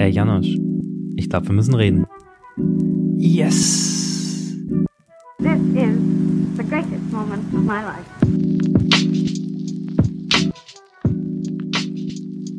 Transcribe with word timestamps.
Ey, 0.00 0.10
Janosch, 0.12 0.56
ich 1.16 1.28
glaube, 1.28 1.48
wir 1.48 1.54
müssen 1.54 1.74
reden. 1.74 2.06
Yes! 3.16 4.56
This 5.38 5.60
is 5.74 5.98
the 6.56 6.62
greatest 6.62 7.10
moment 7.10 7.52
of 7.52 7.64
my 7.64 7.82
life. 7.82 8.06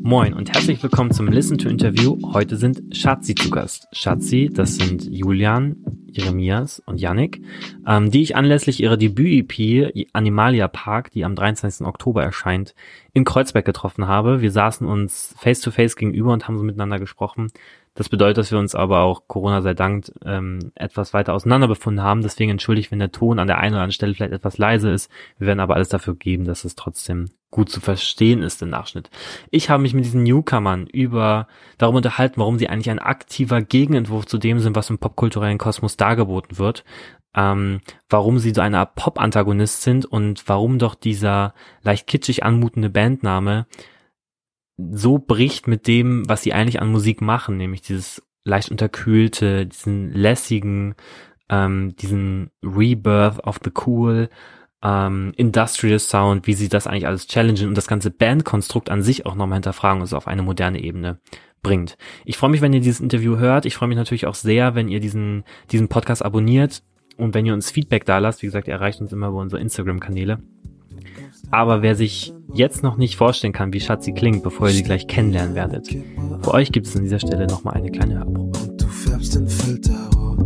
Moin 0.03 0.33
und 0.33 0.53
herzlich 0.53 0.83
willkommen 0.83 1.11
zum 1.11 1.27
Listen 1.27 1.57
to 1.57 1.69
Interview. 1.69 2.17
Heute 2.33 2.57
sind 2.57 2.81
Schatzi 2.93 3.35
zu 3.35 3.49
Gast. 3.49 3.87
Schatzi, 3.93 4.49
das 4.53 4.75
sind 4.75 5.07
Julian, 5.09 5.77
Jeremias 6.19 6.81
und 6.85 6.99
Yannick, 6.99 7.41
ähm, 7.87 8.11
die 8.11 8.21
ich 8.21 8.35
anlässlich 8.35 8.81
ihrer 8.81 8.97
Debüt-EP 8.97 10.07
Animalia 10.13 10.67
Park, 10.67 11.11
die 11.11 11.25
am 11.25 11.35
23. 11.35 11.85
Oktober 11.85 12.23
erscheint, 12.23 12.75
in 13.13 13.25
Kreuzberg 13.25 13.65
getroffen 13.65 14.07
habe. 14.07 14.41
Wir 14.41 14.51
saßen 14.51 14.87
uns 14.87 15.35
face 15.37 15.61
to 15.61 15.71
face 15.71 15.95
gegenüber 15.95 16.33
und 16.33 16.47
haben 16.47 16.57
so 16.57 16.63
miteinander 16.63 16.99
gesprochen. 16.99 17.47
Das 17.99 18.07
bedeutet, 18.07 18.37
dass 18.37 18.51
wir 18.51 18.59
uns 18.59 18.75
aber 18.75 19.01
auch, 19.01 19.23
Corona 19.27 19.61
sei 19.61 19.73
Dank, 19.73 20.09
ähm, 20.23 20.71
etwas 20.75 21.13
weiter 21.13 21.33
auseinander 21.33 21.67
befunden 21.67 22.01
haben. 22.01 22.21
Deswegen 22.21 22.49
entschuldigt, 22.49 22.91
wenn 22.91 22.99
der 22.99 23.11
Ton 23.11 23.39
an 23.39 23.47
der 23.47 23.57
einen 23.57 23.73
oder 23.73 23.81
anderen 23.81 23.91
Stelle 23.91 24.13
vielleicht 24.13 24.31
etwas 24.31 24.57
leise 24.57 24.89
ist. 24.89 25.11
Wir 25.37 25.47
werden 25.47 25.59
aber 25.59 25.75
alles 25.75 25.89
dafür 25.89 26.15
geben, 26.15 26.45
dass 26.45 26.63
es 26.63 26.75
trotzdem 26.75 27.29
gut 27.51 27.69
zu 27.69 27.81
verstehen 27.81 28.41
ist 28.41 28.61
im 28.61 28.69
Nachschnitt. 28.69 29.09
Ich 29.51 29.69
habe 29.69 29.83
mich 29.83 29.93
mit 29.93 30.05
diesen 30.05 30.23
Newcomern 30.23 30.87
über 30.87 31.49
darum 31.77 31.95
unterhalten, 31.97 32.39
warum 32.39 32.57
sie 32.57 32.69
eigentlich 32.69 32.89
ein 32.89 32.99
aktiver 32.99 33.61
Gegenentwurf 33.61 34.25
zu 34.25 34.37
dem 34.37 34.59
sind, 34.59 34.77
was 34.77 34.89
im 34.89 34.99
popkulturellen 34.99 35.57
Kosmos 35.57 35.97
dargeboten 35.97 36.57
wird. 36.57 36.85
Ähm, 37.35 37.81
warum 38.09 38.39
sie 38.39 38.53
so 38.53 38.61
eine 38.61 38.79
Art 38.79 38.95
Pop-Antagonist 38.95 39.81
sind 39.81 40.05
und 40.05 40.47
warum 40.47 40.79
doch 40.79 40.95
dieser 40.95 41.53
leicht 41.81 42.07
kitschig 42.07 42.45
anmutende 42.45 42.89
Bandname 42.89 43.65
so 44.91 45.19
bricht 45.19 45.67
mit 45.67 45.87
dem, 45.87 46.27
was 46.27 46.43
sie 46.43 46.53
eigentlich 46.53 46.81
an 46.81 46.91
Musik 46.91 47.21
machen, 47.21 47.57
nämlich 47.57 47.81
dieses 47.81 48.21
leicht 48.43 48.71
unterkühlte, 48.71 49.65
diesen 49.65 50.13
lässigen, 50.13 50.95
ähm, 51.49 51.95
diesen 51.97 52.51
Rebirth 52.63 53.43
of 53.43 53.59
the 53.63 53.71
Cool, 53.85 54.29
ähm, 54.81 55.33
Industrial 55.35 55.99
Sound, 55.99 56.47
wie 56.47 56.53
sie 56.53 56.69
das 56.69 56.87
eigentlich 56.87 57.07
alles 57.07 57.27
challengen 57.27 57.67
und 57.67 57.75
das 57.75 57.87
ganze 57.87 58.11
Bandkonstrukt 58.11 58.89
an 58.89 59.01
sich 59.01 59.25
auch 59.25 59.35
nochmal 59.35 59.57
hinterfragen 59.57 59.99
und 59.99 60.05
es 60.05 60.13
auf 60.13 60.27
eine 60.27 60.41
moderne 60.41 60.81
Ebene 60.81 61.19
bringt. 61.61 61.97
Ich 62.23 62.37
freue 62.37 62.49
mich, 62.49 62.61
wenn 62.61 62.73
ihr 62.73 62.79
dieses 62.79 63.01
Interview 63.01 63.37
hört. 63.37 63.65
Ich 63.65 63.75
freue 63.75 63.89
mich 63.89 63.97
natürlich 63.97 64.25
auch 64.25 64.35
sehr, 64.35 64.75
wenn 64.75 64.87
ihr 64.87 65.01
diesen, 65.01 65.43
diesen 65.71 65.89
Podcast 65.89 66.23
abonniert 66.23 66.83
und 67.17 67.33
wenn 67.33 67.45
ihr 67.45 67.53
uns 67.53 67.69
Feedback 67.69 68.05
da 68.05 68.19
lasst. 68.19 68.41
Wie 68.41 68.47
gesagt, 68.47 68.69
ihr 68.69 68.75
erreicht 68.75 69.01
uns 69.01 69.11
immer 69.11 69.27
über 69.27 69.39
unsere 69.39 69.61
Instagram-Kanäle. 69.61 70.39
Aber 71.51 71.81
wer 71.81 71.95
sich 71.95 72.33
jetzt 72.53 72.83
noch 72.83 72.97
nicht 72.97 73.15
vorstellen 73.15 73.53
kann, 73.53 73.73
wie 73.73 73.79
Schatzi 73.79 74.13
klingt, 74.13 74.43
bevor 74.43 74.67
ihr 74.67 74.73
sie 74.73 74.83
gleich 74.83 75.07
kennenlernen 75.07 75.55
werdet, 75.55 75.87
für 76.41 76.53
euch 76.53 76.71
gibt 76.71 76.87
es 76.87 76.95
an 76.95 77.03
dieser 77.03 77.19
Stelle 77.19 77.47
nochmal 77.47 77.75
eine 77.75 77.91
kleine 77.91 78.19
Hörprobe. 78.19 78.59
Du 78.77 78.87
färbst 78.87 79.35
den 79.35 79.47
Filter 79.47 80.09
rot. 80.15 80.39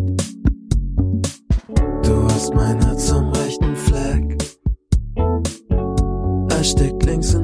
Du 2.05 2.23
hast 2.25 2.53
mein 2.53 2.81
Herz 2.81 3.11
am 3.11 3.29
rechten 3.29 3.75
Fleck. 3.75 4.37
Es 6.59 6.71
steckt 6.71 7.03
links 7.05 7.33
in 7.33 7.42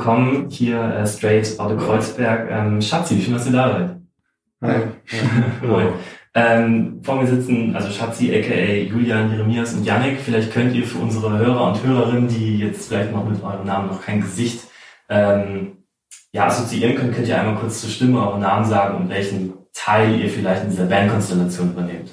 willkommen 0.00 0.48
hier 0.48 0.82
äh, 0.82 1.06
straight 1.06 1.60
out 1.60 1.70
of 1.72 1.84
Kreuzberg. 1.84 2.50
Ähm, 2.50 2.80
Schatzi, 2.80 3.20
schön, 3.20 3.34
dass 3.34 3.44
ihr 3.44 3.52
da 3.52 3.70
seid. 3.70 3.96
Hi. 4.62 4.86
Moin. 5.66 5.88
Ähm, 6.32 7.02
vor 7.02 7.20
mir 7.20 7.26
sitzen 7.26 7.76
also 7.76 7.90
Schatzi, 7.90 8.34
aka 8.34 8.88
Julian, 8.88 9.30
Jeremias 9.30 9.74
und 9.74 9.84
Yannick. 9.84 10.20
Vielleicht 10.20 10.54
könnt 10.54 10.74
ihr 10.74 10.86
für 10.86 10.96
unsere 10.96 11.36
Hörer 11.36 11.66
und 11.66 11.84
Hörerinnen, 11.84 12.28
die 12.28 12.60
jetzt 12.60 12.88
vielleicht 12.88 13.12
noch 13.12 13.28
mit 13.28 13.42
eurem 13.42 13.66
Namen 13.66 13.88
noch 13.88 14.02
kein 14.02 14.22
Gesicht 14.22 14.62
ähm, 15.10 15.76
ja, 16.32 16.46
assoziieren 16.46 16.96
können, 16.96 17.12
könnt 17.12 17.28
ihr 17.28 17.38
einmal 17.38 17.56
kurz 17.56 17.82
zur 17.82 17.90
Stimme 17.90 18.26
euren 18.26 18.40
Namen 18.40 18.64
sagen 18.64 18.96
und 18.96 19.10
welchen 19.10 19.52
Teil 19.74 20.18
ihr 20.18 20.30
vielleicht 20.30 20.64
in 20.64 20.70
dieser 20.70 20.86
Bandkonstellation 20.86 21.72
übernehmt. 21.72 22.08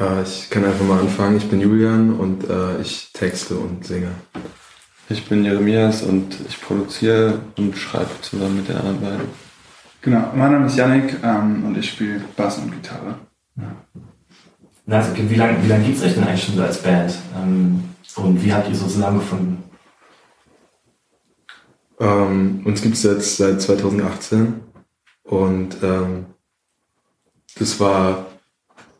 Äh, 0.00 0.22
ich 0.24 0.50
kann 0.50 0.64
einfach 0.64 0.84
mal 0.84 0.98
anfangen. 0.98 1.36
Ich 1.36 1.48
bin 1.48 1.60
Julian 1.60 2.12
und 2.12 2.50
äh, 2.50 2.80
ich 2.80 3.12
texte 3.12 3.54
und 3.54 3.86
singe. 3.86 4.10
Ich 5.10 5.28
bin 5.28 5.44
Jeremias 5.44 6.02
und 6.02 6.36
ich 6.48 6.60
produziere 6.60 7.40
und 7.58 7.76
schreibe 7.76 8.10
zusammen 8.20 8.58
mit 8.58 8.68
den 8.68 8.76
anderen 8.76 9.00
beiden. 9.00 9.26
Genau, 10.02 10.30
mein 10.36 10.52
Name 10.52 10.66
ist 10.66 10.76
Yannick 10.76 11.16
ähm, 11.24 11.64
und 11.66 11.76
ich 11.76 11.90
spiele 11.90 12.20
Bass 12.36 12.58
und 12.58 12.70
Gitarre. 12.70 13.16
Na, 14.86 14.96
also, 14.98 15.10
okay, 15.10 15.24
wie 15.28 15.34
lange 15.34 15.60
wie 15.64 15.68
lang 15.68 15.84
gibt's 15.84 16.04
euch 16.04 16.14
denn 16.14 16.22
eigentlich 16.22 16.44
schon 16.44 16.54
so 16.54 16.62
als 16.62 16.80
Band? 16.80 17.12
Ähm, 17.36 17.82
und 18.16 18.44
wie 18.44 18.52
habt 18.54 18.68
ihr 18.68 18.74
so 18.76 18.86
zusammengefunden? 18.86 19.58
Ähm, 21.98 22.62
uns 22.64 22.80
gibt 22.80 22.94
es 22.94 23.02
jetzt 23.02 23.36
seit 23.36 23.60
2018 23.60 24.60
und 25.24 25.76
ähm, 25.82 26.26
das 27.58 27.80
war, 27.80 28.26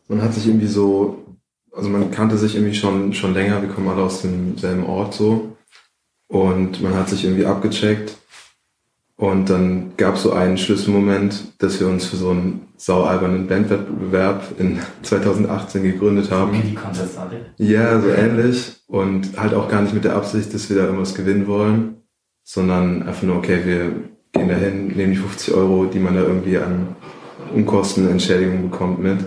man 0.09 0.21
hat 0.21 0.33
sich 0.33 0.45
irgendwie 0.45 0.67
so, 0.67 1.23
also 1.73 1.87
man 1.87 2.11
kannte 2.11 2.37
sich 2.37 2.55
irgendwie 2.55 2.75
schon, 2.75 3.13
schon 3.13 3.33
länger, 3.33 3.61
wir 3.61 3.69
kommen 3.69 3.87
alle 3.87 4.03
aus 4.03 4.21
demselben 4.21 4.85
Ort 4.85 5.13
so 5.13 5.55
und 6.31 6.81
man 6.81 6.95
hat 6.95 7.09
sich 7.09 7.25
irgendwie 7.25 7.45
abgecheckt 7.45 8.17
und 9.21 9.51
dann 9.51 9.91
gab 9.97 10.15
es 10.15 10.23
so 10.23 10.31
einen 10.31 10.57
Schlüsselmoment, 10.57 11.61
dass 11.61 11.79
wir 11.79 11.87
uns 11.87 12.07
für 12.07 12.15
so 12.15 12.31
einen 12.31 12.69
saualbernen 12.75 13.45
Bandwettbewerb 13.45 14.55
in 14.57 14.79
2018 15.03 15.83
gegründet 15.83 16.31
haben. 16.31 16.53
Wie 16.53 16.69
die 16.69 16.73
Contest-artig? 16.73 17.37
Ja, 17.57 18.01
so 18.01 18.07
ähnlich. 18.07 18.77
Und 18.87 19.39
halt 19.39 19.53
auch 19.53 19.69
gar 19.69 19.83
nicht 19.83 19.93
mit 19.93 20.05
der 20.05 20.15
Absicht, 20.15 20.51
dass 20.55 20.71
wir 20.71 20.77
da 20.77 20.85
irgendwas 20.85 21.13
gewinnen 21.13 21.45
wollen, 21.45 21.97
sondern 22.43 23.03
einfach 23.03 23.21
nur, 23.21 23.35
okay, 23.35 23.59
wir 23.63 23.91
gehen 24.31 24.49
dahin, 24.49 24.87
nehmen 24.87 25.11
die 25.11 25.19
50 25.19 25.53
Euro, 25.53 25.85
die 25.85 25.99
man 25.99 26.15
da 26.15 26.21
irgendwie 26.21 26.57
an 26.57 26.95
Unkostenentschädigung 27.53 28.71
bekommt 28.71 28.99
mit 28.99 29.19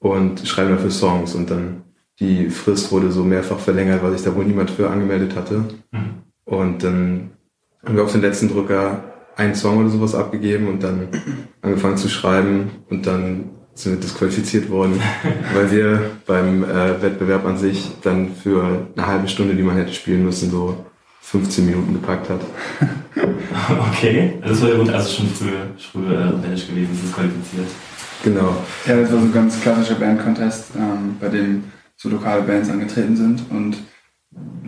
und 0.00 0.48
schreiben 0.48 0.70
dafür 0.70 0.90
Songs. 0.90 1.36
Und 1.36 1.48
dann 1.48 1.82
die 2.18 2.50
Frist 2.50 2.90
wurde 2.90 3.12
so 3.12 3.22
mehrfach 3.22 3.60
verlängert, 3.60 4.02
weil 4.02 4.12
sich 4.12 4.22
da 4.22 4.34
wohl 4.34 4.46
niemand 4.46 4.72
für 4.72 4.90
angemeldet 4.90 5.36
hatte. 5.36 5.64
Mhm. 5.92 6.21
Und 6.52 6.84
dann 6.84 7.30
haben 7.82 7.96
wir 7.96 8.04
auf 8.04 8.12
den 8.12 8.20
letzten 8.20 8.50
Drücker 8.50 9.02
einen 9.36 9.54
Song 9.54 9.78
oder 9.78 9.88
sowas 9.88 10.14
abgegeben 10.14 10.68
und 10.68 10.82
dann 10.82 11.08
angefangen 11.62 11.96
zu 11.96 12.10
schreiben 12.10 12.72
und 12.90 13.06
dann 13.06 13.52
sind 13.72 13.92
wir 13.94 14.00
disqualifiziert 14.00 14.68
worden, 14.68 15.00
weil 15.54 15.70
wir 15.70 16.10
beim 16.26 16.62
äh, 16.62 17.00
Wettbewerb 17.00 17.46
an 17.46 17.56
sich 17.56 17.92
dann 18.02 18.34
für 18.34 18.86
eine 18.94 19.06
halbe 19.06 19.28
Stunde, 19.28 19.54
die 19.54 19.62
man 19.62 19.76
hätte 19.76 19.94
spielen 19.94 20.24
müssen, 20.24 20.50
so 20.50 20.76
15 21.22 21.64
Minuten 21.64 21.94
gepackt 21.94 22.28
hat. 22.28 22.40
Okay, 23.90 24.38
das 24.42 24.60
war 24.62 24.68
der 24.68 24.76
Grund, 24.78 24.90
also 24.90 25.10
schon 25.10 25.28
früh, 25.28 25.50
früh 25.78 26.12
äh, 26.12 26.16
rebellisch 26.16 26.66
gewesen, 26.66 26.98
disqualifiziert. 27.02 27.66
Genau. 28.24 28.56
Ja, 28.86 28.96
das 28.96 29.12
war 29.12 29.20
so 29.20 29.26
ein 29.26 29.32
ganz 29.32 29.60
klassischer 29.60 29.94
Band-Contest, 29.96 30.70
ähm, 30.76 31.16
bei 31.20 31.28
dem 31.28 31.64
so 31.96 32.08
lokale 32.08 32.42
Bands 32.42 32.70
angetreten 32.70 33.14
sind 33.14 33.42
und 33.50 33.76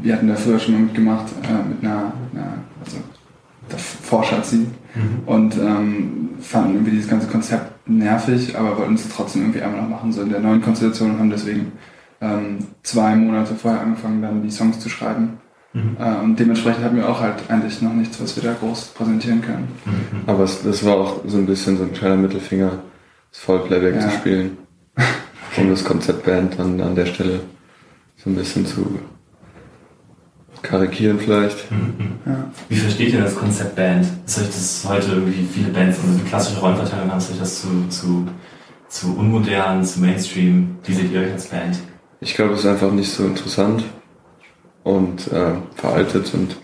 wir 0.03 0.15
hatten 0.15 0.29
da 0.29 0.35
früher 0.35 0.59
schon 0.59 0.75
mal 0.75 0.81
mitgemacht 0.83 1.27
äh, 1.43 1.69
mit 1.69 1.83
einer, 1.83 2.13
einer 2.33 2.55
also 2.85 2.99
der 3.71 3.79
Vorschatzi 3.79 4.67
und 5.27 5.57
ähm, 5.57 6.31
fanden 6.41 6.75
irgendwie 6.75 6.93
dieses 6.93 7.09
ganze 7.09 7.27
Konzept 7.27 7.89
nervig, 7.89 8.57
aber 8.57 8.79
wollten 8.79 8.95
es 8.95 9.09
trotzdem 9.09 9.43
irgendwie 9.43 9.63
einmal 9.63 9.83
noch 9.83 9.89
machen, 9.89 10.13
so 10.13 10.23
in 10.23 10.31
der 10.31 10.41
neuen 10.41 10.61
Konstellation 10.63 11.13
und 11.13 11.19
haben 11.19 11.31
deswegen 11.31 11.73
ähm, 12.21 12.59
zwei 12.83 13.17
Monate 13.17 13.55
vorher 13.55 13.81
angefangen, 13.81 14.23
dann 14.23 14.43
die 14.43 14.51
Songs 14.51 14.79
zu 14.81 14.89
schreiben. 14.89 15.39
Mhm. 15.73 15.97
Äh, 15.99 16.17
und 16.23 16.39
dementsprechend 16.39 16.85
hatten 16.85 16.97
wir 16.97 17.09
auch 17.09 17.21
halt 17.21 17.37
eigentlich 17.49 17.83
noch 17.83 17.93
nichts, 17.93 18.21
was 18.21 18.37
wir 18.37 18.43
da 18.43 18.55
groß 18.59 18.89
präsentieren 18.89 19.43
können. 19.43 19.69
Aber 20.27 20.45
es, 20.45 20.63
das 20.63 20.85
war 20.85 20.97
auch 20.97 21.21
so 21.27 21.39
ein 21.39 21.47
bisschen 21.47 21.77
so 21.77 21.85
ein 21.85 21.93
kleiner 21.93 22.17
Mittelfinger, 22.17 22.79
das 23.33 23.41
Vollplayback 23.41 23.95
Ja. 23.97 24.01
zu 24.03 24.11
spielen. 24.11 24.57
Um 25.57 25.71
das 25.71 25.85
Konzeptband 25.85 26.59
dann 26.59 26.81
an 26.81 26.97
der 26.97 27.07
Stelle 27.07 27.39
so 28.17 28.29
ein 28.29 28.35
bisschen 28.35 28.67
zu 28.67 28.99
karikieren 30.65 31.21
vielleicht. 31.21 31.71
Ja. 32.27 32.51
Wie 32.69 32.77
versteht 32.77 33.13
ihr 33.13 33.21
das 33.21 33.37
Konzept 33.37 33.77
Band? 33.77 34.07
Ist 34.27 34.39
euch 34.39 34.47
das 34.47 34.87
heute 34.89 35.13
irgendwie 35.13 35.45
viele 35.45 35.69
Bands, 35.69 35.99
also 36.01 36.19
die 36.19 36.29
klassische 36.29 36.59
Rollenverteilung 36.59 37.11
haben, 37.11 37.19
ist 37.19 37.31
euch 37.31 37.39
das 37.39 37.61
zu, 37.61 37.89
zu, 37.89 38.27
zu 38.89 39.17
unmodern, 39.17 39.85
zu 39.85 40.01
Mainstream? 40.01 40.79
Wie 40.85 40.95
seht 40.95 41.13
ihr 41.13 41.21
euch 41.21 41.33
als 41.33 41.47
Band? 41.47 41.79
Ich 42.21 42.35
glaube, 42.35 42.55
es 42.55 42.61
ist 42.61 42.67
einfach 42.67 42.91
nicht 42.91 43.13
so 43.13 43.25
interessant 43.25 43.85
und 44.83 45.31
äh, 45.31 45.53
veraltet 45.77 46.33
und 46.35 46.57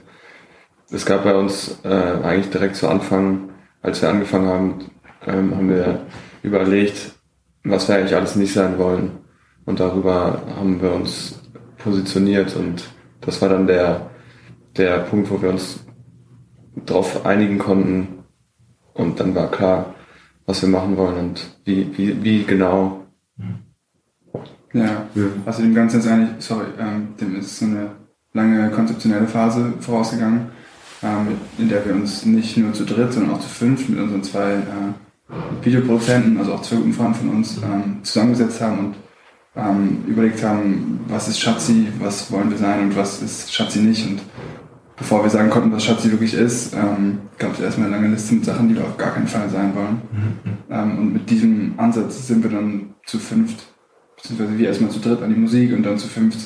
es 0.90 1.06
gab 1.06 1.22
bei 1.22 1.34
uns 1.34 1.78
äh, 1.84 1.88
eigentlich 1.88 2.50
direkt 2.50 2.76
zu 2.76 2.88
Anfang, 2.88 3.50
als 3.82 4.02
wir 4.02 4.08
angefangen 4.08 4.48
haben, 4.48 4.90
ähm, 5.26 5.54
haben 5.54 5.68
wir 5.68 6.06
überlegt, 6.42 7.12
was 7.62 7.86
wir 7.88 7.96
eigentlich 7.96 8.16
alles 8.16 8.34
nicht 8.34 8.54
sein 8.54 8.78
wollen 8.78 9.10
und 9.66 9.78
darüber 9.78 10.42
haben 10.56 10.80
wir 10.80 10.92
uns 10.92 11.38
positioniert 11.78 12.56
und 12.56 12.82
das 13.20 13.40
war 13.42 13.48
dann 13.48 13.66
der, 13.66 14.10
der 14.76 15.00
Punkt, 15.00 15.30
wo 15.30 15.40
wir 15.40 15.50
uns 15.50 15.84
drauf 16.86 17.26
einigen 17.26 17.58
konnten 17.58 18.24
und 18.94 19.20
dann 19.20 19.34
war 19.34 19.50
klar, 19.50 19.94
was 20.46 20.62
wir 20.62 20.68
machen 20.68 20.96
wollen 20.96 21.16
und 21.16 21.58
wie, 21.64 21.96
wie, 21.96 22.22
wie 22.22 22.44
genau. 22.44 23.04
Ja, 24.72 25.06
also 25.46 25.62
dem 25.62 25.74
Ganzen 25.74 26.00
ist 26.00 26.06
eigentlich, 26.06 26.30
sorry, 26.38 26.66
ähm, 26.78 27.14
dem 27.20 27.36
ist 27.36 27.58
so 27.58 27.64
eine 27.66 27.90
lange 28.32 28.70
konzeptionelle 28.70 29.26
Phase 29.26 29.72
vorausgegangen, 29.80 30.50
ähm, 31.02 31.38
in 31.58 31.68
der 31.68 31.84
wir 31.84 31.94
uns 31.94 32.24
nicht 32.24 32.56
nur 32.56 32.72
zu 32.72 32.84
dritt, 32.84 33.12
sondern 33.12 33.34
auch 33.34 33.40
zu 33.40 33.48
fünf 33.48 33.88
mit 33.88 33.98
unseren 33.98 34.22
zwei 34.22 34.52
äh, 34.52 35.64
Videoproduzenten, 35.64 36.38
also 36.38 36.54
auch 36.54 36.62
zwei 36.62 36.76
guten 36.76 36.92
Freunden 36.92 37.14
von 37.14 37.28
uns, 37.30 37.58
ähm, 37.58 37.98
zusammengesetzt 38.02 38.60
haben 38.60 38.78
und 38.78 38.94
ähm, 39.56 40.04
überlegt 40.06 40.42
haben, 40.42 41.00
was 41.08 41.28
ist 41.28 41.40
Schatzi, 41.40 41.88
was 41.98 42.30
wollen 42.30 42.50
wir 42.50 42.58
sein 42.58 42.80
und 42.80 42.96
was 42.96 43.20
ist 43.22 43.52
Schatzi 43.52 43.80
nicht. 43.80 44.06
Und 44.06 44.20
bevor 44.96 45.22
wir 45.22 45.30
sagen 45.30 45.50
konnten, 45.50 45.72
was 45.72 45.84
Schatzi 45.84 46.10
wirklich 46.10 46.34
ist, 46.34 46.74
ähm, 46.74 47.18
gab 47.38 47.54
es 47.54 47.60
erstmal 47.60 47.88
eine 47.88 47.96
lange 47.96 48.08
Liste 48.08 48.34
mit 48.34 48.44
Sachen, 48.44 48.68
die 48.68 48.76
wir 48.76 48.84
auf 48.84 48.96
gar 48.96 49.12
keinen 49.14 49.26
Fall 49.26 49.48
sein 49.50 49.74
wollen. 49.74 50.02
Ähm, 50.70 50.98
und 50.98 51.12
mit 51.12 51.28
diesem 51.30 51.74
Ansatz 51.78 52.26
sind 52.26 52.42
wir 52.42 52.50
dann 52.50 52.94
zu 53.06 53.18
fünft, 53.18 53.64
beziehungsweise 54.16 54.56
wir 54.58 54.68
erstmal 54.68 54.90
zu 54.90 55.00
dritt 55.00 55.22
an 55.22 55.32
die 55.34 55.40
Musik 55.40 55.72
und 55.72 55.82
dann 55.82 55.98
zu 55.98 56.06
fünft 56.08 56.38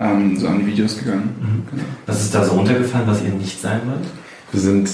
ähm, 0.00 0.36
so 0.36 0.46
an 0.46 0.60
die 0.60 0.66
Videos 0.66 0.96
gegangen. 0.98 1.64
Genau. 1.70 1.82
Was 2.06 2.22
ist 2.22 2.34
da 2.34 2.44
so 2.44 2.52
runtergefallen, 2.52 3.06
was 3.08 3.22
ihr 3.22 3.30
nicht 3.32 3.60
sein 3.60 3.80
wollt? 3.86 4.06
Wir 4.52 4.60
sind 4.60 4.88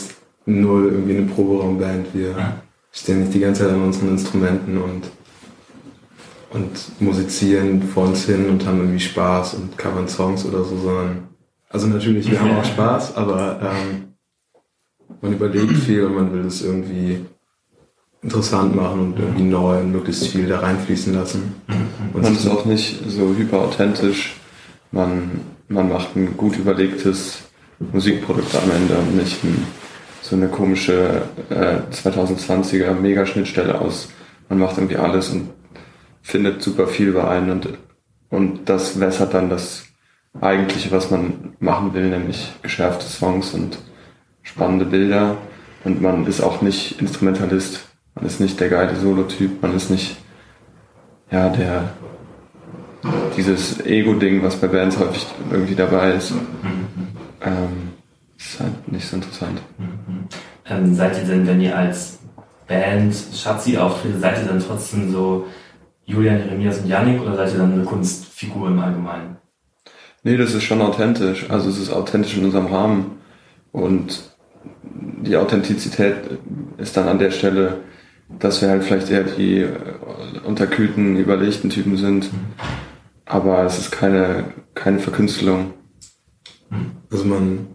null 0.46 0.88
irgendwie 0.92 1.16
eine 1.18 1.26
Proberaumband. 1.26 2.06
Wir 2.14 2.30
Ja. 2.30 2.54
stehen 2.90 3.20
nicht 3.20 3.34
die 3.34 3.40
ganze 3.40 3.64
Zeit 3.64 3.72
an 3.74 3.82
unseren 3.82 4.08
Instrumenten 4.10 4.78
und, 4.78 5.02
und 6.54 7.00
musizieren 7.00 7.82
vor 7.82 8.04
uns 8.04 8.24
hin 8.24 8.48
und 8.48 8.64
haben 8.64 8.78
irgendwie 8.78 9.00
Spaß 9.00 9.54
und 9.54 9.76
covern 9.76 10.08
Songs 10.08 10.46
oder 10.46 10.64
so, 10.64 10.76
sondern 10.76 11.28
also 11.68 11.88
natürlich, 11.88 12.30
wir 12.30 12.40
haben 12.40 12.56
auch 12.56 12.64
Spaß, 12.74 13.16
aber 13.16 13.60
ähm, 13.60 14.14
man 15.20 15.32
überlegt 15.32 15.76
viel 15.76 16.04
und 16.04 16.14
man 16.14 16.32
will 16.32 16.46
es 16.46 16.62
irgendwie 16.62 17.24
interessant 18.22 18.74
machen 18.74 19.00
und 19.00 19.18
irgendwie 19.18 19.42
neu 19.42 19.80
und 19.80 19.90
möglichst 19.90 20.28
viel 20.28 20.46
da 20.46 20.60
reinfließen 20.60 21.12
lassen. 21.12 21.56
Und 22.12 22.22
Man 22.22 22.34
ist 22.34 22.46
auch 22.46 22.64
nicht 22.64 23.02
so 23.08 23.34
hyper 23.34 23.62
authentisch. 23.62 24.36
Man, 24.92 25.40
man 25.68 25.88
macht 25.88 26.14
ein 26.14 26.36
gut 26.36 26.56
überlegtes 26.56 27.42
Musikprodukt 27.92 28.54
am 28.54 28.70
Ende 28.70 28.96
und 28.96 29.16
nicht 29.16 29.42
ein, 29.42 29.66
so 30.22 30.36
eine 30.36 30.46
komische 30.46 31.22
äh, 31.50 31.78
2020er 31.92 32.92
Megaschnittstelle 32.92 33.80
aus. 33.80 34.08
Man 34.48 34.60
macht 34.60 34.78
irgendwie 34.78 34.96
alles 34.96 35.30
und 35.30 35.50
findet 36.24 36.62
super 36.62 36.88
viel 36.88 37.08
überein 37.08 37.50
und, 37.50 37.68
und 38.30 38.68
das 38.68 38.98
wässert 38.98 39.34
dann 39.34 39.50
das 39.50 39.84
eigentliche, 40.40 40.90
was 40.90 41.10
man 41.10 41.54
machen 41.60 41.94
will, 41.94 42.08
nämlich 42.08 42.50
geschärfte 42.62 43.04
Songs 43.04 43.54
und 43.54 43.78
spannende 44.42 44.86
Bilder. 44.86 45.36
Und 45.84 46.00
man 46.00 46.26
ist 46.26 46.40
auch 46.40 46.62
nicht 46.62 47.00
Instrumentalist. 47.00 47.86
Man 48.14 48.24
ist 48.24 48.40
nicht 48.40 48.58
der 48.58 48.70
geile 48.70 48.96
Solo-Typ. 48.96 49.62
Man 49.62 49.76
ist 49.76 49.90
nicht, 49.90 50.16
ja, 51.30 51.50
der, 51.50 51.90
dieses 53.36 53.84
Ego-Ding, 53.84 54.42
was 54.42 54.56
bei 54.56 54.66
Bands 54.66 54.98
häufig 54.98 55.26
irgendwie 55.52 55.74
dabei 55.74 56.12
ist. 56.14 56.32
Ähm, 57.42 57.92
ist 58.38 58.60
halt 58.60 58.90
nicht 58.90 59.06
so 59.06 59.16
interessant. 59.16 59.60
Ähm, 60.66 60.94
seid 60.94 61.18
ihr 61.18 61.24
denn, 61.24 61.46
wenn 61.46 61.60
ihr 61.60 61.76
als 61.76 62.18
Band 62.66 63.14
Schatzi 63.34 63.76
auftretet, 63.76 64.22
seid 64.22 64.38
ihr 64.38 64.48
dann 64.48 64.64
trotzdem 64.66 65.12
so 65.12 65.46
Julian, 66.06 66.38
Jeremias 66.38 66.80
und 66.80 66.88
Yannick 66.88 67.20
oder 67.20 67.36
seid 67.36 67.52
ihr 67.52 67.58
dann 67.58 67.72
eine 67.72 67.84
Kunstfigur 67.84 68.68
im 68.68 68.78
Allgemeinen? 68.78 69.36
Nee, 70.22 70.36
das 70.36 70.54
ist 70.54 70.64
schon 70.64 70.80
authentisch. 70.80 71.50
Also 71.50 71.68
es 71.68 71.78
ist 71.78 71.92
authentisch 71.92 72.36
in 72.36 72.44
unserem 72.44 72.66
Rahmen. 72.66 73.18
Und 73.72 74.34
die 75.22 75.36
Authentizität 75.36 76.16
ist 76.78 76.96
dann 76.96 77.08
an 77.08 77.18
der 77.18 77.30
Stelle, 77.30 77.80
dass 78.38 78.62
wir 78.62 78.70
halt 78.70 78.84
vielleicht 78.84 79.10
eher 79.10 79.24
die 79.24 79.58
äh, 79.58 79.70
unterkühlten, 80.44 81.16
überlegten 81.16 81.70
Typen 81.70 81.96
sind. 81.96 82.30
Aber 83.26 83.64
es 83.64 83.78
ist 83.78 83.90
keine, 83.90 84.44
keine 84.74 84.98
Verkünstelung. 84.98 85.74
Also 87.10 87.24
man, 87.24 87.66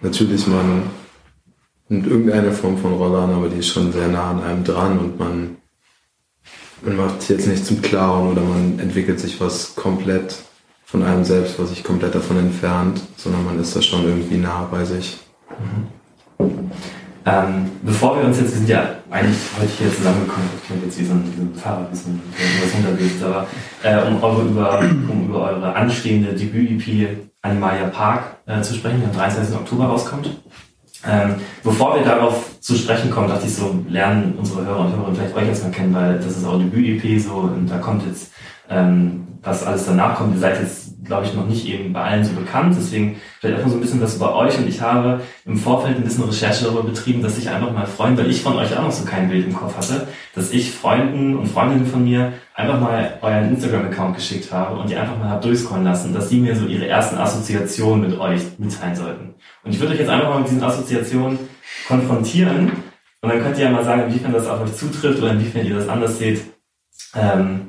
natürlich 0.00 0.46
man 0.46 0.84
nimmt 1.88 2.06
irgendeine 2.06 2.52
Form 2.52 2.78
von 2.78 2.94
Rolle 2.94 3.18
an, 3.18 3.30
aber 3.30 3.48
die 3.48 3.58
ist 3.58 3.68
schon 3.68 3.92
sehr 3.92 4.08
nah 4.08 4.30
an 4.30 4.42
einem 4.42 4.64
dran 4.64 4.98
und 4.98 5.18
man, 5.18 5.56
man 6.82 6.96
macht 6.96 7.28
jetzt 7.28 7.46
nicht 7.46 7.64
zum 7.64 7.82
Clown 7.82 8.32
oder 8.32 8.42
man 8.42 8.78
entwickelt 8.78 9.20
sich 9.20 9.40
was 9.40 9.74
komplett 9.74 10.36
von 10.84 11.02
einem 11.02 11.24
selbst, 11.24 11.58
was 11.58 11.70
sich 11.70 11.84
komplett 11.84 12.14
davon 12.14 12.38
entfernt, 12.38 13.00
sondern 13.16 13.44
man 13.44 13.60
ist 13.60 13.76
da 13.76 13.82
schon 13.82 14.04
irgendwie 14.04 14.38
nah 14.38 14.66
bei 14.70 14.84
sich. 14.84 15.18
Ähm, 17.26 17.70
bevor 17.82 18.16
wir 18.16 18.24
uns 18.24 18.38
jetzt, 18.40 18.52
wir 18.52 18.58
sind 18.58 18.68
ja 18.70 18.94
eigentlich 19.10 19.36
heute 19.60 19.70
hier 19.78 19.94
zusammengekommen, 19.94 20.48
ich 20.56 20.66
klingt 20.66 20.84
jetzt 20.84 20.98
wie 20.98 21.04
so 21.04 21.12
ein, 21.12 21.24
wie 21.26 21.36
so 21.36 21.42
ein 21.42 21.54
Fahrer, 21.54 21.86
wie 21.90 21.96
so 21.96 22.08
ein, 22.08 22.22
was 22.62 22.74
unterwegs, 22.74 23.22
aber 23.22 23.46
äh, 23.82 24.08
um, 24.08 24.22
eure, 24.22 24.42
über, 24.42 24.78
um 24.80 25.28
über 25.28 25.42
eure 25.50 25.74
anstehende 25.74 26.32
Debüt-EP 26.32 27.28
Animalia 27.42 27.88
Park 27.88 28.38
äh, 28.46 28.62
zu 28.62 28.74
sprechen, 28.74 29.00
die 29.00 29.06
am 29.06 29.12
23. 29.12 29.54
Oktober 29.56 29.84
rauskommt. 29.84 30.40
Ähm, 31.06 31.36
bevor 31.62 31.94
wir 31.94 32.02
darauf 32.02 32.60
zu 32.60 32.74
sprechen 32.74 33.10
kommen, 33.10 33.28
dachte 33.28 33.46
ich 33.46 33.54
so, 33.54 33.84
lernen 33.88 34.34
unsere 34.36 34.64
Hörer 34.64 34.80
und 34.80 34.92
Hörerinnen 34.92 35.16
vielleicht 35.16 35.36
euch 35.36 35.48
erstmal 35.48 35.70
kennen, 35.70 35.94
weil 35.94 36.16
das 36.16 36.36
ist 36.36 36.44
eure 36.44 36.58
Debüt-EP 36.58 37.20
so 37.20 37.34
und 37.34 37.68
da 37.68 37.78
kommt 37.78 38.04
jetzt, 38.06 38.32
ähm, 38.68 39.26
was 39.42 39.64
alles 39.64 39.86
danach 39.86 40.16
kommt. 40.16 40.34
Ihr 40.34 40.40
seid 40.40 40.60
jetzt, 40.60 41.04
glaube 41.04 41.24
ich, 41.24 41.34
noch 41.34 41.46
nicht 41.46 41.66
eben 41.68 41.92
bei 41.92 42.02
allen 42.02 42.24
so 42.24 42.32
bekannt, 42.32 42.74
deswegen 42.76 43.16
vielleicht 43.38 43.58
einfach 43.58 43.70
so 43.70 43.76
ein 43.76 43.80
bisschen 43.80 44.02
was 44.02 44.16
über 44.16 44.34
euch 44.34 44.58
und 44.58 44.68
ich 44.68 44.80
habe 44.80 45.20
im 45.44 45.56
Vorfeld 45.56 45.96
ein 45.96 46.02
bisschen 46.02 46.24
Recherche 46.24 46.64
darüber 46.64 46.82
betrieben, 46.82 47.22
dass 47.22 47.38
ich 47.38 47.48
einfach 47.48 47.72
mal 47.72 47.86
freuen, 47.86 48.18
weil 48.18 48.28
ich 48.28 48.42
von 48.42 48.56
euch 48.56 48.76
auch 48.76 48.82
noch 48.82 48.92
so 48.92 49.04
kein 49.04 49.28
Bild 49.28 49.46
im 49.46 49.54
Kopf 49.54 49.76
hatte, 49.76 50.08
dass 50.34 50.50
ich 50.50 50.72
Freunden 50.72 51.36
und 51.36 51.46
Freundinnen 51.46 51.86
von 51.86 52.02
mir 52.02 52.32
einfach 52.56 52.80
mal 52.80 53.18
euren 53.22 53.50
Instagram-Account 53.50 54.16
geschickt 54.16 54.52
habe 54.52 54.76
und 54.76 54.90
die 54.90 54.96
einfach 54.96 55.16
mal 55.16 55.30
hab 55.30 55.42
durchscrollen 55.42 55.84
lassen, 55.84 56.12
dass 56.12 56.28
die 56.28 56.40
mir 56.40 56.56
so 56.56 56.66
ihre 56.66 56.88
ersten 56.88 57.16
Assoziationen 57.16 58.10
mit 58.10 58.18
euch 58.18 58.42
mitteilen 58.58 58.96
sollten. 58.96 59.34
Und 59.64 59.72
ich 59.72 59.80
würde 59.80 59.92
euch 59.92 60.00
jetzt 60.00 60.08
einfach 60.08 60.28
mal 60.28 60.38
mit 60.40 60.48
diesen 60.48 60.62
Assoziationen 60.62 61.38
konfrontieren 61.86 62.70
und 63.20 63.30
dann 63.30 63.42
könnt 63.42 63.58
ihr 63.58 63.64
ja 63.64 63.70
mal 63.70 63.84
sagen, 63.84 64.04
inwiefern 64.04 64.32
das 64.32 64.46
auf 64.46 64.60
euch 64.60 64.74
zutrifft 64.76 65.18
oder 65.18 65.32
inwiefern 65.32 65.66
ihr 65.66 65.74
das 65.74 65.88
anders 65.88 66.18
seht. 66.18 66.42
Ähm, 67.14 67.68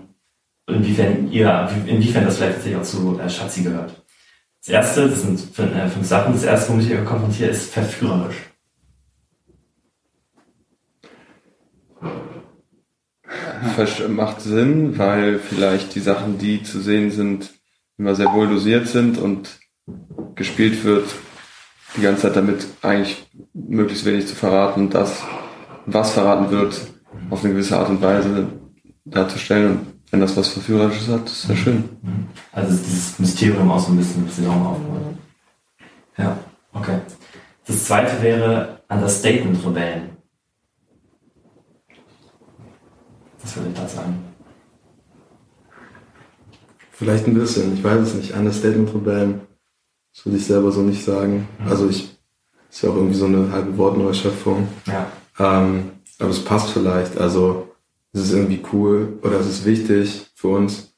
inwiefern 0.67 1.31
ihr, 1.31 1.69
inwiefern 1.87 2.25
das 2.25 2.37
vielleicht 2.37 2.55
tatsächlich 2.55 2.79
auch 2.79 2.85
zu 2.85 3.19
äh, 3.19 3.29
Schatzi 3.29 3.63
gehört. 3.63 4.03
Das 4.61 4.69
erste, 4.69 5.09
das 5.09 5.21
sind 5.21 5.39
fünf, 5.39 5.75
äh, 5.75 5.87
fünf 5.87 6.05
Sachen. 6.05 6.33
Das 6.33 6.43
erste, 6.43 6.71
womit 6.71 6.85
ich 6.85 6.93
euch 6.93 7.05
konfrontiere, 7.05 7.49
ist 7.49 7.73
verführerisch. 7.73 8.35
Macht 14.09 14.41
Sinn, 14.41 14.97
weil 14.97 15.39
vielleicht 15.39 15.95
die 15.95 16.01
Sachen, 16.01 16.37
die 16.37 16.63
zu 16.63 16.79
sehen 16.79 17.11
sind, 17.11 17.51
immer 17.97 18.13
sehr 18.13 18.33
wohl 18.33 18.47
dosiert 18.47 18.87
sind 18.87 19.17
und 19.17 19.59
gespielt 20.35 20.83
wird, 20.83 21.05
die 21.95 22.01
ganze 22.01 22.23
Zeit 22.23 22.35
damit 22.35 22.67
eigentlich 22.81 23.27
möglichst 23.53 24.05
wenig 24.05 24.27
zu 24.27 24.35
verraten 24.35 24.81
und 24.81 24.93
das, 24.93 25.23
was 25.85 26.11
verraten 26.11 26.51
wird, 26.51 26.79
auf 27.29 27.43
eine 27.43 27.53
gewisse 27.53 27.77
Art 27.77 27.89
und 27.89 28.01
Weise 28.01 28.47
darzustellen. 29.05 29.71
Und 29.71 29.87
wenn 30.11 30.21
das 30.21 30.35
was 30.37 30.49
Verführerisches 30.49 31.07
hat, 31.07 31.25
ist 31.27 31.49
ja 31.49 31.55
schön. 31.55 31.89
Also 32.51 32.73
ist 32.73 32.85
dieses 32.85 33.19
Mysterium 33.19 33.71
auch 33.71 33.79
so 33.79 33.91
ein 33.91 33.97
bisschen, 33.97 34.23
ein 34.23 34.25
bisschen 34.25 34.47
aufbauen. 34.47 35.17
Ja, 36.17 36.37
okay. 36.73 36.99
Das 37.65 37.85
zweite 37.85 38.21
wäre 38.21 38.81
Understatement-Rebellen. 38.89 40.09
Was 43.41 43.55
würde 43.55 43.69
ich 43.69 43.75
da 43.75 43.87
sagen? 43.87 44.15
Vielleicht 46.91 47.27
ein 47.27 47.33
bisschen, 47.33 47.75
ich 47.75 47.83
weiß 47.83 47.99
es 47.99 48.13
nicht. 48.15 48.33
Understatement-Rebellen, 48.33 49.41
das 50.19 50.25
würde 50.25 50.37
ich 50.37 50.45
selber 50.45 50.69
so 50.69 50.81
nicht 50.81 51.05
sagen. 51.05 51.47
Also 51.69 51.87
ich, 51.87 52.13
ist 52.69 52.81
ja 52.81 52.89
auch 52.89 52.95
irgendwie 52.95 53.15
so 53.15 53.25
eine 53.25 53.53
halbe 53.53 53.77
Wortneuschöpfung. 53.77 54.67
Ja. 54.85 55.07
Ähm, 55.39 55.91
aber 56.19 56.29
es 56.29 56.43
passt 56.43 56.71
vielleicht. 56.71 57.17
Also 57.17 57.69
es 58.11 58.23
ist 58.23 58.33
irgendwie 58.33 58.61
cool 58.73 59.17
oder 59.21 59.39
es 59.39 59.47
ist 59.47 59.65
wichtig 59.65 60.29
für 60.35 60.49
uns, 60.49 60.93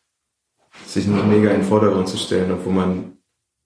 sich 0.87 1.05
nicht 1.05 1.27
mega 1.27 1.51
in 1.51 1.61
den 1.61 1.67
Vordergrund 1.67 2.07
zu 2.07 2.17
stellen, 2.17 2.51
obwohl 2.51 2.73
man 2.73 3.11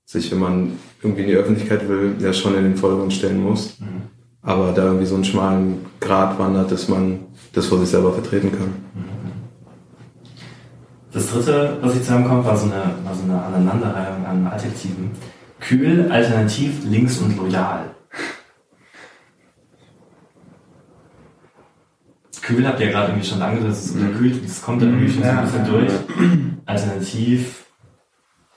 sich, 0.03 0.29
wenn 0.29 0.39
man 0.39 0.73
irgendwie 1.01 1.21
in 1.21 1.29
die 1.29 1.35
Öffentlichkeit 1.35 1.87
will, 1.87 2.17
ja 2.19 2.33
schon 2.33 2.55
in 2.55 2.63
den 2.63 2.75
Vordergrund 2.75 3.13
stellen 3.13 3.41
muss. 3.41 3.77
Aber 4.41 4.73
da 4.73 4.83
irgendwie 4.83 5.05
so 5.05 5.15
einen 5.15 5.23
schmalen 5.23 5.85
Grat 6.01 6.37
wandert, 6.37 6.69
dass 6.69 6.89
man 6.89 7.27
das 7.53 7.67
vor 7.67 7.79
sich 7.79 7.87
selber 7.87 8.11
vertreten 8.11 8.51
kann. 8.51 8.73
Das 11.13 11.31
dritte, 11.31 11.77
was 11.81 11.95
ich 11.95 12.01
zusammenkommt, 12.01 12.45
war 12.45 12.57
so 12.57 12.65
eine, 12.65 12.93
war 13.05 13.15
so 13.15 13.23
eine 13.23 13.41
Aneinanderreihung 13.41 14.25
an 14.25 14.47
Adjektiven. 14.47 15.11
Kühl, 15.67 16.11
alternativ, 16.11 16.83
links 16.85 17.17
und 17.17 17.37
loyal. 17.37 17.91
Kühl 22.41 22.67
habt 22.67 22.79
ihr 22.79 22.91
gerade 22.91 23.07
irgendwie 23.11 23.27
schon 23.27 23.39
das 23.39 23.85
ist 23.85 23.95
unterkühlt, 23.95 24.45
das 24.45 24.61
kommt 24.61 24.81
da 24.83 24.85
irgendwie 24.85 25.11
schon 25.11 25.23
so 25.23 25.29
ein 25.29 25.35
Ja. 25.35 25.41
bisschen 25.41 25.65
durch. 25.65 25.91
Alternativ, 26.67 27.65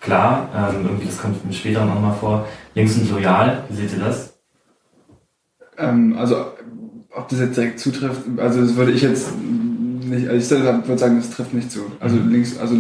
klar, 0.01 0.51
ähm, 0.55 0.85
irgendwie 0.85 1.07
das 1.07 1.19
kommt 1.19 1.37
später 1.55 1.87
noch 1.87 1.99
mal 1.99 2.13
vor. 2.13 2.47
Links 2.75 2.97
und 2.99 3.11
loyal, 3.11 3.65
wie 3.71 3.77
seht 3.77 3.93
ihr 3.95 4.01
das? 4.05 4.35
Ähm, 5.79 6.17
also, 6.19 6.53
ob 7.17 7.29
das 7.29 7.41
jetzt 7.41 7.57
direkt 7.57 7.81
zutrifft, 7.81 8.21
also 8.37 8.61
das 8.61 8.77
würde 8.77 8.93
ich 8.93 9.01
jetzt 9.01 9.33
nicht, 9.39 10.29
also 10.29 10.37
ich 10.37 10.51
würde 10.51 10.99
sagen, 10.99 11.17
das 11.17 11.31
trifft 11.31 11.55
nicht 11.55 11.73
zu. 11.73 11.91
Also 12.01 12.19
links, 12.19 12.59
also 12.59 12.77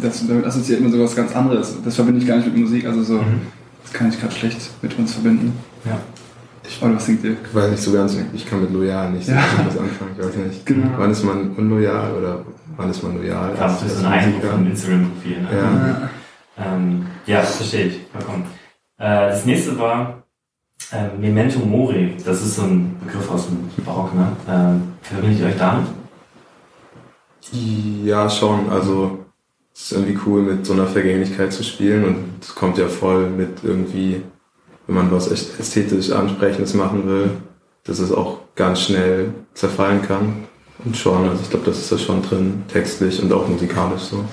das, 0.00 0.26
damit 0.26 0.44
assoziiert 0.46 0.80
man 0.80 0.92
sowas 0.92 1.14
ganz 1.16 1.34
anderes. 1.34 1.76
Das 1.84 1.94
verbinde 1.96 2.20
ich 2.20 2.26
gar 2.26 2.36
nicht 2.36 2.46
mit 2.46 2.56
Musik, 2.56 2.86
also 2.86 3.02
so, 3.02 3.20
das 3.82 3.92
kann 3.92 4.08
ich 4.08 4.20
gerade 4.20 4.34
schlecht 4.34 4.58
mit 4.82 4.98
uns 4.98 5.14
verbinden. 5.14 5.52
Ja. 5.84 5.98
Oder 6.80 6.94
was 6.96 7.06
denkt 7.06 7.24
ihr? 7.24 7.32
Ich 7.44 7.54
weiß 7.54 7.70
nicht 7.70 7.82
so 7.82 7.92
ganz, 7.92 8.16
ich 8.32 8.48
kann 8.48 8.60
mit 8.60 8.72
loyal 8.72 9.10
nicht 9.10 9.26
so 9.26 9.32
Ja. 9.32 9.42
was 9.66 9.76
anfangen. 9.78 10.12
Ich 10.18 10.24
weiß 10.24 10.36
nicht. 10.36 10.66
Genau. 10.66 10.88
Wann 10.96 11.10
ist 11.10 11.24
man 11.24 11.50
unloyal 11.56 12.12
oder 12.12 12.44
wann 12.76 12.90
ist 12.90 13.02
man 13.02 13.16
loyal? 13.16 13.52
Das 13.58 13.82
ist 13.82 13.98
so 13.98 14.06
ein 14.06 14.12
Eindruck 14.12 14.44
von 14.44 14.66
Instagram-Profil. 14.66 15.42
Ne? 15.42 15.48
Ja. 15.52 16.10
Ähm, 16.64 17.06
ja, 17.26 17.40
das 17.40 17.56
verstehe 17.56 17.86
ich. 17.86 18.00
Vollkommen. 18.12 18.44
Äh, 18.98 19.28
das 19.30 19.44
nächste 19.44 19.78
war 19.78 20.22
äh, 20.92 21.16
Memento 21.18 21.58
Mori. 21.60 22.14
Das 22.24 22.40
ist 22.42 22.56
so 22.56 22.62
ein 22.62 22.94
Begriff 23.04 23.30
aus 23.30 23.46
dem 23.48 23.68
Barock, 23.84 24.14
ne? 24.14 24.28
Äh, 24.46 25.06
verbindet 25.06 25.40
ihr 25.40 25.46
euch 25.46 25.58
damit? 25.58 25.86
Ja, 27.52 28.30
schon. 28.30 28.70
Also 28.70 29.21
es 29.74 29.82
ist 29.82 29.92
irgendwie 29.92 30.18
cool, 30.26 30.42
mit 30.42 30.66
so 30.66 30.74
einer 30.74 30.86
Vergänglichkeit 30.86 31.52
zu 31.52 31.62
spielen 31.62 32.04
und 32.04 32.42
es 32.42 32.54
kommt 32.54 32.78
ja 32.78 32.88
voll 32.88 33.30
mit 33.30 33.62
irgendwie, 33.62 34.22
wenn 34.86 34.96
man 34.96 35.10
was 35.10 35.30
echt 35.30 35.58
ästhetisch 35.58 36.10
Ansprechendes 36.10 36.74
machen 36.74 37.06
will, 37.06 37.30
dass 37.84 37.98
es 37.98 38.12
auch 38.12 38.40
ganz 38.54 38.82
schnell 38.82 39.32
zerfallen 39.54 40.02
kann. 40.02 40.44
Und 40.84 40.96
schon, 40.96 41.28
also 41.28 41.40
ich 41.42 41.50
glaube, 41.50 41.66
das 41.66 41.78
ist 41.78 41.92
da 41.92 41.98
schon 41.98 42.22
drin, 42.22 42.64
textlich 42.68 43.22
und 43.22 43.32
auch 43.32 43.48
musikalisch 43.48 44.02
so. 44.02 44.24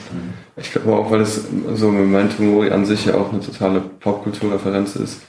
Ich 0.58 0.72
glaube 0.72 0.94
auch, 0.94 1.12
weil 1.12 1.22
es 1.22 1.48
so 1.76 1.92
Memento 1.92 2.42
Mori 2.42 2.72
an 2.72 2.86
sich 2.86 3.06
ja 3.06 3.16
auch 3.16 3.32
eine 3.32 3.42
totale 3.42 3.80
Popkulturreferenz 3.80 4.96
ist, 4.96 5.22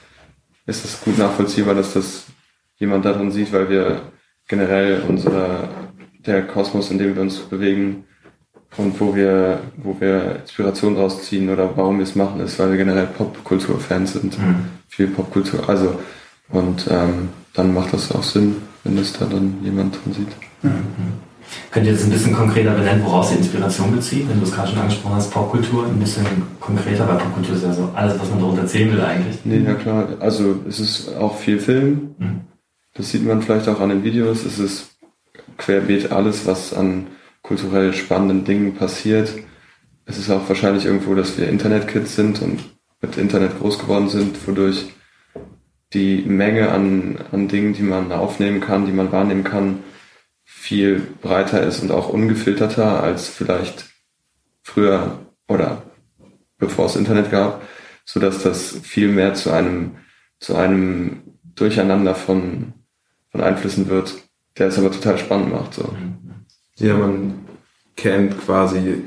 ist 0.67 0.85
es 0.85 1.01
gut 1.01 1.19
nachvollziehbar, 1.19 1.75
dass 1.75 1.93
das 1.93 2.25
jemand 2.79 3.05
darin 3.05 3.31
sieht, 3.31 3.53
weil 3.53 3.69
wir 3.69 4.01
generell 4.49 5.03
unser, 5.07 5.69
der 6.27 6.47
Kosmos, 6.47 6.91
in 6.91 6.99
dem 6.99 7.15
wir 7.15 7.23
uns 7.23 7.39
bewegen 7.39 8.05
und 8.77 9.01
wo 9.01 9.15
wir, 9.15 9.61
wo 9.77 9.97
wir 9.99 10.37
Inspiration 10.43 10.95
draus 10.95 11.23
ziehen 11.23 11.51
oder 11.51 11.71
warum 11.77 11.99
wir 11.99 12.05
es 12.05 12.15
machen, 12.15 12.41
ist, 12.41 12.59
weil 12.59 12.71
wir 12.71 12.79
generell 12.79 13.07
Popkultur-Fans 13.07 14.13
sind. 14.13 14.37
Viel 14.89 15.09
Popkultur, 15.09 15.69
also, 15.69 15.99
und 16.51 16.87
ähm, 16.91 17.31
dann 17.55 17.75
macht 17.75 17.93
das 17.93 18.13
auch 18.13 18.23
Sinn, 18.23 18.57
wenn 18.85 18.99
es 18.99 19.13
da 19.13 19.27
dann 19.27 19.59
jemand 19.63 19.97
drin 19.97 20.15
sieht. 20.15 20.29
Könnt 21.71 21.87
ihr 21.87 21.93
jetzt 21.93 22.05
ein 22.05 22.11
bisschen 22.11 22.35
konkreter 22.35 22.73
benennen, 22.73 23.05
woraus 23.05 23.33
ihr 23.33 23.39
Inspiration 23.39 23.93
bezieht? 23.93 24.29
Wenn 24.29 24.39
du 24.39 24.47
es 24.47 24.53
gerade 24.53 24.69
schon 24.69 24.79
angesprochen 24.79 25.17
hast, 25.17 25.31
Popkultur, 25.31 25.87
ein 25.87 25.99
bisschen 25.99 26.25
konkreter, 26.61 27.09
weil 27.09 27.17
Popkultur 27.17 27.57
ist 27.57 27.65
ja 27.65 27.73
so 27.73 27.91
alles, 27.95 28.19
was 28.19 28.31
man 28.31 28.41
darunter 28.41 28.63
erzählen 28.63 28.93
will 28.93 29.01
eigentlich. 29.01 29.39
Nee, 29.45 29.63
na 29.65 29.75
klar. 29.75 30.09
Also 30.21 30.57
es 30.69 30.81
ist 30.81 31.17
auch 31.17 31.37
viel 31.37 31.59
Film. 31.59 32.15
Mhm. 32.19 32.41
Das 32.95 33.11
sieht 33.11 33.25
man 33.25 33.43
vielleicht 33.43 33.69
auch 33.69 33.81
an 33.81 33.89
den 33.89 34.05
Videos. 34.05 34.45
Es 34.45 34.59
ist 34.59 34.91
querbeet 35.59 36.13
alles, 36.13 36.47
was 36.47 36.73
an 36.73 37.07
kulturell 37.51 37.93
spannenden 37.93 38.45
Dingen 38.45 38.77
passiert. 38.77 39.35
Es 40.07 40.19
ist 40.19 40.31
auch 40.31 40.49
wahrscheinlich 40.49 40.85
irgendwo, 40.85 41.17
dass 41.17 41.37
wir 41.37 41.49
Internetkids 41.49 42.15
sind 42.15 42.41
und 42.43 42.61
mit 43.01 43.17
Internet 43.17 43.59
groß 43.59 43.81
geworden 43.81 44.09
sind, 44.09 44.47
wodurch 44.47 44.87
die 45.93 46.23
Menge 46.23 46.71
an, 46.71 47.19
an 47.33 47.49
Dingen, 47.49 47.73
die 47.73 47.83
man 47.83 48.13
aufnehmen 48.13 48.61
kann, 48.61 48.87
die 48.87 48.93
man 48.93 49.11
wahrnehmen 49.11 49.43
kann, 49.43 49.83
viel 50.45 51.01
breiter 51.23 51.61
ist 51.65 51.83
und 51.83 51.91
auch 51.91 52.09
ungefilterter 52.09 53.03
als 53.03 53.29
vielleicht 53.29 53.87
früher 54.63 55.19
oder 55.49 55.83
bevor 56.57 56.87
es 56.87 56.95
Internet 56.95 57.33
gab, 57.33 57.63
so 58.05 58.21
dass 58.21 58.45
das 58.45 58.79
viel 58.85 59.09
mehr 59.09 59.35
zu 59.35 59.51
einem 59.51 59.97
zu 60.39 60.55
einem 60.55 61.23
Durcheinander 61.57 62.15
von 62.15 62.75
von 63.33 63.41
Einflüssen 63.41 63.89
wird, 63.89 64.15
der 64.57 64.69
es 64.69 64.79
aber 64.79 64.93
total 64.93 65.19
spannend 65.19 65.51
macht. 65.53 65.75
So. 65.75 65.83
Ja, 65.83 66.30
man 66.81 67.35
kennt 67.97 68.39
quasi, 68.41 69.03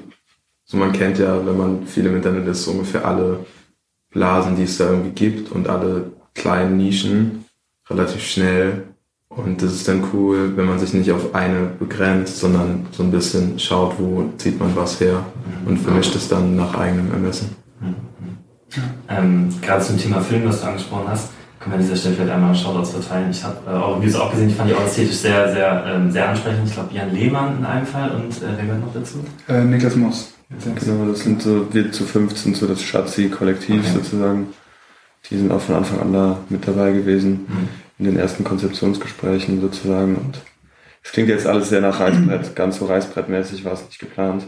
so 0.65 0.77
man 0.77 0.91
kennt 0.91 1.19
ja, 1.19 1.45
wenn 1.45 1.57
man 1.57 1.87
viel 1.87 2.05
im 2.05 2.15
Internet 2.15 2.47
ist, 2.47 2.65
so 2.65 2.71
ungefähr 2.71 3.05
alle 3.05 3.45
Blasen, 4.11 4.55
die 4.55 4.63
es 4.63 4.77
da 4.77 4.89
irgendwie 4.89 5.11
gibt 5.11 5.51
und 5.51 5.67
alle 5.67 6.11
kleinen 6.35 6.77
Nischen 6.77 7.45
relativ 7.89 8.23
schnell. 8.23 8.83
Und 9.29 9.61
das 9.63 9.73
ist 9.73 9.87
dann 9.87 10.03
cool, 10.13 10.55
wenn 10.55 10.67
man 10.67 10.77
sich 10.77 10.93
nicht 10.93 11.11
auf 11.11 11.33
eine 11.33 11.65
begrenzt, 11.79 12.39
sondern 12.39 12.85
so 12.91 13.01
ein 13.01 13.09
bisschen 13.09 13.57
schaut, 13.57 13.95
wo 13.97 14.29
zieht 14.37 14.59
man 14.59 14.75
was 14.75 14.99
her 14.99 15.25
und 15.65 15.77
vermischt 15.79 16.15
es 16.15 16.29
dann 16.29 16.55
nach 16.55 16.75
eigenem 16.75 17.11
Ermessen. 17.11 17.55
Ähm, 19.09 19.49
gerade 19.61 19.83
zum 19.83 19.97
Thema 19.97 20.21
Film, 20.21 20.45
was 20.45 20.61
du 20.61 20.67
angesprochen 20.67 21.07
hast, 21.07 21.29
können 21.63 21.73
wir 21.73 21.79
an 21.79 21.81
dieser 21.81 21.95
Stelle 21.95 22.15
vielleicht 22.15 22.31
einmal 22.31 22.53
Shoutouts 22.55 22.91
verteilen. 22.91 23.31
Ich 23.31 23.43
habe 23.43 23.57
äh, 23.65 23.69
eure 23.71 24.01
Videos 24.01 24.19
auch 24.19 24.31
gesehen, 24.31 24.49
die 24.49 24.53
fand 24.53 24.69
ich 24.69 24.75
auch 24.75 24.85
ästhetisch 24.85 25.15
sehr, 25.15 25.51
sehr, 25.53 25.83
ähm, 25.87 26.11
sehr 26.11 26.29
ansprechend. 26.29 26.67
Ich 26.67 26.73
glaube, 26.73 26.93
Jan 26.93 27.13
Lehmann 27.13 27.57
in 27.59 27.65
einem 27.65 27.85
Fall 27.85 28.11
und 28.11 28.31
äh, 28.37 28.41
wer 28.57 28.65
gehört 28.65 28.81
noch 28.81 28.93
dazu? 28.93 29.23
Äh, 29.47 29.63
Niklas 29.63 29.95
Moss. 29.95 30.33
Genau, 30.49 31.05
das 31.09 31.21
sind 31.21 31.41
so, 31.41 31.73
wir 31.73 31.91
zu 31.91 32.03
15, 32.03 32.53
so 32.53 32.67
das 32.67 32.81
Schatzi-Kollektiv 32.83 33.79
Okay. 33.79 33.93
sozusagen. 33.95 34.47
Die 35.29 35.37
sind 35.37 35.51
auch 35.51 35.61
von 35.61 35.75
Anfang 35.75 35.99
an 36.01 36.13
da 36.13 36.37
mit 36.49 36.67
dabei 36.67 36.91
gewesen, 36.91 37.45
Mhm. 37.47 37.69
in 37.97 38.05
den 38.05 38.17
ersten 38.17 38.43
Konzeptionsgesprächen 38.43 39.61
sozusagen. 39.61 40.15
Und 40.15 40.39
es 41.01 41.11
klingt 41.11 41.29
jetzt 41.29 41.47
alles 41.47 41.69
sehr 41.69 41.81
nach 41.81 41.99
Reißbrett, 41.99 42.55
ganz 42.55 42.77
so 42.77 42.85
reißbrettmäßig 42.85 43.63
war 43.65 43.73
es 43.73 43.85
nicht 43.85 43.99
geplant. 43.99 44.43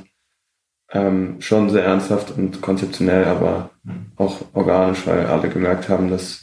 Ähm, 0.92 1.38
schon 1.40 1.70
sehr 1.72 1.84
ernsthaft 1.86 2.38
und 2.38 2.62
konzeptionell, 2.62 3.26
aber 3.26 3.72
auch 4.18 4.42
organisch, 4.54 5.08
weil 5.08 5.26
alle 5.26 5.50
gemerkt 5.50 5.90
haben, 5.90 6.10
dass 6.12 6.42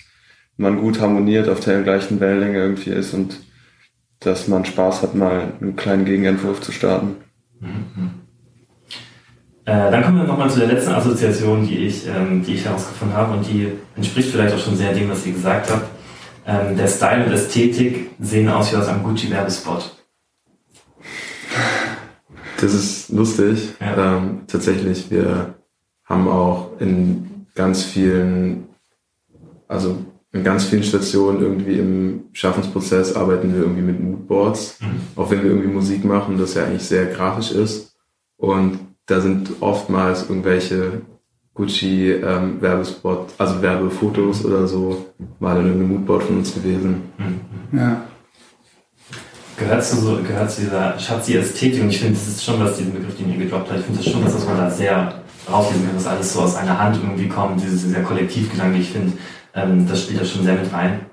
man 0.56 0.80
gut 0.80 1.00
harmoniert, 1.00 1.48
auf 1.48 1.60
der 1.60 1.82
gleichen 1.82 2.20
Wellenlänge 2.20 2.58
irgendwie 2.58 2.90
ist 2.90 3.14
und 3.14 3.38
dass 4.20 4.48
man 4.48 4.64
Spaß 4.64 5.02
hat, 5.02 5.14
mal 5.14 5.52
einen 5.60 5.76
kleinen 5.76 6.04
Gegenentwurf 6.04 6.60
zu 6.60 6.72
starten. 6.72 7.16
Äh, 9.64 9.90
dann 9.90 10.02
kommen 10.02 10.18
wir 10.18 10.24
nochmal 10.24 10.50
zu 10.50 10.60
der 10.60 10.68
letzten 10.68 10.92
Assoziation, 10.92 11.66
die 11.66 11.78
ich, 11.78 12.06
ähm, 12.06 12.44
die 12.44 12.54
ich 12.54 12.64
herausgefunden 12.64 13.16
habe 13.16 13.34
und 13.34 13.46
die 13.46 13.68
entspricht 13.96 14.30
vielleicht 14.30 14.54
auch 14.54 14.58
schon 14.58 14.76
sehr 14.76 14.92
dem, 14.92 15.08
was 15.08 15.26
ihr 15.26 15.32
gesagt 15.32 15.70
habt. 15.70 15.88
Ähm, 16.46 16.76
der 16.76 16.88
Style 16.88 17.24
und 17.24 17.32
Ästhetik 17.32 18.10
sehen 18.18 18.48
aus 18.48 18.72
wie 18.72 18.76
aus 18.76 18.88
einem 18.88 19.04
Gucci-Werbespot. 19.04 19.96
Das 22.60 22.74
ist 22.74 23.10
lustig. 23.10 23.74
Ja. 23.80 24.16
Ähm, 24.16 24.42
tatsächlich, 24.46 25.10
wir 25.10 25.54
haben 26.04 26.28
auch 26.28 26.80
in 26.80 27.46
ganz 27.54 27.84
vielen, 27.84 28.68
also 29.68 29.98
in 30.32 30.44
ganz 30.44 30.64
vielen 30.64 30.82
Stationen 30.82 31.42
irgendwie 31.42 31.78
im 31.78 32.24
Schaffensprozess 32.32 33.14
arbeiten 33.14 33.52
wir 33.54 33.60
irgendwie 33.60 33.82
mit 33.82 34.00
Moodboards, 34.00 34.78
auch 35.14 35.30
wenn 35.30 35.42
wir 35.42 35.50
irgendwie 35.50 35.68
Musik 35.68 36.04
machen, 36.04 36.38
das 36.38 36.54
ja 36.54 36.64
eigentlich 36.64 36.84
sehr 36.84 37.06
grafisch 37.06 37.52
ist. 37.52 37.94
Und 38.38 38.78
da 39.06 39.20
sind 39.20 39.50
oftmals 39.60 40.28
irgendwelche 40.28 41.02
Gucci 41.54 42.12
ähm, 42.12 42.62
Werbespot, 42.62 43.34
also 43.36 43.60
Werbefotos 43.60 44.44
oder 44.44 44.66
so, 44.66 45.06
mal 45.38 45.58
in 45.58 45.66
irgendeinem 45.66 45.92
Moodboard 45.92 46.22
von 46.22 46.38
uns 46.38 46.54
gewesen. 46.54 47.02
Ja. 47.72 48.02
Gehört 49.58 49.84
zu, 49.84 49.96
so, 49.96 50.16
gehört 50.22 50.50
zu 50.50 50.62
dieser 50.62 50.98
Schatzi-Ästhetik 50.98 51.82
und 51.82 51.90
ich 51.90 51.98
finde, 51.98 52.14
das 52.14 52.26
ist 52.26 52.42
schon, 52.42 52.58
was 52.58 52.78
diesen 52.78 52.94
Begriff, 52.94 53.16
den 53.18 53.32
ihr 53.32 53.38
gedroppt 53.38 53.70
habt, 53.70 53.80
ich 53.80 53.84
finde 53.84 54.02
das 54.02 54.10
schon, 54.10 54.24
dass 54.24 54.46
man 54.46 54.56
da 54.56 54.70
sehr 54.70 55.22
rauslesen 55.50 55.86
kann, 55.86 55.94
dass 55.94 56.06
alles 56.06 56.32
so 56.32 56.40
aus 56.40 56.56
einer 56.56 56.78
Hand 56.78 56.96
irgendwie 56.96 57.28
kommt, 57.28 57.62
dieses 57.62 57.82
sehr 57.82 58.02
Kollektivgedanke, 58.02 58.78
ich 58.78 58.90
finde, 58.90 59.12
ähm, 59.54 59.86
das 59.88 60.02
spielt 60.02 60.20
da 60.20 60.24
schon 60.24 60.44
sehr 60.44 60.54
mit 60.54 60.72
rein. 60.72 61.06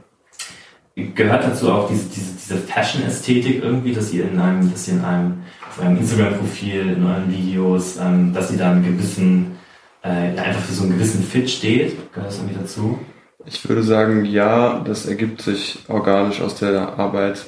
Gehört 0.95 1.45
dazu 1.45 1.71
auch 1.71 1.89
diese, 1.89 2.09
diese, 2.09 2.33
diese 2.33 2.57
Fashion-Ästhetik 2.57 3.63
irgendwie, 3.63 3.93
dass 3.93 4.11
ihr 4.11 4.29
in 4.29 4.39
einem, 4.39 4.69
dass 4.71 4.87
ihr 4.87 4.95
in 4.95 5.05
einem, 5.05 5.33
eurem 5.79 5.97
Instagram-Profil, 5.97 6.93
in 6.97 7.05
euren 7.05 7.31
Videos, 7.31 7.97
ähm, 7.97 8.33
dass 8.33 8.51
ihr 8.51 8.57
da 8.57 8.71
einen 8.71 8.83
gewissen, 8.83 9.57
äh, 10.03 10.35
ja, 10.35 10.43
einfach 10.43 10.61
für 10.61 10.73
so 10.73 10.83
einen 10.83 10.93
gewissen 10.93 11.23
Fit 11.23 11.49
steht? 11.49 12.11
Gehört 12.11 12.31
das 12.31 12.37
irgendwie 12.37 12.59
dazu? 12.59 12.99
Ich 13.45 13.67
würde 13.67 13.83
sagen, 13.83 14.25
ja, 14.25 14.79
das 14.79 15.05
ergibt 15.05 15.41
sich 15.41 15.79
organisch 15.87 16.41
aus 16.41 16.55
der 16.55 16.99
Arbeit, 16.99 17.45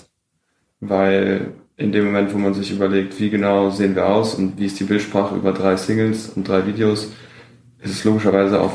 weil 0.80 1.54
in 1.78 1.92
dem 1.92 2.06
Moment, 2.06 2.34
wo 2.34 2.38
man 2.38 2.54
sich 2.54 2.72
überlegt, 2.72 3.20
wie 3.20 3.30
genau 3.30 3.70
sehen 3.72 3.96
wir 3.96 4.08
aus 4.08 4.36
und 4.36 4.60
wie 4.60 4.66
ist 4.66 4.80
die 4.80 4.86
Bildsprache 4.86 5.36
über 5.36 5.52
drei 5.52 5.76
Singles 5.76 6.30
und 6.30 6.48
drei 6.48 6.66
Videos, 6.66 7.12
ist 7.82 7.92
es 7.92 8.04
logischerweise 8.04 8.62
auf 8.62 8.74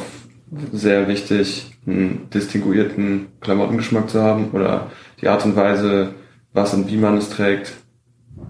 sehr 0.73 1.09
wichtig, 1.09 1.76
einen 1.87 2.29
distinguierten 2.31 3.29
Klamottengeschmack 3.41 4.11
zu 4.11 4.23
haben 4.23 4.51
oder 4.53 4.91
die 5.21 5.29
Art 5.29 5.45
und 5.45 5.57
Weise, 5.57 6.15
was 6.53 6.75
und 6.75 6.89
wie 6.89 6.97
man 6.97 7.17
es 7.17 7.31
trägt, 7.31 7.75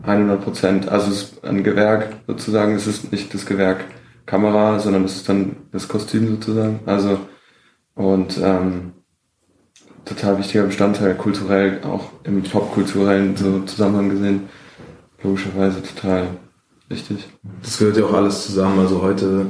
100 0.03 0.43
Prozent. 0.43 0.89
Also 0.89 1.11
es 1.11 1.23
ist 1.23 1.45
ein 1.45 1.63
Gewerk 1.63 2.09
sozusagen, 2.27 2.75
es 2.75 2.87
ist 2.87 3.13
nicht 3.13 3.33
das 3.35 3.47
Gewerk 3.47 3.85
Kamera, 4.25 4.79
sondern 4.79 5.05
es 5.05 5.17
ist 5.17 5.29
dann 5.29 5.57
das 5.73 5.89
Kostüm 5.89 6.29
sozusagen. 6.29 6.81
Also 6.87 7.21
und 7.95 8.39
ähm, 8.43 8.93
total 10.05 10.39
wichtiger 10.39 10.65
Bestandteil, 10.65 11.15
kulturell, 11.15 11.81
auch 11.85 12.11
im 12.25 12.43
popkulturellen 12.43 13.37
so 13.37 13.61
Zusammenhang 13.61 14.11
gesehen, 14.11 14.49
logischerweise 15.23 15.83
total 15.83 16.29
wichtig. 16.89 17.29
Das 17.63 17.79
gehört 17.79 17.97
ja 17.97 18.05
auch 18.05 18.15
alles 18.15 18.47
zusammen. 18.47 18.79
Also 18.79 19.03
heute 19.03 19.47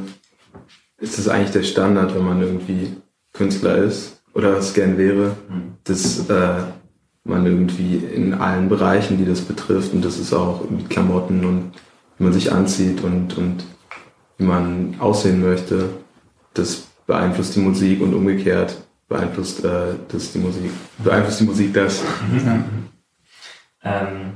ist 0.99 1.19
es 1.19 1.29
eigentlich 1.29 1.51
der 1.51 1.63
Standard, 1.63 2.15
wenn 2.15 2.25
man 2.25 2.41
irgendwie 2.41 2.97
Künstler 3.37 3.77
ist 3.77 4.21
oder 4.35 4.57
es 4.57 4.75
gern 4.75 4.99
wäre, 4.99 5.37
dass 5.85 6.29
äh, 6.29 6.63
man 7.25 7.47
irgendwie 7.47 7.97
in 7.97 8.35
allen 8.35 8.69
Bereichen, 8.69 9.19
die 9.19 9.25
das 9.25 9.41
betrifft, 9.41 9.93
und 9.93 10.05
das 10.05 10.19
ist 10.19 10.33
auch 10.33 10.69
mit 10.71 10.91
Klamotten 10.91 11.45
und 11.45 11.73
wie 12.19 12.25
man 12.25 12.33
sich 12.33 12.53
anzieht 12.53 13.03
und, 13.03 13.37
und 13.37 13.65
wie 14.39 14.45
man 14.45 14.97
aussehen 14.99 15.41
möchte, 15.41 15.89
das 16.55 16.87
beeinflusst 17.07 17.57
die 17.57 17.61
Musik 17.61 18.01
und 18.01 18.15
umgekehrt 18.15 18.77
beeinflusst 19.09 19.65
äh, 19.65 19.95
das 20.09 20.33
die 20.33 20.39
Musik. 20.39 20.71
Beeinflusst 20.99 21.41
die 21.41 21.45
Musik 21.45 21.75
das. 21.75 22.03
Ähm, 23.85 24.33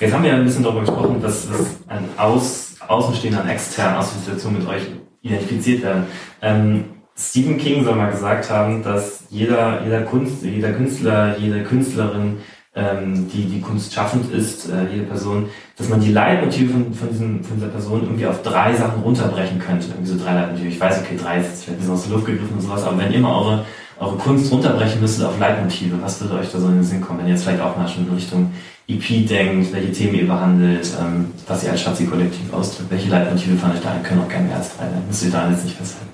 jetzt 0.00 0.14
haben 0.14 0.22
wir 0.22 0.30
ja 0.30 0.36
ein 0.36 0.44
bisschen 0.44 0.62
darüber 0.62 0.80
gesprochen, 0.80 1.20
dass, 1.20 1.48
dass 1.48 1.86
ein 1.88 2.08
Aus, 2.16 2.76
Außenstehender, 2.86 3.42
ein 3.42 3.50
extern 3.50 3.96
aus 3.96 4.12
der 4.12 4.20
Situation 4.20 4.54
mit 4.54 4.66
euch 4.66 4.82
identifiziert 5.20 5.82
werden. 5.82 6.04
Ähm, 6.40 6.84
Stephen 7.18 7.56
King 7.56 7.82
soll 7.82 7.94
mal 7.94 8.10
gesagt 8.10 8.50
haben, 8.50 8.82
dass 8.82 9.24
jeder, 9.30 9.82
jeder, 9.84 10.02
Kunst, 10.02 10.42
jeder 10.42 10.72
Künstler, 10.72 11.38
jede 11.38 11.62
Künstlerin, 11.62 12.38
ähm, 12.74 13.26
die 13.32 13.46
die 13.46 13.60
Kunst 13.62 13.94
schaffend 13.94 14.30
ist, 14.30 14.68
äh, 14.68 14.92
jede 14.92 15.04
Person, 15.04 15.48
dass 15.78 15.88
man 15.88 15.98
die 15.98 16.12
Leitmotive 16.12 16.72
von, 16.72 16.92
von, 16.92 17.08
diesem, 17.08 17.42
von 17.42 17.56
dieser 17.56 17.68
Person 17.68 18.02
irgendwie 18.02 18.26
auf 18.26 18.42
drei 18.42 18.74
Sachen 18.74 19.02
runterbrechen 19.02 19.58
könnte. 19.58 19.86
Irgendwie 19.88 20.12
so 20.12 20.22
drei 20.22 20.34
Leitmotive. 20.34 20.68
Ich 20.68 20.78
weiß, 20.78 21.00
okay, 21.00 21.16
drei 21.18 21.40
ist 21.40 21.46
jetzt 21.46 21.64
vielleicht 21.64 21.78
ein 21.78 21.80
bisschen 21.80 21.94
aus 21.94 22.02
der 22.02 22.12
Luft 22.12 22.26
gegriffen 22.26 22.54
und 22.54 22.60
sowas, 22.60 22.84
aber 22.84 22.98
wenn 22.98 23.10
ihr 23.10 23.20
mal 23.20 23.34
eure, 23.34 23.64
eure 23.98 24.16
Kunst 24.18 24.52
runterbrechen 24.52 25.00
müsstet 25.00 25.24
auf 25.24 25.38
Leitmotive, 25.38 25.96
was 26.02 26.20
würde 26.20 26.34
euch 26.34 26.52
da 26.52 26.58
so 26.58 26.66
in 26.66 26.74
den 26.74 26.84
Sinn 26.84 27.00
kommen, 27.00 27.20
wenn 27.20 27.28
ihr 27.28 27.32
jetzt 27.32 27.44
vielleicht 27.44 27.62
auch 27.62 27.78
mal 27.78 27.88
schon 27.88 28.06
in 28.06 28.14
Richtung 28.14 28.52
EP 28.88 29.26
denkt, 29.26 29.72
welche 29.72 29.92
Themen 29.92 30.14
ihr 30.16 30.26
behandelt, 30.26 30.86
ähm, 31.00 31.30
was 31.48 31.64
ihr 31.64 31.70
als 31.70 31.80
Schatzi-Kollektiv 31.80 32.52
ausdrückt, 32.52 32.90
welche 32.90 33.08
Leitmotive 33.08 33.56
fand 33.56 33.74
ich 33.74 33.80
da 33.80 33.92
ein, 33.92 34.02
können 34.02 34.20
auch 34.20 34.28
gerne 34.28 34.48
mehr 34.48 34.56
als 34.58 34.76
drei 34.76 34.84
sein, 34.84 35.02
müsst 35.08 35.24
ihr 35.24 35.30
da 35.30 35.50
jetzt 35.50 35.64
nicht 35.64 35.78
festhalten. 35.78 36.05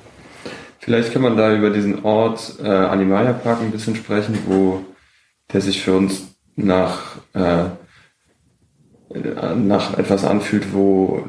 Vielleicht 0.82 1.12
kann 1.12 1.22
man 1.22 1.36
da 1.36 1.54
über 1.54 1.70
diesen 1.70 2.04
Ort 2.04 2.56
äh, 2.60 2.66
Animalia 2.66 3.34
Park 3.34 3.60
ein 3.60 3.70
bisschen 3.70 3.94
sprechen, 3.94 4.36
wo 4.46 4.84
der 5.52 5.60
sich 5.60 5.80
für 5.80 5.96
uns 5.96 6.34
nach, 6.56 7.18
äh, 7.34 7.66
nach 9.54 9.96
etwas 9.96 10.24
anfühlt, 10.24 10.74
wo 10.74 11.24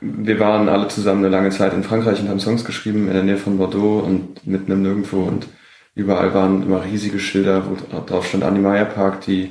wir 0.00 0.40
waren 0.40 0.70
alle 0.70 0.88
zusammen 0.88 1.26
eine 1.26 1.28
lange 1.28 1.50
Zeit 1.50 1.74
in 1.74 1.84
Frankreich 1.84 2.20
und 2.20 2.30
haben 2.30 2.40
Songs 2.40 2.64
geschrieben 2.64 3.06
in 3.06 3.12
der 3.12 3.22
Nähe 3.22 3.36
von 3.36 3.58
Bordeaux 3.58 4.00
und 4.00 4.46
mitten 4.46 4.72
im 4.72 4.80
Nirgendwo 4.80 5.24
und 5.24 5.48
überall 5.94 6.32
waren 6.32 6.62
immer 6.62 6.86
riesige 6.86 7.18
Schilder, 7.18 7.64
wo 7.68 8.00
drauf 8.00 8.26
stand 8.26 8.44
Animalia 8.44 8.86
Park, 8.86 9.20
die 9.20 9.50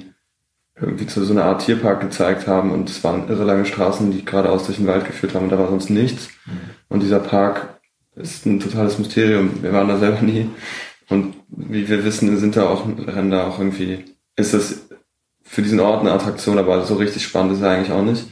irgendwie 0.75 1.05
zu 1.05 1.23
so 1.23 1.33
einer 1.33 1.45
Art 1.45 1.63
Tierpark 1.63 2.01
gezeigt 2.01 2.47
haben 2.47 2.71
und 2.71 2.89
es 2.89 3.03
waren 3.03 3.29
irre 3.29 3.43
lange 3.43 3.65
Straßen, 3.65 4.11
die 4.11 4.25
geradeaus 4.25 4.65
durch 4.65 4.77
den 4.77 4.87
Wald 4.87 5.05
geführt 5.05 5.35
haben 5.35 5.43
und 5.43 5.51
da 5.51 5.59
war 5.59 5.69
sonst 5.69 5.91
nichts. 5.91 6.29
Und 6.89 7.03
dieser 7.03 7.19
Park 7.19 7.80
ist 8.15 8.45
ein 8.45 8.59
totales 8.59 8.99
Mysterium. 8.99 9.61
Wir 9.61 9.73
waren 9.73 9.87
da 9.87 9.97
selber 9.97 10.21
nie. 10.21 10.49
Und 11.09 11.35
wie 11.49 11.87
wir 11.87 12.05
wissen, 12.05 12.37
sind 12.37 12.55
da 12.55 12.69
auch, 12.69 12.85
rennen 12.87 13.31
da 13.31 13.47
auch 13.47 13.59
irgendwie, 13.59 14.05
ist 14.35 14.53
das 14.53 14.87
für 15.43 15.61
diesen 15.61 15.79
Ort 15.79 16.01
eine 16.01 16.13
Attraktion, 16.13 16.57
aber 16.57 16.85
so 16.85 16.95
richtig 16.95 17.23
spannend 17.23 17.53
ist 17.53 17.61
er 17.61 17.71
eigentlich 17.71 17.91
auch 17.91 18.03
nicht. 18.03 18.25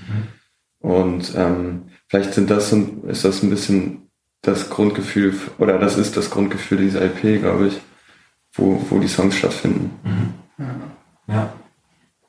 Und 0.79 1.33
ähm, 1.35 1.89
vielleicht 2.07 2.33
sind 2.33 2.49
das 2.49 2.71
und 2.71 3.03
ist 3.09 3.25
das 3.25 3.43
ein 3.43 3.49
bisschen 3.49 4.09
das 4.41 4.69
Grundgefühl 4.69 5.33
oder 5.57 5.77
das 5.77 5.97
ist 5.97 6.15
das 6.15 6.29
Grundgefühl 6.29 6.77
dieser 6.77 7.01
LP, 7.01 7.41
glaube 7.41 7.67
ich, 7.67 7.81
wo, 8.53 8.81
wo 8.89 8.99
die 8.99 9.09
Songs 9.09 9.35
stattfinden. 9.35 9.91
Ja. 11.27 11.53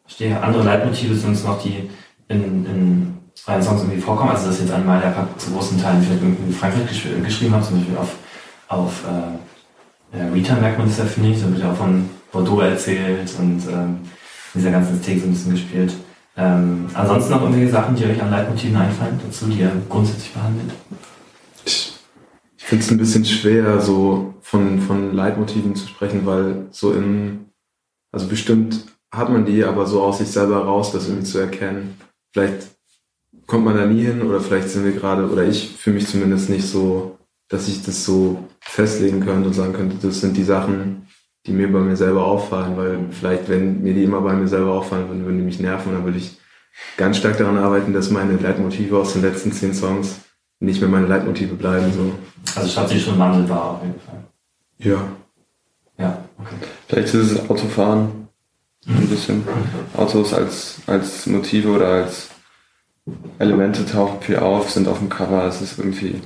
Stehe 0.09 0.43
andere 0.43 0.65
Leitmotive 0.65 1.15
sind 1.15 1.35
es 1.35 1.45
noch, 1.45 1.63
die 1.63 1.89
in, 2.27 2.67
in 2.67 3.10
freien 3.43 3.63
Songs 3.63 3.83
irgendwie 3.83 4.01
vorkommen. 4.01 4.31
Also, 4.31 4.49
dass 4.49 4.61
jetzt 4.61 4.73
einmal 4.73 5.01
der 5.01 5.11
Pack 5.11 5.29
zu 5.39 5.51
großen 5.51 5.81
Teilen 5.81 6.03
vielleicht 6.03 6.23
irgendwie 6.23 6.53
Frankreich 6.53 6.89
gesch 6.89 7.07
geschrieben 7.25 7.55
hat, 7.55 7.65
zum 7.65 7.79
Beispiel 7.79 7.97
auf, 7.97 8.15
auf 8.69 9.05
äh, 9.05 10.19
ja, 10.19 10.29
Rita 10.33 10.57
merkt 10.57 10.79
man 10.79 10.89
das 10.89 10.99
ja, 10.99 11.05
finde 11.05 11.31
ich. 11.31 11.41
Da 11.41 11.49
wird 11.49 11.61
ja 11.61 11.73
auch 11.73 11.77
von 11.77 12.09
Bordeaux 12.33 12.61
erzählt 12.61 13.33
und 13.39 13.63
ähm, 13.71 13.99
dieser 14.55 14.71
ganzen 14.71 14.97
Ästhetik 14.97 15.23
so 15.23 15.29
ein 15.29 15.33
bisschen 15.33 15.53
gespielt. 15.53 15.95
Ähm, 16.37 16.89
ansonsten 16.95 17.33
noch 17.33 17.43
irgendwelche 17.43 17.73
Sachen, 17.73 17.97
die 17.97 18.05
euch 18.05 18.23
an 18.23 18.31
Leitmotiven 18.31 18.77
einfallen 18.77 19.21
dazu, 19.25 19.47
die 19.47 19.61
ihr 19.61 19.73
grundsätzlich 19.89 20.33
behandelt? 20.33 20.73
Ich, 21.65 21.95
ich 22.57 22.65
finde 22.65 22.85
es 22.85 22.91
ein 22.91 22.99
bisschen 22.99 23.25
schwer, 23.25 23.81
so 23.81 24.35
von, 24.41 24.81
von 24.81 25.15
Leitmotiven 25.15 25.75
zu 25.75 25.87
sprechen, 25.87 26.25
weil 26.25 26.67
so 26.71 26.93
in, 26.93 27.47
also 28.13 28.27
bestimmt 28.27 28.87
hat 29.13 29.29
man 29.29 29.45
die, 29.45 29.65
aber 29.65 29.87
so 29.87 30.03
aus 30.03 30.19
sich 30.19 30.29
selber 30.29 30.65
raus, 30.65 30.93
das 30.93 31.09
irgendwie 31.09 31.27
zu 31.27 31.39
erkennen. 31.39 31.97
Vielleicht 32.33 32.70
kommt 33.51 33.65
man 33.65 33.77
da 33.77 33.85
nie 33.85 34.05
hin 34.05 34.23
oder 34.23 34.41
vielleicht 34.41 34.69
sind 34.69 34.85
wir 34.85 34.93
gerade, 34.93 35.29
oder 35.29 35.45
ich 35.45 35.77
für 35.77 35.91
mich 35.91 36.07
zumindest 36.07 36.49
nicht 36.49 36.67
so, 36.67 37.19
dass 37.49 37.67
ich 37.67 37.83
das 37.83 38.05
so 38.05 38.45
festlegen 38.61 39.21
könnte 39.21 39.49
und 39.49 39.55
sagen 39.55 39.73
könnte, 39.73 39.97
das 40.01 40.21
sind 40.21 40.37
die 40.37 40.45
Sachen, 40.45 41.09
die 41.45 41.51
mir 41.51 41.71
bei 41.73 41.81
mir 41.81 41.97
selber 41.97 42.25
auffallen, 42.25 42.77
weil 42.77 42.99
vielleicht, 43.11 43.49
wenn 43.49 43.83
mir 43.83 43.93
die 43.93 44.05
immer 44.05 44.21
bei 44.21 44.35
mir 44.35 44.47
selber 44.47 44.73
auffallen 44.75 45.09
würden, 45.09 45.25
würden 45.25 45.39
die 45.39 45.45
mich 45.45 45.59
nerven, 45.59 45.93
dann 45.93 46.05
würde 46.05 46.19
ich 46.19 46.39
ganz 46.97 47.17
stark 47.17 47.39
daran 47.39 47.59
arbeiten, 47.59 47.93
dass 47.93 48.11
meine 48.11 48.37
Leitmotive 48.37 48.97
aus 48.97 49.15
den 49.15 49.23
letzten 49.23 49.51
zehn 49.51 49.75
Songs 49.75 50.21
nicht 50.61 50.81
mehr 50.81 50.91
meine 50.91 51.09
Leitmotive 51.09 51.55
bleiben, 51.55 51.93
so. 51.93 52.13
Also 52.55 52.69
Schatzi 52.69 53.01
schon 53.01 53.19
wandelbar 53.19 53.73
auf 53.73 53.83
jeden 53.83 53.99
Fall. 54.01 54.25
Ja. 54.79 55.09
Ja, 55.99 56.25
okay. 56.39 56.55
Vielleicht 56.87 57.15
ist 57.15 57.33
es 57.33 57.51
Autofahren. 57.51 58.29
Ein 58.87 59.09
bisschen. 59.09 59.43
Autos 59.97 60.33
als, 60.33 60.77
als 60.87 61.27
Motive 61.27 61.69
oder 61.69 61.89
als 61.89 62.30
Elemente 63.39 63.85
tauchen 63.87 64.21
viel 64.23 64.37
auf, 64.37 64.71
sind 64.71 64.89
auf 64.89 64.99
dem 64.99 65.09
Cover. 65.09 65.45
Es 65.47 65.61
ist 65.63 65.79
irgendwie 65.79 66.21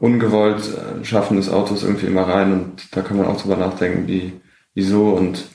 ungewollt, 0.00 0.62
äh, 0.76 1.04
schaffen 1.04 1.36
des 1.36 1.48
Autos 1.48 1.82
irgendwie 1.84 2.06
immer 2.06 2.22
rein 2.28 2.52
und 2.52 2.94
da 2.96 3.02
kann 3.02 3.16
man 3.16 3.26
auch 3.26 3.40
drüber 3.40 3.56
nachdenken, 3.56 4.06
wie, 4.08 4.32
wieso 4.74 5.10
und 5.10 5.46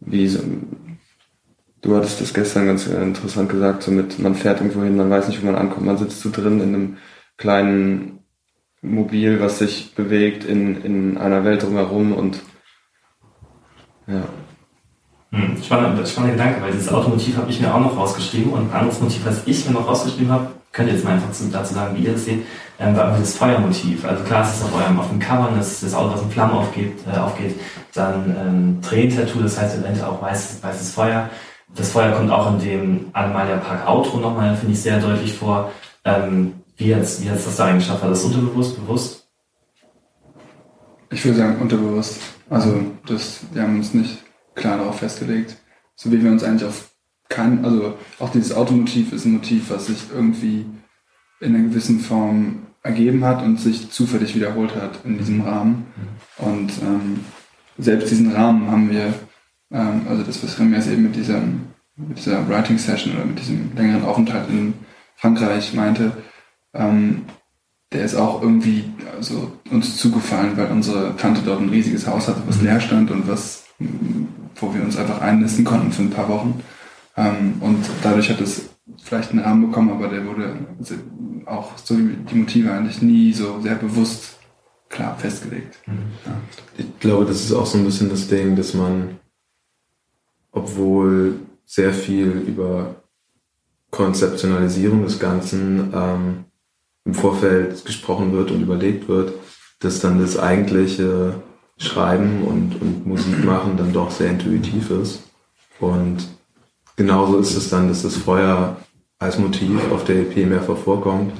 wie, 0.00 0.28
so- 0.28 0.42
du 1.82 1.96
hattest 1.96 2.20
das 2.20 2.34
gestern 2.34 2.66
ganz 2.66 2.86
äh, 2.86 3.02
interessant 3.02 3.48
gesagt, 3.50 3.82
so 3.82 3.90
mit, 3.90 4.18
man 4.18 4.34
fährt 4.34 4.60
irgendwo 4.60 4.82
hin, 4.82 4.96
man 4.96 5.10
weiß 5.10 5.28
nicht, 5.28 5.42
wo 5.42 5.46
man 5.46 5.54
ankommt, 5.56 5.86
man 5.86 5.98
sitzt 5.98 6.20
so 6.20 6.30
drin 6.30 6.60
in 6.60 6.74
einem 6.74 6.96
kleinen 7.36 8.20
Mobil, 8.82 9.40
was 9.40 9.58
sich 9.60 9.94
bewegt 9.94 10.44
in, 10.44 10.82
in 10.84 11.18
einer 11.18 11.44
Welt 11.44 11.62
drumherum 11.62 12.12
und 12.14 12.40
ja. 14.06 14.49
Hm, 15.32 15.62
spannender, 15.62 16.04
spannender 16.04 16.36
Gedanke, 16.36 16.62
weil 16.62 16.72
dieses 16.72 16.92
Automotiv 16.92 17.36
habe 17.36 17.50
ich 17.50 17.60
mir 17.60 17.72
auch 17.72 17.78
noch 17.80 17.96
rausgeschrieben 17.96 18.52
und 18.52 18.70
ein 18.70 18.72
anderes 18.72 19.00
Motiv, 19.00 19.24
was 19.24 19.46
ich 19.46 19.64
mir 19.64 19.72
noch 19.72 19.86
rausgeschrieben 19.86 20.32
habe, 20.32 20.48
könnt 20.72 20.88
ihr 20.88 20.94
jetzt 20.94 21.04
mal 21.04 21.12
einfach 21.12 21.30
zu, 21.30 21.48
dazu 21.48 21.74
sagen, 21.74 21.96
wie 21.96 22.04
ihr 22.04 22.12
das 22.12 22.24
seht, 22.24 22.44
ähm, 22.80 22.96
war 22.96 23.16
das 23.16 23.36
Feuermotiv. 23.36 24.04
Also 24.04 24.24
klar, 24.24 24.42
es 24.42 24.56
ist 24.56 24.64
auf 24.64 24.74
eurem 24.74 24.98
auf 24.98 25.08
dem 25.08 25.20
Cover, 25.20 25.50
dass 25.56 25.80
das 25.80 25.94
Auto, 25.94 26.14
was 26.14 26.22
in 26.22 26.30
Flammen 26.30 26.54
aufgeht, 26.54 26.94
äh, 27.06 27.16
aufgeht. 27.16 27.60
Dann 27.94 28.36
ähm, 28.38 28.82
Tränentattoo, 28.82 29.40
das 29.40 29.60
heißt 29.60 29.78
eventuell 29.78 30.08
auch 30.08 30.20
weißes, 30.20 30.62
weißes 30.62 30.92
Feuer. 30.92 31.30
Das 31.76 31.90
Feuer 31.90 32.10
kommt 32.12 32.30
auch 32.32 32.52
in 32.52 32.58
dem 32.58 33.10
Animalia 33.12 33.58
Park 33.58 33.88
Outro 33.88 34.18
nochmal, 34.18 34.56
finde 34.56 34.72
ich, 34.72 34.82
sehr 34.82 34.98
deutlich 34.98 35.34
vor. 35.34 35.70
Ähm, 36.04 36.54
wie 36.76 36.88
jetzt, 36.88 37.22
wie 37.22 37.28
jetzt 37.28 37.46
das 37.46 37.56
da 37.56 37.66
eigentlich 37.66 37.84
geschafft? 37.84 38.02
War 38.02 38.10
das 38.10 38.24
unterbewusst, 38.24 38.76
bewusst? 38.76 39.28
Ich 41.10 41.24
würde 41.24 41.38
sagen, 41.38 41.60
unterbewusst. 41.60 42.20
Also, 42.48 42.80
das, 43.06 43.40
wir 43.52 43.62
haben 43.62 43.76
uns 43.76 43.94
nicht 43.94 44.18
klar 44.60 44.78
darauf 44.78 44.98
festgelegt. 44.98 45.56
So 45.96 46.12
wie 46.12 46.22
wir 46.22 46.30
uns 46.30 46.44
eigentlich 46.44 46.68
auf 46.68 46.90
kein, 47.28 47.64
also 47.64 47.94
auch 48.18 48.30
dieses 48.30 48.52
Automotiv 48.52 49.12
ist 49.12 49.24
ein 49.24 49.32
Motiv, 49.32 49.70
was 49.70 49.86
sich 49.86 50.04
irgendwie 50.14 50.66
in 51.40 51.54
einer 51.54 51.68
gewissen 51.68 52.00
Form 52.00 52.66
ergeben 52.82 53.24
hat 53.24 53.42
und 53.42 53.58
sich 53.58 53.90
zufällig 53.90 54.34
wiederholt 54.34 54.74
hat 54.74 55.00
in 55.04 55.18
diesem 55.18 55.42
Rahmen. 55.42 55.86
Und 56.38 56.72
ähm, 56.82 57.20
selbst 57.78 58.10
diesen 58.10 58.32
Rahmen 58.32 58.70
haben 58.70 58.90
wir, 58.90 59.14
ähm, 59.70 60.02
also 60.08 60.22
das, 60.22 60.42
was 60.42 60.58
Remias 60.58 60.88
eben 60.88 61.04
mit, 61.04 61.16
diesem, 61.16 61.66
mit 61.96 62.18
dieser 62.18 62.48
Writing 62.48 62.78
Session 62.78 63.14
oder 63.14 63.24
mit 63.24 63.38
diesem 63.38 63.74
längeren 63.76 64.04
Aufenthalt 64.04 64.48
in 64.48 64.74
Frankreich 65.16 65.74
meinte, 65.74 66.12
ähm, 66.74 67.22
der 67.92 68.04
ist 68.04 68.14
auch 68.14 68.40
irgendwie 68.40 68.84
also, 69.16 69.52
uns 69.70 69.96
zugefallen, 69.96 70.56
weil 70.56 70.70
unsere 70.70 71.16
Tante 71.16 71.42
dort 71.44 71.60
ein 71.60 71.68
riesiges 71.68 72.06
Haus 72.06 72.28
hatte, 72.28 72.42
was 72.46 72.62
leer 72.62 72.80
stand 72.80 73.10
und 73.10 73.28
was, 73.28 73.64
wo 74.60 74.74
wir 74.74 74.82
uns 74.82 74.96
einfach 74.96 75.20
einnisten 75.20 75.64
konnten 75.64 75.92
für 75.92 76.02
ein 76.02 76.10
paar 76.10 76.28
Wochen. 76.28 76.62
Ähm, 77.16 77.54
und 77.60 77.84
dadurch 78.02 78.30
hat 78.30 78.40
es 78.40 78.70
vielleicht 79.02 79.30
einen 79.30 79.40
Rahmen 79.40 79.68
bekommen, 79.68 79.90
aber 79.90 80.08
der 80.08 80.26
wurde 80.26 80.54
auch 81.46 81.76
so 81.78 81.98
wie 81.98 82.16
die 82.30 82.34
Motive 82.34 82.72
eigentlich 82.72 83.02
nie 83.02 83.32
so 83.32 83.60
sehr 83.60 83.74
bewusst 83.74 84.38
klar 84.88 85.16
festgelegt. 85.18 85.78
Ja. 85.86 85.92
Ich 86.78 86.98
glaube, 86.98 87.24
das 87.24 87.44
ist 87.44 87.52
auch 87.52 87.66
so 87.66 87.78
ein 87.78 87.84
bisschen 87.84 88.10
das 88.10 88.28
Ding, 88.28 88.56
dass 88.56 88.74
man, 88.74 89.18
obwohl 90.52 91.36
sehr 91.64 91.92
viel 91.92 92.30
über 92.30 92.96
Konzeptionalisierung 93.90 95.04
des 95.04 95.18
Ganzen 95.18 95.92
ähm, 95.94 96.44
im 97.04 97.14
Vorfeld 97.14 97.84
gesprochen 97.84 98.32
wird 98.32 98.50
und 98.50 98.62
überlegt 98.62 99.08
wird, 99.08 99.32
dass 99.80 100.00
dann 100.00 100.20
das 100.20 100.38
eigentliche 100.38 101.34
Schreiben 101.80 102.42
und, 102.42 102.80
und 102.80 103.06
Musik 103.06 103.42
machen 103.44 103.76
dann 103.76 103.92
doch 103.92 104.10
sehr 104.10 104.30
intuitiv 104.30 104.90
ist. 104.90 105.22
Und 105.80 106.18
genauso 106.96 107.38
ist 107.38 107.56
es 107.56 107.70
dann, 107.70 107.88
dass 107.88 108.02
das 108.02 108.16
Feuer 108.16 108.76
als 109.18 109.38
Motiv 109.38 109.90
auf 109.90 110.04
der 110.04 110.20
EP 110.20 110.46
mehrfach 110.46 110.76
vorkommt, 110.76 111.32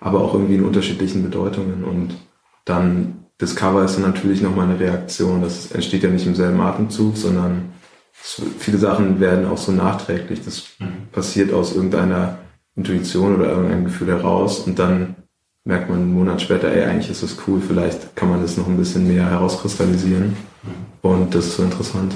aber 0.00 0.20
auch 0.20 0.34
irgendwie 0.34 0.56
in 0.56 0.64
unterschiedlichen 0.64 1.22
Bedeutungen. 1.22 1.84
Und 1.84 2.16
dann 2.64 3.26
das 3.38 3.54
Cover 3.54 3.84
ist 3.84 3.94
dann 3.94 4.02
natürlich 4.02 4.42
nochmal 4.42 4.68
eine 4.68 4.80
Reaktion. 4.80 5.40
Das 5.40 5.70
entsteht 5.70 6.02
ja 6.02 6.10
nicht 6.10 6.26
im 6.26 6.34
selben 6.34 6.60
Atemzug, 6.60 7.16
sondern 7.16 7.72
viele 8.12 8.78
Sachen 8.78 9.20
werden 9.20 9.46
auch 9.46 9.58
so 9.58 9.70
nachträglich. 9.70 10.44
Das 10.44 10.64
passiert 11.12 11.52
aus 11.52 11.76
irgendeiner 11.76 12.38
Intuition 12.74 13.36
oder 13.36 13.50
irgendeinem 13.50 13.84
Gefühl 13.84 14.08
heraus 14.08 14.60
und 14.60 14.78
dann 14.78 15.14
merkt 15.66 15.90
man 15.90 15.98
einen 15.98 16.14
Monat 16.14 16.40
später, 16.40 16.72
ey, 16.72 16.84
eigentlich 16.84 17.10
ist 17.10 17.24
das 17.24 17.36
cool, 17.46 17.60
vielleicht 17.60 18.14
kann 18.14 18.30
man 18.30 18.40
das 18.40 18.56
noch 18.56 18.68
ein 18.68 18.76
bisschen 18.76 19.06
mehr 19.06 19.28
herauskristallisieren 19.28 20.36
und 21.02 21.34
das 21.34 21.46
ist 21.46 21.56
so 21.56 21.64
interessant. 21.64 22.14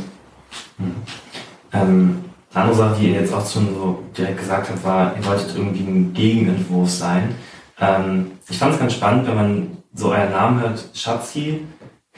Ähm, 1.72 2.24
eine 2.54 2.64
andere 2.64 2.76
Sache, 2.76 3.00
die 3.00 3.08
ihr 3.08 3.20
jetzt 3.20 3.34
auch 3.34 3.48
schon 3.48 3.74
so 3.74 4.04
direkt 4.16 4.38
gesagt 4.38 4.70
habt, 4.70 4.84
war, 4.84 5.16
ihr 5.16 5.26
wolltet 5.26 5.56
irgendwie 5.56 5.82
ein 5.82 6.14
Gegenentwurf 6.14 6.90
sein. 6.90 7.34
Ähm, 7.80 8.32
ich 8.48 8.56
fand 8.56 8.74
es 8.74 8.78
ganz 8.78 8.92
spannend, 8.94 9.26
wenn 9.26 9.36
man 9.36 9.66
so 9.94 10.12
euren 10.12 10.30
Namen 10.30 10.60
hört, 10.60 10.88
Schatzi, 10.94 11.62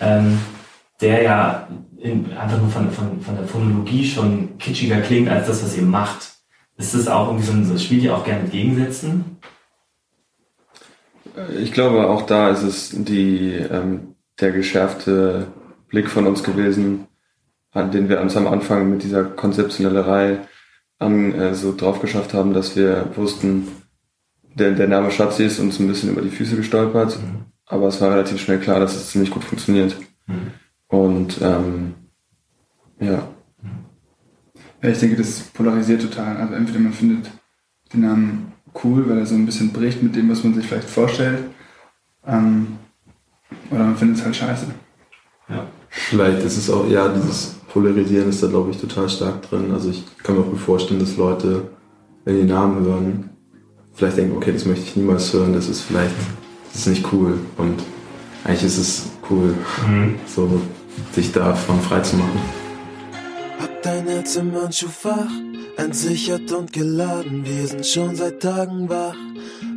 ähm, 0.00 0.38
der 1.00 1.22
ja 1.22 1.68
in, 1.98 2.32
einfach 2.36 2.58
nur 2.58 2.68
von, 2.68 2.90
von, 2.90 3.20
von 3.22 3.36
der 3.36 3.46
Phonologie 3.46 4.06
schon 4.06 4.58
kitschiger 4.58 5.00
klingt 5.00 5.30
als 5.30 5.46
das, 5.46 5.64
was 5.64 5.76
ihr 5.76 5.82
macht. 5.82 6.30
Ist 6.76 6.94
das 6.94 7.08
auch 7.08 7.28
irgendwie 7.28 7.46
so 7.46 7.52
ein, 7.52 7.64
so 7.64 7.78
spielt 7.78 8.02
ihr 8.02 8.14
auch 8.14 8.24
gerne 8.24 8.42
mit 8.42 8.52
Gegensätzen? 8.52 9.38
Ich 11.60 11.72
glaube, 11.72 12.08
auch 12.08 12.22
da 12.22 12.50
ist 12.50 12.62
es 12.62 12.90
die, 12.92 13.52
ähm, 13.52 14.14
der 14.40 14.52
geschärfte 14.52 15.46
Blick 15.88 16.08
von 16.10 16.26
uns 16.26 16.42
gewesen, 16.42 17.06
den 17.74 18.08
wir 18.08 18.20
uns 18.20 18.36
am 18.36 18.46
Anfang 18.46 18.90
mit 18.90 19.02
dieser 19.02 19.24
Konzeptionellerei 19.24 20.40
an, 20.98 21.34
äh, 21.34 21.54
so 21.54 21.74
drauf 21.74 22.00
geschafft 22.00 22.34
haben, 22.34 22.52
dass 22.52 22.76
wir 22.76 23.10
wussten, 23.16 23.68
der, 24.54 24.72
der 24.72 24.88
Name 24.88 25.10
Schatzi 25.10 25.44
ist 25.44 25.58
uns 25.58 25.78
ein 25.80 25.88
bisschen 25.88 26.10
über 26.10 26.20
die 26.22 26.30
Füße 26.30 26.56
gestolpert, 26.56 27.18
aber 27.66 27.88
es 27.88 28.00
war 28.00 28.10
relativ 28.10 28.40
schnell 28.40 28.58
klar, 28.58 28.80
dass 28.80 28.94
es 28.94 29.10
ziemlich 29.10 29.30
gut 29.30 29.44
funktioniert. 29.44 29.96
Und 30.88 31.40
ähm, 31.40 31.94
ja, 33.00 33.26
Ja, 34.82 34.88
ich 34.90 34.98
denke, 34.98 35.16
das 35.16 35.40
polarisiert 35.40 36.02
total. 36.02 36.36
Also 36.36 36.54
entweder 36.54 36.80
man 36.80 36.92
findet 36.92 37.30
den 37.92 38.00
Namen 38.00 38.51
cool, 38.82 39.08
weil 39.08 39.18
er 39.18 39.26
so 39.26 39.35
ein 39.35 39.46
bisschen 39.46 39.72
bricht 39.72 40.02
mit 40.02 40.14
dem, 40.16 40.30
was 40.30 40.44
man 40.44 40.54
sich 40.54 40.66
vielleicht 40.66 40.88
vorstellt, 40.88 41.44
ähm, 42.26 42.78
oder 43.70 43.85
man 43.85 43.96
findet 43.96 44.18
es 44.18 44.24
halt 44.24 44.37
scheiße. 44.37 44.66
Ja. 45.48 45.66
Vielleicht 45.88 46.42
ist 46.42 46.56
es 46.56 46.70
auch, 46.70 46.88
ja, 46.88 47.08
dieses 47.08 47.56
Polarisieren 47.72 48.28
ist 48.28 48.42
da, 48.42 48.46
glaube 48.46 48.70
ich, 48.70 48.78
total 48.78 49.08
stark 49.08 49.42
drin. 49.42 49.70
Also 49.72 49.90
ich 49.90 50.04
kann 50.22 50.37
mir 50.37 50.42
auch 50.42 50.50
gut 50.50 50.61
vorstellen, 50.61 51.00
dass 51.00 51.16
Leute, 51.16 51.70
wenn 52.24 52.37
die 52.37 52.44
Namen 52.44 52.85
hören, 52.85 53.30
vielleicht 53.94 54.16
denken, 54.16 54.37
okay, 54.37 54.52
das 54.52 54.64
möchte 54.64 54.85
ich 54.85 54.96
niemals 54.96 55.32
hören, 55.32 55.52
das 55.52 55.68
ist 55.68 55.82
vielleicht, 55.82 56.14
das 56.72 56.82
ist 56.82 56.87
nicht 56.87 57.12
cool. 57.12 57.38
Und 57.58 57.82
eigentlich 58.44 58.64
ist 58.64 58.78
es 58.78 59.11
cool, 59.30 59.54
so 60.26 60.61
sich 61.12 61.32
davon 61.32 61.80
frei 61.80 62.00
zu 62.00 62.16
machen. 62.16 62.40
Hab 63.61 63.82
dein 63.82 64.06
Herz 64.06 64.37
im 64.37 64.54
Handschuhfach, 64.54 65.30
entsichert 65.76 66.52
und 66.52 66.72
geladen. 66.72 67.44
Wir 67.44 67.66
sind 67.66 67.87
schon 67.87 68.16
seit 68.16 68.40
Tagen 68.40 68.88
wach, 68.88 69.16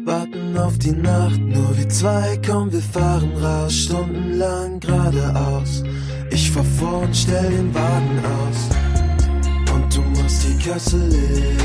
warten 0.05 0.57
auf 0.57 0.77
die 0.77 0.91
Nacht. 0.91 1.39
Nur 1.39 1.77
wir 1.77 1.89
zwei, 1.89 2.39
komm, 2.45 2.71
wir 2.71 2.81
fahren 2.81 3.31
raus, 3.37 3.73
stundenlang 3.73 4.79
geradeaus. 4.79 5.83
Ich 6.31 6.51
fahr 6.51 6.63
vor 6.63 7.01
und 7.01 7.15
stell 7.15 7.49
den 7.49 7.73
Wagen 7.73 8.19
aus. 8.39 8.69
Und 9.73 9.95
du 9.95 10.01
machst 10.19 10.45
die 10.47 10.57
Kasse 10.67 10.97
leer. 10.97 11.57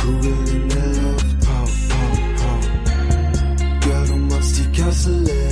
Kugel 0.00 0.34
in 0.52 0.68
der 0.68 0.86
Luft, 1.02 1.40
pow, 1.40 1.70
pow, 1.88 2.18
pow. 2.38 2.60
Girl, 3.80 4.06
du 4.06 4.16
machst 4.16 4.58
die 4.58 4.80
Kasse 4.80 5.10
leer. 5.10 5.51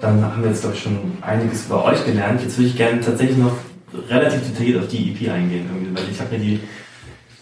Dann 0.00 0.22
haben 0.22 0.42
wir 0.42 0.50
jetzt 0.50 0.64
doch 0.64 0.74
schon 0.74 0.98
einiges 1.22 1.66
über 1.66 1.84
euch 1.84 2.04
gelernt. 2.04 2.42
Jetzt 2.42 2.58
würde 2.58 2.68
ich 2.68 2.76
gerne 2.76 3.00
tatsächlich 3.00 3.38
noch 3.38 3.52
relativ 4.08 4.42
detailliert 4.42 4.82
auf 4.82 4.88
die 4.88 5.10
EP 5.10 5.32
eingehen, 5.32 5.68
weil 5.94 6.04
ich 6.10 6.20
habe 6.20 6.36
mir 6.36 6.44
die 6.44 6.60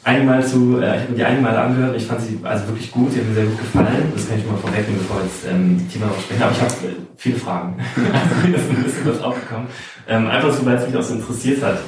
einige 0.04 0.26
Mal 0.26 0.46
zu, 0.46 0.78
äh, 0.78 0.96
ich 0.96 1.02
habe 1.02 1.14
die 1.16 1.24
einige 1.24 1.42
Mal 1.42 1.56
angehört 1.56 1.96
ich 1.96 2.06
fand 2.06 2.20
sie 2.20 2.38
also 2.42 2.68
wirklich 2.68 2.92
gut, 2.92 3.12
sie 3.12 3.20
hat 3.20 3.28
mir 3.28 3.34
sehr 3.34 3.46
gut 3.46 3.58
gefallen. 3.58 4.12
Das 4.14 4.28
kann 4.28 4.38
ich 4.38 4.46
mal 4.46 4.56
vorwegnehmen, 4.56 4.98
bevor 4.98 5.22
jetzt 5.22 5.46
ähm, 5.50 5.88
tiefer 5.90 6.06
drauf 6.06 6.20
sprechen. 6.20 6.42
Aber 6.42 6.52
ich 6.52 6.60
habe 6.60 6.72
äh, 6.72 6.96
viele 7.16 7.36
Fragen. 7.36 7.76
also 7.96 8.48
mir 8.48 8.56
ist 8.56 8.70
ein 8.70 8.84
bisschen 8.84 9.06
was 9.06 9.22
aufgekommen. 9.22 9.66
Ähm, 10.06 10.28
einfach 10.28 10.52
so, 10.52 10.64
weil 10.66 10.76
es 10.76 10.86
mich 10.86 10.96
auch 10.96 11.02
so 11.02 11.14
interessiert 11.14 11.62
hat. 11.62 11.78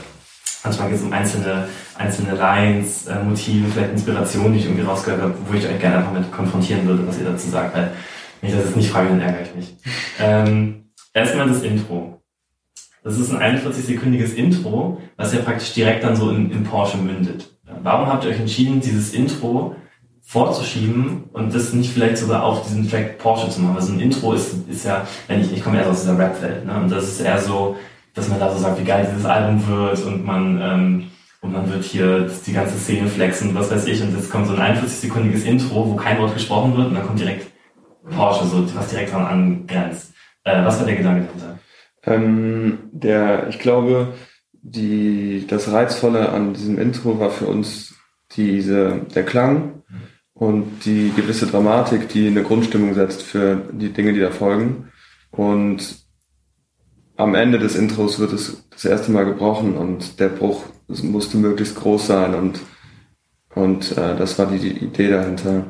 Manchmal 0.64 0.88
geht 0.88 0.98
es 0.98 1.04
um 1.04 1.12
einzelne, 1.12 1.68
einzelne 1.96 2.34
Lines, 2.34 3.06
äh, 3.06 3.22
Motive, 3.22 3.68
vielleicht 3.72 3.92
Inspirationen, 3.92 4.54
die 4.54 4.58
ich 4.58 4.64
irgendwie 4.64 4.84
rausgehört 4.84 5.22
habe, 5.22 5.34
wo 5.46 5.54
ich 5.56 5.64
euch 5.64 5.78
gerne 5.78 5.98
einfach 5.98 6.12
mit 6.12 6.32
konfrontieren 6.32 6.86
würde, 6.86 7.06
was 7.06 7.18
ihr 7.18 7.26
dazu 7.26 7.48
sagt, 7.50 7.76
weil 7.76 7.92
wenn 8.40 8.50
ich 8.50 8.56
das 8.56 8.66
jetzt 8.66 8.76
nicht 8.76 8.90
frage, 8.90 9.08
dann 9.08 9.20
ärgere 9.20 9.42
ich 9.42 9.54
mich. 9.54 9.76
Ähm, 10.20 10.90
erstmal 11.12 11.48
das 11.48 11.62
Intro. 11.62 12.20
Das 13.02 13.18
ist 13.18 13.32
ein 13.32 13.58
41-sekündiges 13.58 14.34
Intro, 14.34 15.00
was 15.16 15.32
ja 15.32 15.40
praktisch 15.40 15.72
direkt 15.74 16.02
dann 16.02 16.16
so 16.16 16.30
in, 16.30 16.50
in 16.50 16.64
Porsche 16.64 16.96
mündet. 16.96 17.56
Warum 17.82 18.08
habt 18.08 18.24
ihr 18.24 18.30
euch 18.30 18.40
entschieden, 18.40 18.80
dieses 18.80 19.14
Intro 19.14 19.76
vorzuschieben 20.22 21.24
und 21.32 21.54
das 21.54 21.72
nicht 21.72 21.92
vielleicht 21.92 22.18
sogar 22.18 22.42
auf 22.42 22.66
diesen 22.66 22.90
Track 22.90 23.18
Porsche 23.18 23.48
zu 23.48 23.60
machen? 23.60 23.76
Also 23.76 23.92
ein 23.92 24.00
Intro 24.00 24.32
ist, 24.32 24.54
ist 24.68 24.84
ja, 24.84 25.06
wenn 25.28 25.40
ich, 25.40 25.52
ich 25.52 25.62
komme 25.62 25.78
erst 25.78 25.90
aus 25.90 26.00
dieser 26.00 26.18
Rap-Welt, 26.18 26.66
ne? 26.66 26.80
Und 26.80 26.90
das 26.90 27.04
ist 27.04 27.20
eher 27.20 27.38
so, 27.38 27.76
dass 28.14 28.28
man 28.28 28.40
da 28.40 28.52
so 28.52 28.58
sagt, 28.58 28.80
wie 28.80 28.84
geil 28.84 29.06
dieses 29.08 29.24
Album 29.24 29.64
wird 29.68 30.04
und 30.04 30.24
man, 30.24 30.60
ähm, 30.60 31.10
und 31.42 31.52
man 31.52 31.70
wird 31.70 31.84
hier 31.84 32.28
die 32.44 32.52
ganze 32.52 32.76
Szene 32.76 33.06
flexen, 33.06 33.54
was 33.54 33.70
weiß 33.70 33.86
ich, 33.86 34.02
und 34.02 34.16
jetzt 34.16 34.30
kommt 34.30 34.48
so 34.48 34.54
ein 34.54 34.76
41-sekündiges 34.76 35.44
Intro, 35.44 35.88
wo 35.90 35.94
kein 35.94 36.18
Wort 36.18 36.34
gesprochen 36.34 36.76
wird 36.76 36.88
und 36.88 36.94
dann 36.94 37.06
kommt 37.06 37.20
direkt 37.20 37.46
Porsche, 38.10 38.46
so 38.46 38.74
was 38.74 38.88
direkt 38.88 39.12
dran 39.12 39.26
angrenzt. 39.26 40.12
Äh, 40.44 40.64
was 40.64 40.78
war 40.78 40.86
der 40.86 40.96
Gedanke 40.96 41.26
dahinter? 41.26 41.58
Ähm, 42.04 42.78
der, 42.92 43.48
ich 43.48 43.58
glaube, 43.58 44.14
die, 44.52 45.44
das 45.48 45.70
Reizvolle 45.72 46.28
an 46.30 46.54
diesem 46.54 46.78
Intro 46.78 47.18
war 47.18 47.30
für 47.30 47.46
uns 47.46 47.94
diese, 48.32 49.00
der 49.14 49.24
Klang 49.24 49.82
und 50.34 50.84
die 50.84 51.12
gewisse 51.14 51.46
Dramatik, 51.46 52.08
die 52.08 52.26
eine 52.28 52.42
Grundstimmung 52.42 52.94
setzt 52.94 53.22
für 53.22 53.56
die 53.72 53.92
Dinge, 53.92 54.12
die 54.12 54.20
da 54.20 54.30
folgen. 54.30 54.88
Und 55.30 55.98
am 57.16 57.34
Ende 57.34 57.58
des 57.58 57.74
Intros 57.74 58.18
wird 58.18 58.32
es 58.32 58.68
das 58.70 58.84
erste 58.84 59.10
Mal 59.10 59.24
gebrochen 59.24 59.76
und 59.76 60.20
der 60.20 60.28
Bruch 60.28 60.64
musste 60.88 61.38
möglichst 61.38 61.76
groß 61.76 62.06
sein 62.06 62.34
und, 62.34 62.60
und 63.54 63.92
äh, 63.92 64.16
das 64.16 64.38
war 64.38 64.46
die, 64.46 64.58
die 64.58 64.84
Idee 64.84 65.10
dahinter. 65.10 65.64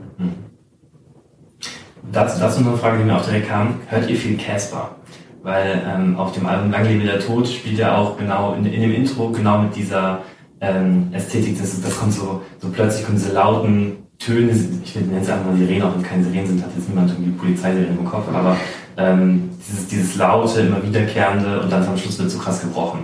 Dazu, 2.16 2.40
dazu 2.40 2.62
noch 2.62 2.68
eine 2.68 2.79
Frage, 2.79 2.96
die 2.96 3.05
mir 3.05 3.14
auch 3.14 3.26
direkt 3.26 3.50
kam. 3.50 3.74
Hört 3.88 4.09
ihr 4.09 4.16
viel 4.16 4.38
Casper? 4.38 4.96
Weil 5.42 5.83
ähm, 5.87 6.16
auf 6.16 6.33
dem 6.33 6.46
Album 6.46 6.70
Lang 6.70 6.87
lebe 6.87 7.05
der 7.05 7.20
Tod 7.20 7.46
spielt 7.46 7.79
er 7.79 7.98
auch 7.98 8.16
genau 8.16 8.55
in, 8.55 8.64
in 8.64 8.81
dem 8.81 8.94
Intro 8.94 9.29
genau 9.29 9.59
mit 9.59 9.76
dieser 9.76 10.20
ähm, 10.62 11.11
Ästhetik. 11.12 11.59
Das, 11.59 11.79
das 11.79 12.00
kommt 12.00 12.14
so, 12.14 12.40
so 12.59 12.70
plötzlich 12.70 13.05
kommen 13.05 13.18
diese 13.18 13.35
lauten 13.35 13.98
Töne. 14.18 14.52
Ich 14.83 14.94
nenne 14.96 15.20
es 15.20 15.29
einfach 15.29 15.44
mal 15.44 15.59
Sirenen, 15.59 15.83
auch 15.83 15.94
wenn 15.94 16.02
keine 16.02 16.24
Sirenen 16.24 16.46
sind, 16.46 16.62
hat 16.62 16.70
jetzt 16.74 16.88
niemand 16.88 17.11
irgendwie 17.11 17.33
Polizeisirenen 17.33 17.98
im 17.98 18.07
Kopf. 18.07 18.24
Aber 18.33 18.57
ähm, 18.96 19.50
dieses, 19.68 19.87
dieses 19.87 20.16
laute, 20.16 20.61
immer 20.61 20.83
wiederkehrende 20.83 21.61
und 21.61 21.70
dann 21.70 21.87
am 21.87 21.98
Schluss 21.98 22.18
wird 22.18 22.31
so 22.31 22.38
krass 22.38 22.62
gebrochen. 22.62 23.00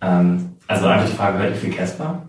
Ähm, 0.00 0.50
also 0.68 0.86
einfach 0.86 1.08
die 1.08 1.16
Frage, 1.16 1.38
hört 1.38 1.50
ihr 1.50 1.56
viel 1.56 1.72
Casper? 1.72 2.22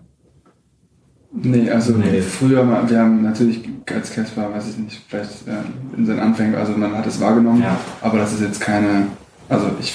Nee, 1.42 1.70
also 1.70 1.92
Nee. 1.92 2.20
früher, 2.22 2.64
mal, 2.64 2.88
wir 2.88 2.98
haben 3.00 3.22
natürlich 3.22 3.60
als 3.94 4.10
Casper, 4.12 4.52
weiß 4.52 4.70
ich 4.70 4.78
nicht, 4.78 5.02
vielleicht 5.08 5.46
äh, 5.46 5.52
in 5.96 6.06
seinen 6.06 6.20
Anfängen, 6.20 6.54
also 6.54 6.72
man 6.72 6.94
hat 6.96 7.06
es 7.06 7.20
wahrgenommen, 7.20 7.62
Ja. 7.62 7.76
aber 8.00 8.18
das 8.18 8.32
ist 8.32 8.40
jetzt 8.40 8.60
keine, 8.60 9.08
also 9.48 9.70
ich 9.78 9.94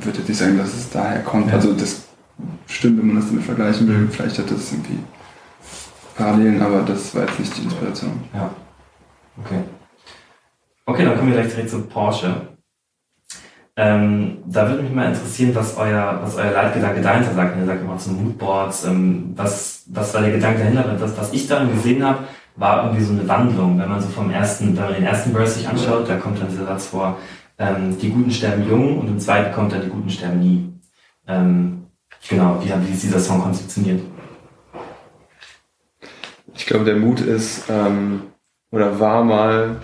würde 0.00 0.18
jetzt 0.18 0.28
nicht 0.28 0.38
sagen, 0.38 0.58
dass 0.58 0.74
es 0.74 0.90
daher 0.90 1.20
kommt. 1.22 1.48
Ja. 1.48 1.54
Also 1.54 1.72
das 1.74 2.02
stimmt, 2.66 2.98
wenn 2.98 3.06
man 3.08 3.16
das 3.16 3.26
damit 3.28 3.44
vergleichen 3.44 3.86
will, 3.86 4.08
vielleicht 4.10 4.38
hat 4.38 4.50
das 4.50 4.72
irgendwie 4.72 4.98
Parallelen, 6.16 6.60
aber 6.62 6.82
das 6.82 7.14
war 7.14 7.22
jetzt 7.22 7.38
nicht 7.38 7.56
die 7.56 7.62
Inspiration. 7.64 8.12
Ja. 8.32 8.50
Okay. 9.44 9.60
Okay, 10.86 11.04
dann 11.04 11.16
kommen 11.16 11.32
wir 11.32 11.40
gleich 11.40 11.52
direkt 11.52 11.70
zu 11.70 11.80
Porsche. 11.82 12.53
Ähm, 13.76 14.38
da 14.46 14.68
würde 14.68 14.84
mich 14.84 14.92
mal 14.92 15.08
interessieren, 15.08 15.54
was 15.54 15.76
euer, 15.76 16.20
was 16.22 16.36
euer 16.36 16.52
Leitgedanke 16.52 17.00
dahinter 17.00 17.34
sagt. 17.34 17.58
Ihr 17.58 17.66
sagt 17.66 17.82
immer 17.82 17.98
zu 17.98 18.10
Moodboards. 18.12 18.84
Ähm, 18.84 19.32
was, 19.34 19.84
was 19.88 20.14
war 20.14 20.20
der 20.22 20.32
Gedanke 20.32 20.60
dahinter? 20.60 20.96
Was, 21.00 21.18
was 21.18 21.32
ich 21.32 21.48
darin 21.48 21.72
gesehen 21.72 22.04
habe, 22.04 22.24
war 22.56 22.84
irgendwie 22.84 23.04
so 23.04 23.12
eine 23.12 23.26
Wandlung. 23.26 23.78
Wenn 23.78 23.88
man 23.88 24.00
so 24.00 24.08
vom 24.08 24.30
ersten, 24.30 24.76
wenn 24.76 24.84
man 24.84 24.94
den 24.94 25.04
ersten 25.04 25.32
Verse 25.32 25.58
sich 25.58 25.68
anschaut, 25.68 26.08
da 26.08 26.16
kommt 26.16 26.40
dann 26.40 26.48
dieser 26.48 26.66
Satz 26.66 26.86
vor, 26.86 27.18
ähm, 27.58 27.98
die 27.98 28.10
Guten 28.10 28.30
sterben 28.30 28.68
jung 28.68 28.98
und 29.00 29.08
im 29.08 29.18
zweiten 29.18 29.52
kommt 29.52 29.72
dann 29.72 29.82
die 29.82 29.88
Guten 29.88 30.10
sterben 30.10 30.38
nie. 30.38 30.72
Ähm, 31.26 31.86
genau, 32.28 32.62
wie, 32.62 32.68
wie 32.68 32.92
ist 32.92 33.02
dieser 33.02 33.18
Song 33.18 33.40
konzeptioniert? 33.40 34.02
Ich 36.54 36.66
glaube, 36.66 36.84
der 36.84 36.96
Mut 36.96 37.20
ist, 37.20 37.64
ähm, 37.68 38.22
oder 38.70 39.00
war 39.00 39.24
mal, 39.24 39.80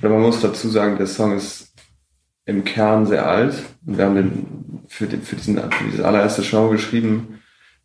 oder 0.00 0.10
man 0.10 0.22
muss 0.22 0.40
dazu 0.40 0.68
sagen, 0.68 0.96
der 0.96 1.06
Song 1.06 1.36
ist 1.36 1.69
im 2.44 2.64
Kern 2.64 3.06
sehr 3.06 3.26
alt. 3.26 3.54
Und 3.86 3.98
wir 3.98 4.04
haben 4.04 4.14
den 4.14 4.70
für, 4.90 5.06
den, 5.06 5.22
für, 5.22 5.36
diesen, 5.36 5.56
für 5.56 5.84
diese 5.90 6.06
allererste 6.06 6.42
Show 6.42 6.68
geschrieben 6.68 7.40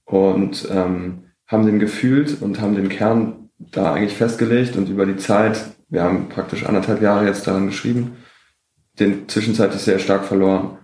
und 0.06 0.68
ähm, 0.72 1.26
haben 1.48 1.66
den 1.66 1.80
gefühlt 1.80 2.42
und 2.42 2.60
haben 2.60 2.76
den 2.76 2.90
Kern 2.90 3.50
da 3.60 3.94
eigentlich 3.94 4.16
festgelegt 4.16 4.76
und 4.76 4.90
über 4.90 5.06
die 5.06 5.18
Zeit, 5.18 5.64
wir 5.90 6.04
haben 6.04 6.30
praktisch 6.30 6.66
anderthalb 6.66 7.02
Jahre 7.02 7.26
jetzt 7.26 7.46
daran 7.48 7.68
geschrieben, 7.68 8.18
den 9.00 9.30
zwischenzeitlich 9.30 9.82
sehr 9.82 10.00
stark 10.00 10.26
verloren 10.26 10.78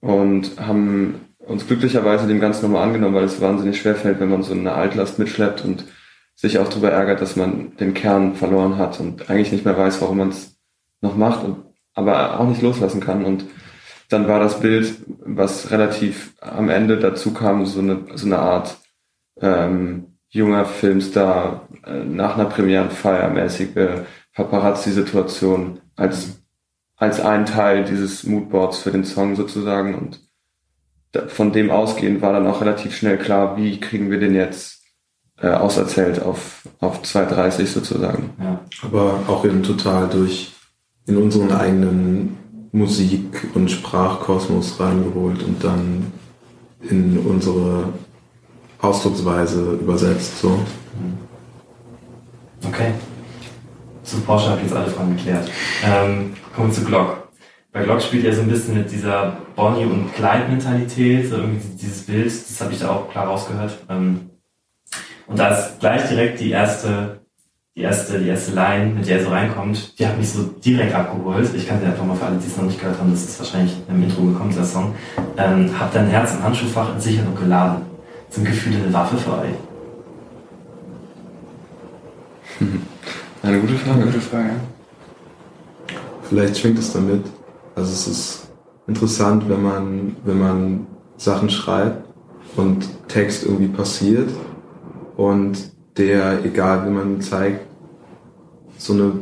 und 0.00 0.58
haben 0.58 1.20
uns 1.38 1.66
glücklicherweise 1.66 2.26
dem 2.26 2.40
Ganzen 2.40 2.62
nochmal 2.62 2.82
angenommen, 2.82 3.14
weil 3.14 3.24
es 3.24 3.40
wahnsinnig 3.40 3.80
schwer 3.80 3.94
fällt, 3.94 4.18
wenn 4.18 4.30
man 4.30 4.42
so 4.42 4.52
eine 4.52 4.72
Altlast 4.72 5.18
mitschleppt 5.18 5.64
und 5.64 5.84
sich 6.34 6.58
auch 6.58 6.68
darüber 6.68 6.90
ärgert, 6.90 7.20
dass 7.20 7.36
man 7.36 7.76
den 7.76 7.94
Kern 7.94 8.34
verloren 8.34 8.76
hat 8.76 8.98
und 8.98 9.30
eigentlich 9.30 9.52
nicht 9.52 9.64
mehr 9.64 9.78
weiß, 9.78 10.00
warum 10.00 10.18
man 10.18 10.30
es 10.30 10.58
noch 11.00 11.16
macht, 11.16 11.44
und, 11.44 11.63
aber 11.94 12.40
auch 12.40 12.46
nicht 12.46 12.62
loslassen 12.62 13.00
kann. 13.00 13.24
Und 13.24 13.44
dann 14.08 14.28
war 14.28 14.40
das 14.40 14.60
Bild, 14.60 14.94
was 15.24 15.70
relativ 15.70 16.34
am 16.40 16.68
Ende 16.68 16.98
dazu 16.98 17.32
kam, 17.32 17.64
so 17.66 17.80
eine, 17.80 18.04
so 18.14 18.26
eine 18.26 18.38
Art 18.38 18.76
ähm, 19.40 20.18
junger 20.28 20.64
Filmstar 20.64 21.68
äh, 21.86 22.04
nach 22.04 22.34
einer 22.36 22.46
Premierenfeier 22.46 23.30
mäßige 23.30 24.04
Paparazzi-Situation 24.34 25.80
als, 25.96 26.42
als 26.96 27.20
ein 27.20 27.46
Teil 27.46 27.84
dieses 27.84 28.24
Moodboards 28.24 28.78
für 28.78 28.90
den 28.90 29.04
Song 29.04 29.36
sozusagen. 29.36 29.94
Und 29.94 30.20
da, 31.12 31.28
von 31.28 31.52
dem 31.52 31.70
ausgehend 31.70 32.20
war 32.20 32.32
dann 32.32 32.46
auch 32.46 32.60
relativ 32.60 32.96
schnell 32.96 33.18
klar, 33.18 33.56
wie 33.56 33.78
kriegen 33.78 34.10
wir 34.10 34.18
den 34.18 34.34
jetzt 34.34 34.82
äh, 35.40 35.48
auserzählt 35.48 36.22
auf, 36.22 36.68
auf 36.80 37.02
2,30 37.02 37.66
sozusagen. 37.66 38.30
Ja. 38.40 38.60
Aber 38.82 39.20
auch 39.28 39.44
eben 39.44 39.62
total 39.62 40.08
durch 40.08 40.53
in 41.06 41.16
unseren 41.16 41.52
eigenen 41.52 42.36
Musik- 42.72 43.48
und 43.54 43.70
Sprachkosmos 43.70 44.80
reingeholt 44.80 45.42
und 45.42 45.62
dann 45.62 46.12
in 46.88 47.18
unsere 47.18 47.92
Ausdrucksweise 48.80 49.78
übersetzt. 49.80 50.40
So. 50.40 50.58
Okay. 52.66 52.92
Zu 54.02 54.20
Porsche 54.20 54.50
habe 54.50 54.60
ich 54.60 54.66
jetzt 54.66 54.76
alle 54.76 54.90
Fragen 54.90 55.16
geklärt. 55.16 55.50
Ähm, 55.84 56.34
kommen 56.54 56.68
wir 56.68 56.74
zu 56.74 56.84
Glock. 56.84 57.28
Bei 57.72 57.82
Glock 57.82 58.00
spielt 58.02 58.24
er 58.24 58.34
so 58.34 58.42
ein 58.42 58.48
bisschen 58.48 58.74
mit 58.74 58.90
dieser 58.92 59.36
Bonnie- 59.56 59.84
und 59.84 60.14
Clyde-Mentalität, 60.14 61.28
so 61.28 61.36
irgendwie 61.36 61.76
dieses 61.76 62.06
Bild, 62.06 62.26
das 62.26 62.60
habe 62.60 62.72
ich 62.72 62.78
da 62.78 62.90
auch 62.90 63.10
klar 63.10 63.26
rausgehört. 63.26 63.78
Ähm, 63.88 64.30
und 65.26 65.38
da 65.38 65.48
ist 65.48 65.80
gleich 65.80 66.08
direkt 66.08 66.38
die 66.40 66.50
erste, 66.50 67.20
die 67.76 67.80
erste, 67.80 68.20
die 68.20 68.28
erste 68.28 68.54
Line, 68.54 68.94
mit 68.94 69.08
der 69.08 69.18
er 69.18 69.24
so 69.24 69.30
reinkommt, 69.30 69.98
die 69.98 70.06
hat 70.06 70.16
mich 70.16 70.30
so 70.30 70.44
direkt 70.64 70.94
abgeholt. 70.94 71.50
Ich 71.54 71.66
kann 71.66 71.80
sie 71.80 71.86
einfach 71.86 72.04
mal 72.04 72.14
für 72.14 72.26
alle, 72.26 72.36
die 72.36 72.46
es 72.46 72.56
noch 72.56 72.64
nicht 72.64 72.78
gehört 72.78 73.00
haben, 73.00 73.10
das 73.10 73.24
ist 73.24 73.38
wahrscheinlich 73.40 73.74
im 73.88 74.02
Intro 74.02 74.22
gekommen, 74.22 74.50
dieser 74.50 74.64
Song. 74.64 74.94
Ähm, 75.36 75.68
hab 75.78 75.92
dein 75.92 76.06
Herz 76.06 76.34
im 76.34 76.44
Handschuhfach 76.44 76.94
entsichert 76.94 77.26
und 77.26 77.36
geladen. 77.36 77.82
Sind 78.30 78.46
Gefühle 78.46 78.76
eine 78.76 78.92
Waffe 78.92 79.16
für 79.16 79.32
euch? 79.32 79.54
Eine 83.42 83.60
gute 83.60 83.74
Frage. 83.74 84.04
Gute 84.04 84.20
Frage. 84.20 84.50
Vielleicht 86.22 86.56
schwingt 86.56 86.78
es 86.78 86.92
damit. 86.92 87.26
Also 87.74 87.92
es 87.92 88.06
ist 88.06 88.48
interessant, 88.86 89.46
wenn 89.48 89.62
man, 89.62 90.16
wenn 90.24 90.38
man 90.38 90.86
Sachen 91.18 91.50
schreibt 91.50 92.08
und 92.56 92.88
Text 93.08 93.44
irgendwie 93.44 93.68
passiert 93.68 94.30
und 95.16 95.73
der, 95.96 96.44
egal 96.44 96.86
wie 96.86 96.90
man 96.90 97.20
zeigt, 97.20 97.60
so 98.78 98.92
eine 98.92 99.12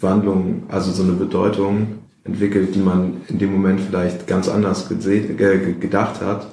Wandlung, 0.00 0.64
also 0.68 0.92
so 0.92 1.02
eine 1.02 1.12
Bedeutung 1.12 1.98
entwickelt, 2.24 2.74
die 2.74 2.80
man 2.80 3.22
in 3.28 3.38
dem 3.38 3.52
Moment 3.52 3.80
vielleicht 3.80 4.26
ganz 4.26 4.48
anders 4.48 4.88
gedacht 4.88 6.20
hat. 6.20 6.46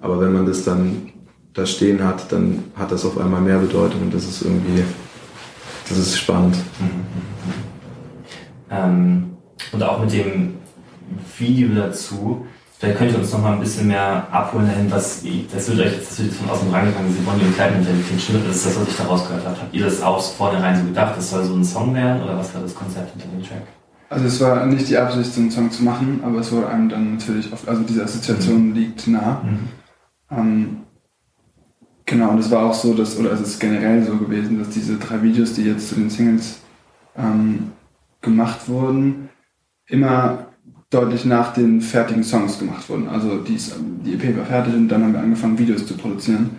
Aber 0.00 0.20
wenn 0.20 0.32
man 0.32 0.46
das 0.46 0.64
dann 0.64 1.12
da 1.54 1.66
stehen 1.66 2.04
hat, 2.04 2.30
dann 2.30 2.64
hat 2.76 2.92
das 2.92 3.04
auf 3.04 3.18
einmal 3.18 3.40
mehr 3.40 3.58
Bedeutung 3.58 4.02
und 4.02 4.14
das 4.14 4.24
ist 4.24 4.42
irgendwie, 4.42 4.84
das 5.88 5.98
ist 5.98 6.18
spannend. 6.18 6.56
Ähm, 8.70 9.36
und 9.72 9.82
auch 9.82 10.00
mit 10.00 10.12
dem 10.12 10.54
Video 11.38 11.74
dazu. 11.74 12.46
Vielleicht 12.78 12.98
könnt 12.98 13.12
ihr 13.12 13.18
uns 13.18 13.32
noch 13.32 13.42
mal 13.42 13.54
ein 13.54 13.60
bisschen 13.60 13.88
mehr 13.88 14.28
abholen 14.30 14.68
dahin, 14.68 14.88
was, 14.88 15.24
das 15.52 15.68
wird 15.68 15.80
euch 15.80 15.94
jetzt, 15.94 16.16
jetzt 16.20 16.36
von 16.36 16.48
außen 16.48 16.70
rangegangen, 16.70 17.08
diese 17.08 17.22
Bonnie 17.22 17.42
und 17.42 17.56
Clyde 17.56 17.74
Mentalität 17.74 18.20
stimmt, 18.20 18.46
das 18.46 18.56
ist 18.56 18.66
das, 18.66 18.80
was 18.80 18.88
ich 18.88 18.96
da 18.96 19.04
rausgehört 19.04 19.44
habe. 19.44 19.60
Habt 19.60 19.74
ihr 19.74 19.84
das 19.84 20.00
auch 20.00 20.22
vornherein 20.22 20.78
so 20.78 20.84
gedacht, 20.84 21.16
das 21.16 21.30
soll 21.30 21.44
so 21.44 21.54
ein 21.54 21.64
Song 21.64 21.92
werden, 21.92 22.22
oder 22.22 22.38
was 22.38 22.54
war 22.54 22.62
das 22.62 22.76
Konzept 22.76 23.10
hinter 23.12 23.26
dem 23.26 23.42
Track? 23.42 23.66
Also 24.10 24.26
es 24.26 24.40
war 24.40 24.64
nicht 24.66 24.88
die 24.88 24.96
Absicht, 24.96 25.32
so 25.32 25.40
einen 25.40 25.50
Song 25.50 25.72
zu 25.72 25.82
machen, 25.82 26.20
aber 26.24 26.38
es 26.38 26.52
wurde 26.52 26.68
einem 26.68 26.88
dann 26.88 27.14
natürlich 27.14 27.52
oft, 27.52 27.68
also 27.68 27.82
diese 27.82 28.04
Assoziation 28.04 28.72
liegt 28.72 29.08
nah. 29.08 29.42
Ähm, 30.30 30.82
genau, 32.06 32.30
und 32.30 32.38
es 32.38 32.50
war 32.52 32.64
auch 32.64 32.74
so, 32.74 32.94
dass, 32.94 33.18
oder 33.18 33.32
es 33.32 33.40
ist 33.40 33.58
generell 33.58 34.04
so 34.04 34.16
gewesen, 34.16 34.56
dass 34.56 34.70
diese 34.70 34.98
drei 34.98 35.20
Videos, 35.20 35.54
die 35.54 35.64
jetzt 35.64 35.88
zu 35.88 35.96
den 35.96 36.10
Singles 36.10 36.60
ähm, 37.16 37.72
gemacht 38.20 38.68
wurden, 38.68 39.30
immer 39.88 40.46
deutlich 40.90 41.24
nach 41.24 41.52
den 41.52 41.80
fertigen 41.80 42.24
Songs 42.24 42.58
gemacht 42.58 42.88
wurden. 42.88 43.08
Also 43.08 43.38
die, 43.38 43.58
die 44.04 44.14
EP 44.14 44.36
war 44.36 44.46
fertig 44.46 44.74
und 44.74 44.88
dann 44.88 45.04
haben 45.04 45.12
wir 45.12 45.20
angefangen, 45.20 45.58
Videos 45.58 45.86
zu 45.86 45.96
produzieren. 45.96 46.50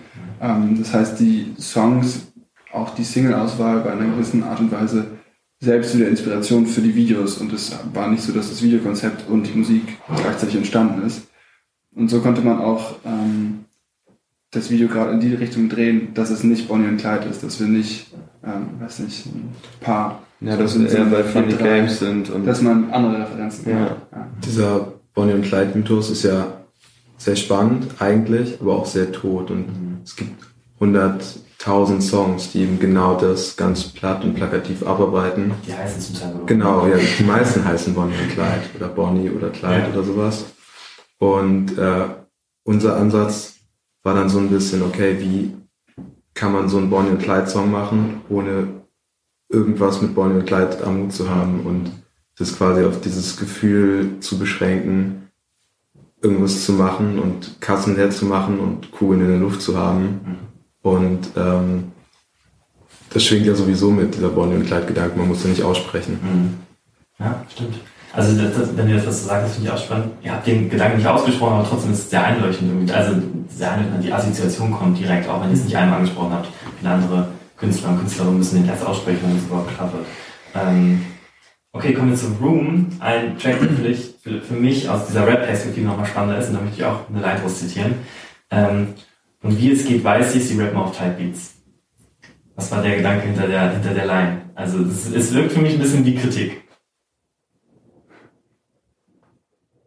Ähm, 0.42 0.78
das 0.78 0.94
heißt, 0.94 1.20
die 1.20 1.54
Songs, 1.60 2.28
auch 2.72 2.94
die 2.94 3.04
Single-Auswahl 3.04 3.82
in 3.82 3.88
einer 3.88 4.16
gewissen 4.16 4.44
Art 4.44 4.60
und 4.60 4.72
Weise 4.72 5.08
selbst 5.60 5.98
wieder 5.98 6.08
Inspiration 6.08 6.66
für 6.66 6.82
die 6.82 6.96
Videos 6.96 7.38
und 7.40 7.52
es 7.52 7.78
war 7.94 8.08
nicht 8.08 8.24
so, 8.24 8.32
dass 8.32 8.50
das 8.50 8.62
Videokonzept 8.62 9.30
und 9.30 9.44
die 9.44 9.58
Musik 9.58 9.98
gleichzeitig 10.08 10.56
entstanden 10.56 11.06
ist. 11.06 11.28
Und 11.94 12.10
so 12.10 12.22
konnte 12.22 12.42
man 12.42 12.60
auch 12.60 12.96
ähm, 13.06 13.66
das 14.52 14.70
Video 14.70 14.88
gerade 14.88 15.12
in 15.12 15.20
die 15.20 15.34
Richtung 15.34 15.68
drehen, 15.68 16.14
dass 16.14 16.30
es 16.30 16.44
nicht 16.44 16.68
Bonnie 16.68 16.88
und 16.88 16.98
Clyde 16.98 17.28
ist, 17.28 17.44
dass 17.44 17.60
wir 17.60 17.68
nicht, 17.68 18.14
ähm, 18.44 18.80
weiß 18.80 19.00
nicht, 19.00 19.26
ein 19.26 19.54
paar, 19.82 20.24
Ja, 20.42 20.56
dass 20.56 20.80
wir 20.80 20.90
eher 20.90 21.06
bei 21.06 21.24
Funny 21.24 21.54
Games 21.54 22.00
sind 22.00 22.30
und 22.30 22.46
dass 22.46 22.62
man 22.62 22.90
andere 22.92 23.22
Referenzen 23.24 23.70
Ja. 23.72 23.80
hat. 23.82 23.98
Ja. 24.12 24.28
Dieser 24.46 24.94
Bonnie 25.14 25.34
und 25.34 25.42
Clyde 25.44 25.72
Mythos 25.78 26.10
ist 26.10 26.24
ja 26.24 26.48
sehr 27.18 27.36
spannend 27.36 27.88
eigentlich, 28.00 28.58
aber 28.62 28.78
auch 28.78 28.86
sehr 28.86 29.12
tot 29.12 29.52
und 29.52 29.66
es 30.06 30.16
gibt 30.16 30.42
hunderttausend 30.80 32.02
Songs, 32.04 32.52
die 32.54 32.62
eben 32.62 32.80
genau 32.80 33.16
das 33.16 33.58
ganz 33.58 33.84
platt 33.90 34.24
und 34.24 34.36
plakativ 34.36 34.86
abarbeiten. 34.86 35.52
Die 35.68 35.74
heißen 35.74 36.00
zum 36.02 36.16
Teil 36.16 36.34
so. 36.40 36.46
Genau, 36.46 36.88
ja, 36.88 36.96
die 36.98 37.24
meisten 37.26 37.66
heißen 37.66 37.94
Bonnie 37.94 38.14
und 38.22 38.30
Clyde 38.32 38.62
oder 38.78 38.88
Bonnie 38.88 39.30
oder 39.30 39.50
Clyde 39.50 39.80
Ja. 39.80 39.90
oder 39.94 40.04
sowas. 40.04 40.46
Und 41.18 41.78
äh, 41.78 42.06
unser 42.64 42.96
Ansatz 42.96 43.56
war 44.04 44.14
dann 44.16 44.30
so 44.30 44.40
ein 44.40 44.50
bisschen, 44.50 44.82
okay, 44.84 45.18
wie 45.20 45.54
kann 46.34 46.54
man 46.54 46.70
so 46.70 46.78
einen 46.78 46.90
Bonnie 46.90 47.10
und 47.10 47.20
Clyde 47.22 47.48
Song 47.48 47.70
machen, 47.72 48.22
ohne 48.30 48.79
irgendwas 49.50 50.02
mit 50.02 50.16
Bonnie 50.16 50.40
und 50.40 50.46
Clyde 50.46 50.84
am 50.86 51.04
Hut 51.04 51.14
zu 51.14 51.30
haben 51.30 51.62
und 51.62 51.92
das 52.38 52.56
quasi 52.56 52.86
auf 52.86 53.02
dieses 53.02 53.38
Gefühl 53.38 54.20
zu 54.20 54.40
beschränken, 54.40 55.30
irgendwas 56.22 56.66
zu 56.66 56.74
machen 56.74 57.20
und 57.20 57.60
Kassen 57.60 57.96
leer 57.96 58.12
zu 58.12 58.26
machen 58.26 58.60
und 58.60 58.92
Kugeln 58.92 59.22
in 59.22 59.28
der 59.28 59.40
Luft 59.40 59.62
zu 59.62 59.78
haben. 59.78 60.38
Und 60.82 61.30
ähm, 61.36 61.92
das 63.12 63.24
schwingt 63.24 63.46
ja 63.46 63.56
sowieso 63.56 63.92
mit 63.92 64.16
dieser 64.16 64.30
Bonnie 64.30 64.56
und 64.56 64.66
Clyde 64.66 64.86
Gedanke, 64.86 65.18
man 65.18 65.28
muss 65.28 65.44
ja 65.44 65.50
nicht 65.50 65.64
aussprechen. 65.64 66.20
Mhm. 66.22 66.54
Ja, 67.20 67.44
stimmt. 67.52 67.80
Also 68.14 68.42
das, 68.42 68.56
das, 68.56 68.76
wenn 68.76 68.90
ihr 68.90 68.96
das 68.96 69.06
so 69.06 69.28
sagt, 69.28 69.46
das 69.46 69.54
finde 69.54 69.70
ich 69.70 69.74
auch 69.74 69.84
spannend. 69.84 70.12
Ihr 70.24 70.32
habt 70.32 70.48
den 70.48 70.70
Gedanken 70.70 70.98
nicht 70.98 71.08
ausgesprochen, 71.08 71.54
aber 71.54 71.68
trotzdem 71.68 71.92
ist 71.92 72.00
es 72.00 72.10
sehr 72.10 72.24
einleuchtend. 72.24 72.70
irgendwie. 72.70 72.94
Also 72.94 73.22
sehr 73.50 73.72
einleuchtend, 73.72 74.04
die 74.04 74.14
Assoziation 74.14 74.72
kommt 74.72 74.98
direkt, 74.98 75.30
auch 75.30 75.42
wenn 75.42 75.50
ihr 75.50 75.56
es 75.56 75.64
nicht 75.64 75.76
einmal 75.76 76.00
angesprochen 76.00 76.34
habt. 76.34 76.48
Viele 76.80 76.92
andere 76.92 77.28
Künstler 77.60 77.90
und 77.90 78.00
Künstlerinnen 78.00 78.38
müssen 78.38 78.62
den 78.62 78.70
erst 78.70 78.86
aussprechen, 78.86 79.22
wenn 79.24 79.38
es 79.38 79.46
überhaupt 79.46 79.76
klar. 79.76 79.92
Ähm, 80.56 81.06
okay, 81.72 81.94
kommen 81.94 82.12
wir 82.12 82.18
zu 82.18 82.28
Room. 82.42 82.88
Ein 83.00 83.38
Track, 83.38 83.60
der 83.60 83.70
vielleicht 83.70 84.22
für, 84.22 84.42
für 84.42 84.54
mich 84.54 84.90
aus 84.90 85.08
dieser 85.08 85.28
Rap-Perspektive 85.28 85.88
nochmal 85.88 86.06
spannender 86.06 86.40
ist, 86.40 86.50
und 86.50 86.56
da 86.56 86.62
möchte 86.62 86.78
ich 86.78 86.86
auch 86.86 87.10
eine 87.10 87.22
draus 87.22 87.60
zitieren. 87.60 87.96
Ähm, 88.50 88.94
und 89.42 89.60
wie 89.60 89.72
es 89.72 89.86
geht, 89.86 90.04
weiß 90.04 90.36
ich, 90.36 90.48
sie 90.48 90.60
rappen 90.60 90.78
auf 90.78 90.98
Type 90.98 91.16
Beats. 91.18 91.56
Was 92.56 92.72
war 92.72 92.82
der 92.82 92.98
Gedanke 92.98 93.28
hinter 93.28 93.48
der, 93.48 93.72
hinter 93.72 93.94
der 93.94 94.06
Line? 94.06 94.42
Also 94.56 94.80
es, 94.80 95.12
es 95.12 95.34
wirkt 95.34 95.54
für 95.54 95.62
mich 95.62 95.74
ein 95.74 95.80
bisschen 95.80 96.06
wie 96.06 96.16
Kritik. 96.16 96.64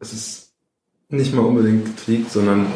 es 0.02 0.12
ist 0.12 0.52
nicht 1.08 1.32
mal 1.32 1.44
unbedingt 1.44 1.96
Kritik, 1.96 2.28
sondern 2.28 2.66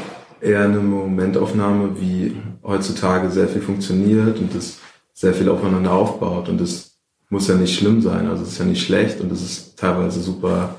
eher 0.41 0.65
eine 0.65 0.79
Momentaufnahme, 0.79 2.01
wie 2.01 2.37
heutzutage 2.63 3.31
sehr 3.31 3.49
viel 3.49 3.63
funktioniert 3.63 4.39
und 4.39 4.55
das 4.55 4.79
sehr 5.17 5.33
viel 5.33 5.49
aufeinander 5.49 5.93
aufbaut 5.93 6.51
und 6.51 6.61
das 6.61 6.99
muss 7.31 7.49
ja 7.49 7.55
nicht 7.55 7.75
schlimm 7.75 8.03
sein, 8.03 8.29
also 8.29 8.43
es 8.43 8.51
ist 8.51 8.59
ja 8.59 8.67
nicht 8.67 8.85
schlecht 8.85 9.21
und 9.21 9.33
es 9.33 9.43
ist 9.43 9.79
teilweise 9.79 10.21
super 10.21 10.77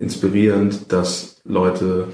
inspirierend, 0.00 0.90
dass 0.90 1.40
Leute 1.44 2.08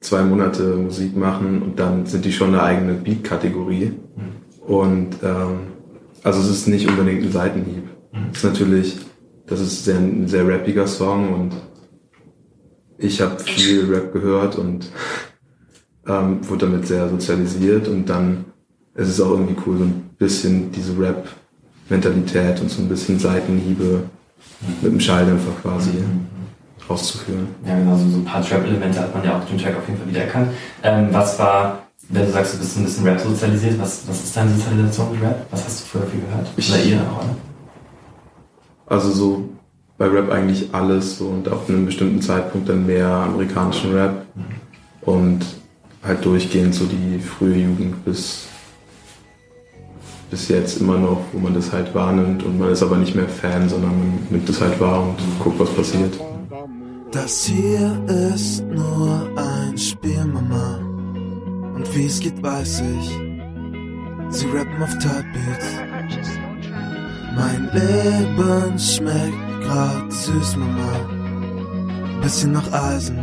zwei 0.00 0.22
Monate 0.22 0.76
Musik 0.76 1.16
machen 1.16 1.62
und 1.62 1.80
dann 1.80 2.06
sind 2.06 2.24
die 2.24 2.32
schon 2.32 2.50
eine 2.50 2.62
eigene 2.62 2.94
Beat-Kategorie 2.94 3.92
und 4.60 5.16
ähm, 5.24 5.58
also 6.22 6.40
es 6.40 6.48
ist 6.48 6.68
nicht 6.68 6.88
unbedingt 6.88 7.24
ein 7.24 7.32
Seitenhieb. 7.32 7.84
Es 8.30 8.38
ist 8.38 8.44
natürlich, 8.44 8.96
das 9.46 9.60
ist 9.60 9.84
sehr, 9.84 9.98
ein 9.98 10.28
sehr 10.28 10.46
rappiger 10.46 10.86
Song 10.86 11.34
und 11.34 11.56
ich 12.98 13.20
habe 13.20 13.40
viel 13.40 13.92
Rap 13.92 14.12
gehört 14.12 14.56
und 14.56 14.92
ähm, 16.06 16.48
wurde 16.48 16.66
damit 16.66 16.86
sehr 16.86 17.08
sozialisiert 17.08 17.88
und 17.88 18.06
dann 18.06 18.44
ist 18.94 19.08
es 19.08 19.20
auch 19.20 19.30
irgendwie 19.30 19.56
cool, 19.66 19.78
so 19.78 19.84
ein 19.84 20.07
bisschen 20.18 20.70
diese 20.72 20.98
Rap-Mentalität 20.98 22.60
und 22.60 22.70
so 22.70 22.82
ein 22.82 22.88
bisschen 22.88 23.18
Seitenhiebe 23.18 24.04
mit 24.82 24.92
dem 24.92 25.00
Schalldämpfer 25.00 25.52
quasi 25.62 25.90
auszuführen. 26.88 27.48
Ja, 27.66 27.76
genau, 27.78 27.96
so, 27.96 28.08
so 28.08 28.16
ein 28.18 28.24
paar 28.24 28.42
Trap-Elemente 28.44 28.98
hat 29.00 29.14
man 29.14 29.24
ja 29.24 29.32
auch 29.36 29.42
auf 29.42 29.48
dem 29.48 29.58
Track 29.58 29.76
auf 29.76 29.86
jeden 29.86 30.00
Fall 30.00 30.08
wiedererkannt. 30.08 30.48
Ähm, 30.82 31.08
was 31.12 31.38
war, 31.38 31.82
wenn 32.08 32.24
du 32.26 32.32
sagst, 32.32 32.54
du 32.54 32.58
bist 32.58 32.76
ein 32.78 32.84
bisschen 32.84 33.04
Rap 33.04 33.20
sozialisiert, 33.20 33.78
was, 33.78 34.02
was 34.08 34.24
ist 34.24 34.36
deine 34.36 34.50
Sozialisation 34.54 35.12
mit 35.12 35.22
Rap? 35.22 35.46
Was 35.50 35.64
hast 35.64 35.80
du 35.82 35.84
früher 35.86 36.06
viel 36.10 36.20
gehört? 36.20 36.46
Ich- 36.56 36.70
Oder 36.72 36.82
ihr 36.82 37.00
auch, 37.02 37.18
oder? 37.24 37.36
Also 38.86 39.10
so 39.10 39.48
bei 39.98 40.06
Rap 40.06 40.30
eigentlich 40.30 40.68
alles 40.72 41.18
so 41.18 41.26
und 41.26 41.46
ab 41.48 41.64
einem 41.68 41.84
bestimmten 41.86 42.22
Zeitpunkt 42.22 42.68
dann 42.68 42.86
mehr 42.86 43.06
amerikanischen 43.06 43.92
Rap 43.92 44.24
und 45.02 45.40
halt 46.02 46.24
durchgehend 46.24 46.74
so 46.74 46.86
die 46.86 47.18
frühe 47.20 47.56
Jugend 47.56 48.02
bis 48.04 48.46
bis 50.30 50.48
jetzt 50.48 50.80
immer 50.80 50.98
noch, 50.98 51.20
wo 51.32 51.38
man 51.38 51.54
das 51.54 51.72
halt 51.72 51.94
wahrnimmt 51.94 52.42
und 52.42 52.58
man 52.58 52.70
ist 52.70 52.82
aber 52.82 52.96
nicht 52.96 53.14
mehr 53.14 53.28
Fan, 53.28 53.68
sondern 53.68 53.90
man 53.90 54.18
nimmt 54.30 54.48
das 54.48 54.60
halt 54.60 54.78
wahr 54.80 55.02
und 55.02 55.16
guckt, 55.42 55.58
was 55.58 55.70
passiert. 55.70 56.18
Das 57.10 57.44
hier 57.44 58.04
ist 58.34 58.62
nur 58.66 59.30
ein 59.36 59.78
Spiel, 59.78 60.24
Mama. 60.26 60.78
Und 61.74 61.96
wie 61.96 62.06
es 62.06 62.20
geht, 62.20 62.42
weiß 62.42 62.82
ich. 62.82 63.10
Sie 64.30 64.46
rappen 64.48 64.82
auf 64.82 64.92
Typebeats. 64.98 65.78
Mein 67.34 67.70
Leben 67.72 68.78
schmeckt 68.78 69.64
grad 69.64 70.12
süß, 70.12 70.56
Mama. 70.56 72.20
Bisschen 72.20 72.52
nach 72.52 72.70
Eisen. 72.72 73.16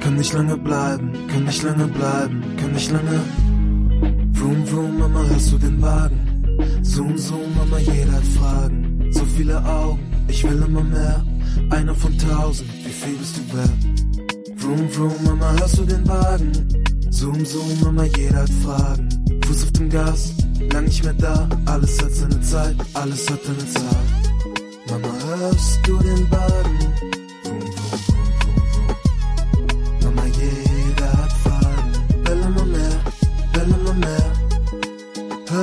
Kann 0.00 0.14
nicht 0.14 0.32
lange 0.32 0.56
bleiben, 0.56 1.12
kann 1.30 1.44
nicht 1.44 1.62
lange 1.62 1.86
bleiben, 1.88 2.42
kann 2.58 2.72
nicht 2.72 2.90
lange. 2.90 3.20
Vroom, 4.38 4.64
vroom, 4.66 4.98
Mama, 4.98 5.24
hörst 5.24 5.50
du 5.50 5.58
den 5.58 5.82
Wagen? 5.82 6.46
Zoom, 6.82 7.18
zoom, 7.18 7.56
Mama, 7.56 7.78
jeder 7.78 8.12
hat 8.12 8.24
Fragen. 8.38 9.10
So 9.10 9.24
viele 9.36 9.64
Augen, 9.64 9.98
ich 10.28 10.44
will 10.44 10.62
immer 10.62 10.84
mehr. 10.84 11.24
Einer 11.70 11.94
von 11.94 12.16
tausend, 12.18 12.70
wie 12.84 12.92
viel 12.92 13.16
bist 13.16 13.36
du 13.36 13.56
wert? 13.56 14.60
Vroom, 14.60 14.88
vroom, 14.90 15.24
Mama, 15.24 15.52
hörst 15.58 15.78
du 15.78 15.84
den 15.84 16.06
Wagen? 16.06 16.52
Zoom, 17.10 17.44
zoom, 17.44 17.80
Mama, 17.82 18.04
jeder 18.16 18.42
hat 18.42 18.50
Fragen. 18.62 19.08
Fuß 19.44 19.64
auf 19.64 19.72
dem 19.72 19.90
Gas, 19.90 20.34
lang 20.72 20.84
nicht 20.84 21.02
mehr 21.02 21.14
da. 21.14 21.48
Alles 21.66 22.00
hat 22.00 22.12
seine 22.12 22.40
Zeit, 22.40 22.76
alles 22.94 23.28
hat 23.28 23.40
seine 23.42 23.66
Zeit. 23.66 24.08
Mama, 24.88 25.14
hörst 25.26 25.80
du 25.84 25.98
den 25.98 26.30
Wagen? 26.30 26.87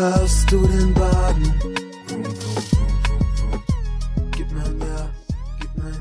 Ein 0.06 0.96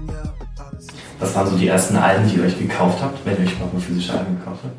Ja, 0.08 0.24
alles 0.58 0.84
ist 0.84 0.92
Was 1.20 1.34
waren 1.34 1.50
so 1.50 1.56
die 1.56 1.68
ersten 1.68 1.96
Alben, 1.96 2.28
die 2.28 2.36
ihr 2.36 2.44
euch 2.44 2.58
gekauft 2.58 2.98
habt, 3.00 3.24
wenn 3.24 3.36
ihr 3.38 3.44
euch 3.44 3.52
überhaupt 3.52 3.74
mal 3.74 3.80
physische 3.80 4.12
Alben 4.12 4.38
gekauft 4.38 4.60
habt? 4.64 4.74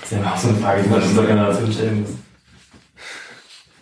Das 0.00 0.12
ist 0.12 0.18
ja 0.24 0.32
auch 0.32 0.38
so 0.38 0.48
eine 0.48 0.58
Frage, 0.58 0.82
die 0.82 0.88
man 0.88 1.02
in 1.02 1.08
unserer 1.08 1.26
Generation 1.26 1.72
stellen 1.72 2.00
muss. 2.02 2.10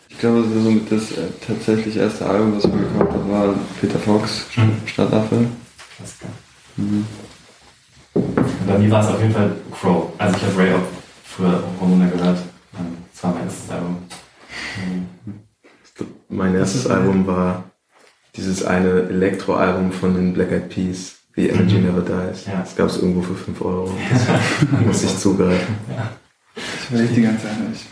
Ich 0.09 0.19
glaube, 0.19 0.43
so 0.43 0.71
mit 0.71 0.91
das 0.91 1.13
äh, 1.13 1.29
tatsächlich 1.47 1.97
erste 1.97 2.27
Album, 2.27 2.57
was 2.57 2.65
wir 2.65 2.71
gekauft 2.79 3.13
haben, 3.13 3.31
war 3.31 3.55
Peter 3.81 3.99
Fox, 3.99 4.47
Mhm. 4.57 4.81
Stadtaffe. 4.87 5.47
Alles 5.99 6.19
klar. 6.19 6.33
Bei 8.67 8.79
mir 8.79 8.91
war 8.91 9.03
es 9.03 9.09
auf 9.09 9.21
jeden 9.21 9.33
Fall 9.35 9.53
Crow. 9.79 10.11
Also 10.19 10.37
ich 10.39 10.43
habe 10.43 10.57
Ray 10.59 10.73
auch 10.75 10.81
früher 11.25 11.63
Hormone 11.81 12.11
gehört. 12.11 12.39
Ähm, 12.79 12.97
Das 13.13 13.23
war 13.25 13.33
mein 13.35 13.45
erstes 13.45 13.71
Album. 13.71 13.99
Mein 16.29 16.55
erstes 16.55 16.87
Album 16.87 17.27
war 17.27 17.65
dieses 18.37 18.65
eine 18.65 19.09
Elektroalbum 19.09 19.93
von 19.93 20.15
den 20.15 20.35
Black 20.35 20.53
Eyed 20.53 20.69
Peas, 20.69 21.17
The 21.35 21.49
Energy 21.49 21.79
Never 21.79 22.03
Dies. 22.03 22.47
Ja. 22.47 22.61
Das 22.61 22.77
gab 22.77 22.89
es 22.89 22.99
irgendwo 22.99 23.23
für 23.23 23.35
5 23.35 23.61
Euro. 23.63 23.97
Muss 24.87 25.03
ich 25.03 25.17
zugreifen. 25.19 25.77
Ich 26.57 26.91
überlege 26.91 27.15
die 27.15 27.23
ganze 27.23 27.47
Zeit 27.47 27.69
nicht. 27.69 27.87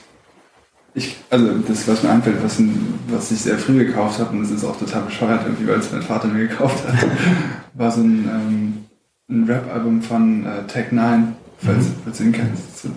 Ich, 0.96 1.16
also 1.28 1.58
das, 1.58 1.88
was 1.88 2.02
mir 2.02 2.10
einfällt, 2.10 2.42
was, 2.42 2.62
was 3.08 3.32
ich 3.32 3.40
sehr 3.40 3.58
früh 3.58 3.84
gekauft 3.84 4.20
habe, 4.20 4.30
und 4.30 4.42
das 4.42 4.50
ist 4.52 4.64
auch 4.64 4.78
total 4.78 5.02
bescheuert, 5.02 5.42
irgendwie, 5.44 5.66
weil 5.66 5.80
es 5.80 5.90
mein 5.90 6.02
Vater 6.02 6.28
mir 6.28 6.46
gekauft 6.46 6.86
hat, 6.86 7.06
war 7.74 7.90
so 7.90 8.00
ein, 8.00 8.28
ähm, 8.28 8.84
ein 9.28 9.44
Rap-Album 9.44 10.02
von 10.02 10.46
äh, 10.46 10.66
Tech 10.68 10.92
9, 10.92 11.34
falls, 11.58 11.86
falls 12.04 12.18
du 12.18 12.24
ihn 12.24 12.32
kennst. 12.32 12.82
So 12.82 12.90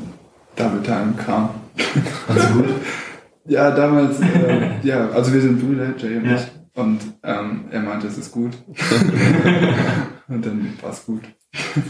Double 0.55 0.83
Time 0.83 1.13
Kram. 1.17 1.49
Du 1.75 2.53
gut? 2.53 2.65
Ja, 3.47 3.71
damals, 3.71 4.19
äh, 4.21 4.79
ja, 4.83 5.09
also 5.09 5.33
wir 5.33 5.41
sind 5.41 5.59
Brüder, 5.59 5.93
Jay 5.97 6.17
und 6.17 6.25
Ja. 6.25 6.35
ich. 6.35 6.47
Und 6.75 6.99
ähm, 7.23 7.65
er 7.71 7.81
meinte, 7.81 8.05
es 8.07 8.17
ist 8.19 8.31
gut. 8.31 8.51
und 10.27 10.45
dann 10.45 10.73
war 10.81 10.91
es 10.91 11.05
gut. 11.05 11.21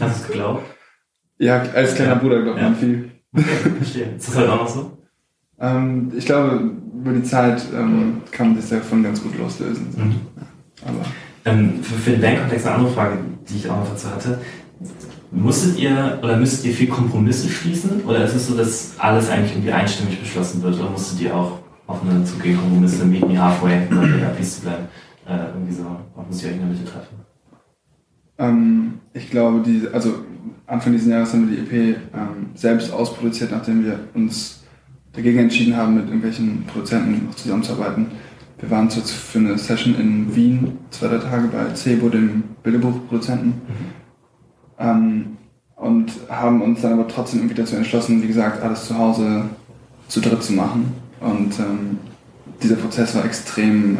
du 0.00 0.22
es 0.22 0.26
geglaubt? 0.28 0.64
Ja, 1.38 1.62
als 1.74 1.94
kleiner 1.94 2.12
Ja. 2.12 2.18
Bruder 2.18 2.42
glaubt 2.42 2.58
Ja. 2.58 2.64
man 2.64 2.76
viel. 2.76 3.10
Okay, 3.36 3.44
verstehe. 3.76 4.14
Ist 4.16 4.28
das 4.28 4.36
halt 4.36 4.48
auch 4.48 4.62
noch 4.62 4.68
so? 4.68 4.98
Ähm, 5.60 6.10
ich 6.16 6.24
glaube, 6.24 6.70
über 6.94 7.12
die 7.12 7.22
Zeit 7.22 7.62
ähm, 7.76 8.22
kann 8.32 8.52
man 8.52 8.60
sich 8.60 8.70
davon 8.70 9.02
ganz 9.02 9.22
gut 9.22 9.36
loslösen. 9.38 9.92
So. 9.92 10.00
Mhm. 10.00 10.16
Aber 10.86 11.04
Ähm, 11.44 11.82
für, 11.82 11.94
für 11.96 12.10
den 12.12 12.20
Bandkontext 12.22 12.66
eine 12.66 12.76
andere 12.76 12.92
Frage, 12.92 13.18
die 13.48 13.56
ich 13.56 13.68
auch 13.68 13.76
noch 13.78 13.90
dazu 13.90 14.08
hatte. 14.14 14.38
Musstet 15.30 15.78
ihr 15.78 16.18
oder 16.22 16.36
müsstet 16.36 16.66
ihr 16.66 16.72
viel 16.74 16.88
Kompromisse 16.88 17.48
schließen 17.48 18.02
oder 18.04 18.24
ist 18.24 18.34
es 18.34 18.46
so, 18.46 18.56
dass 18.56 18.94
alles 18.98 19.28
eigentlich 19.28 19.52
irgendwie 19.52 19.72
einstimmig 19.72 20.18
beschlossen 20.18 20.62
wird 20.62 20.78
oder 20.80 20.90
musstet 20.90 21.20
ihr 21.20 21.34
auch 21.34 21.58
offene 21.86 22.24
zugehen 22.24 22.58
Kompromisse, 22.58 23.04
meet 23.04 23.28
me 23.28 23.42
halfway, 23.42 23.86
um 23.90 24.00
Peace 24.36 24.56
zu 24.56 24.62
bleiben? 24.62 24.88
Äh, 25.26 25.48
irgendwie 25.54 25.74
so, 25.74 25.84
auch 25.84 26.26
müsst 26.26 26.42
ihr 26.42 26.48
euch 26.48 26.54
in 26.54 26.60
der 26.60 26.68
Mitte 26.68 26.84
treffen? 26.84 27.28
ähm, 28.38 29.00
ich 29.12 29.30
glaube, 29.30 29.60
die, 29.60 29.88
also 29.92 30.14
Anfang 30.66 30.92
dieses 30.92 31.08
Jahres 31.08 31.32
haben 31.32 31.50
wir 31.50 31.56
die 31.56 31.62
EP 31.62 31.96
ähm, 32.14 32.50
selbst 32.54 32.92
ausproduziert, 32.92 33.50
nachdem 33.50 33.84
wir 33.84 33.98
uns 34.14 34.62
dagegen 35.12 35.38
entschieden 35.38 35.76
haben, 35.76 35.94
mit 35.94 36.04
irgendwelchen 36.04 36.64
Produzenten 36.66 37.28
zusammenzuarbeiten. 37.34 38.06
Wir 38.58 38.70
waren 38.70 38.90
für 38.90 39.38
eine 39.38 39.56
Session 39.56 39.94
in 39.96 40.34
Wien, 40.34 40.78
zwei, 40.90 41.08
drei 41.08 41.18
Tage 41.18 41.48
bei 41.48 41.74
Cebo, 41.74 42.08
dem 42.08 42.44
Bilderbuchproduzenten. 42.62 43.54
Ähm, 44.78 45.36
und 45.76 46.12
haben 46.28 46.60
uns 46.60 46.80
dann 46.80 46.94
aber 46.94 47.06
trotzdem 47.06 47.40
irgendwie 47.40 47.54
dazu 47.54 47.76
entschlossen, 47.76 48.22
wie 48.22 48.26
gesagt, 48.26 48.62
alles 48.62 48.86
zu 48.86 48.98
Hause 48.98 49.44
zu 50.08 50.20
dritt 50.20 50.42
zu 50.42 50.52
machen. 50.52 50.92
Und 51.20 51.58
ähm, 51.58 51.98
dieser 52.62 52.76
Prozess 52.76 53.14
war 53.14 53.24
extrem 53.24 53.96
äh, 53.96 53.98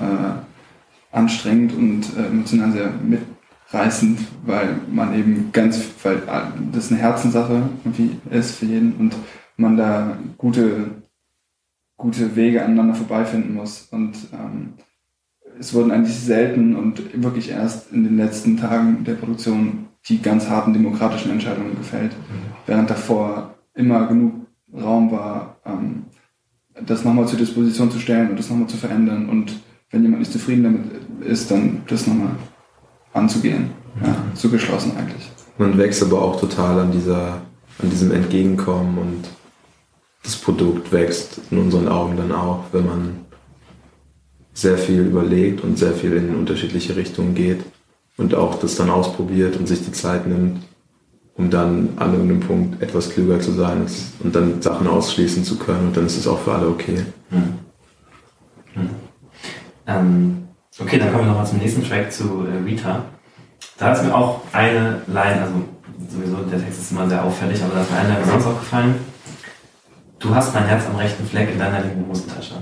anstrengend 1.13 1.75
und 1.75 2.17
äh, 2.17 2.27
emotional 2.27 2.73
sehr 2.73 2.91
mitreißend, 2.91 4.19
weil 4.45 4.77
man 4.91 5.15
eben 5.15 5.51
ganz, 5.53 5.81
weil 6.03 6.17
äh, 6.17 6.43
das 6.73 6.91
eine 6.91 7.01
Herzenssache 7.01 7.63
irgendwie 7.85 8.19
ist 8.31 8.57
für 8.57 8.67
jeden 8.67 8.95
und 8.95 9.15
man 9.57 9.77
da 9.77 10.19
gute, 10.37 10.91
gute 11.97 12.35
Wege 12.37 12.65
aneinander 12.65 12.95
vorbeifinden 12.95 13.55
muss. 13.55 13.89
Und 13.91 14.15
ähm, 14.33 14.75
es 15.59 15.75
wurden 15.75 15.91
eigentlich 15.91 16.17
selten 16.17 16.77
und 16.77 17.23
wirklich 17.23 17.51
erst 17.51 17.93
in 17.93 18.05
den 18.05 18.17
letzten 18.17 18.57
Tagen 18.57 19.05
der 19.05 19.15
Produktion 19.15 19.88
die 20.09 20.23
ganz 20.23 20.49
harten 20.49 20.73
demokratischen 20.73 21.31
Entscheidungen 21.31 21.77
gefällt, 21.77 22.13
während 22.67 22.89
davor 22.89 23.55
immer 23.75 24.07
genug 24.07 24.47
Raum 24.75 25.11
war, 25.11 25.57
ähm, 25.65 26.05
das 26.85 27.05
nochmal 27.05 27.27
zur 27.27 27.39
Disposition 27.39 27.91
zu 27.91 27.99
stellen 27.99 28.31
und 28.31 28.39
das 28.39 28.49
nochmal 28.51 28.69
zu 28.69 28.77
verändern 28.77 29.29
und 29.29 29.61
wenn 29.91 30.03
jemand 30.03 30.21
nicht 30.21 30.33
zufrieden 30.33 30.65
damit 30.65 31.27
ist, 31.27 31.51
dann 31.51 31.83
das 31.89 32.07
nochmal 32.07 32.37
anzugehen. 33.13 33.71
Ja, 34.05 34.15
so 34.35 34.49
geschlossen 34.49 34.93
eigentlich. 34.97 35.31
Man 35.57 35.77
wächst 35.77 36.03
aber 36.03 36.23
auch 36.23 36.39
total 36.39 36.79
an 36.81 36.93
dieser, 36.93 37.41
an 37.83 37.91
diesem 37.91 38.13
Entgegenkommen 38.13 38.99
und 38.99 39.29
das 40.23 40.37
Produkt 40.37 40.93
wächst 40.93 41.41
in 41.51 41.59
unseren 41.59 41.89
Augen 41.89 42.17
dann 42.17 42.33
auch, 42.33 42.65
wenn 42.73 42.87
man 42.87 43.11
sehr 44.53 44.77
viel 44.77 45.01
überlegt 45.01 45.65
und 45.65 45.79
sehr 45.79 45.93
viel 45.93 46.13
in 46.13 46.35
unterschiedliche 46.35 46.97
Richtungen 46.97 47.35
geht 47.35 47.65
und 48.19 48.35
auch 48.35 48.59
das 48.59 48.77
dann 48.77 48.91
ausprobiert 48.91 49.57
und 49.57 49.67
sich 49.67 49.85
die 49.85 49.93
Zeit 49.93 50.27
nimmt, 50.27 50.61
um 51.37 51.49
dann 51.51 51.91
an 51.97 52.13
irgendeinem 52.13 52.41
Punkt 52.41 52.83
etwas 52.83 53.11
klüger 53.11 53.41
zu 53.41 53.53
sein 53.53 53.87
und 54.23 54.35
dann 54.35 54.61
Sachen 54.61 54.87
ausschließen 54.87 55.45
zu 55.45 55.57
können 55.57 55.89
und 55.89 55.97
dann 55.97 56.05
ist 56.05 56.19
es 56.19 56.27
auch 56.27 56.41
für 56.41 56.53
alle 56.53 56.69
okay. 56.69 57.07
Hm. 57.31 57.55
Ähm, 59.87 60.49
okay, 60.79 60.99
dann 60.99 61.13
kommen 61.13 61.25
wir 61.25 61.29
nochmal 61.29 61.47
zum 61.47 61.59
nächsten 61.59 61.83
Track, 61.83 62.13
zu 62.13 62.45
äh, 62.45 62.63
Rita. 62.65 63.05
Da 63.79 63.93
ist 63.93 64.05
mir 64.05 64.15
auch 64.15 64.43
eine 64.53 65.01
Line, 65.07 65.43
also 65.43 65.55
sowieso 66.11 66.37
der 66.43 66.61
Text 66.61 66.81
ist 66.81 66.93
immer 66.93 67.09
sehr 67.09 67.25
auffällig, 67.25 67.63
aber 67.63 67.75
da 67.75 67.83
ist 67.83 67.91
mir 67.91 67.99
eine 67.99 68.09
Line 68.09 68.21
besonders 68.21 68.47
aufgefallen. 68.47 68.95
Du 70.19 70.35
hast 70.35 70.53
mein 70.53 70.67
Herz 70.67 70.85
am 70.87 70.97
rechten 70.97 71.25
Fleck 71.25 71.53
in 71.53 71.59
deiner 71.59 71.81
linken 71.81 72.09
Hosentasche. 72.09 72.55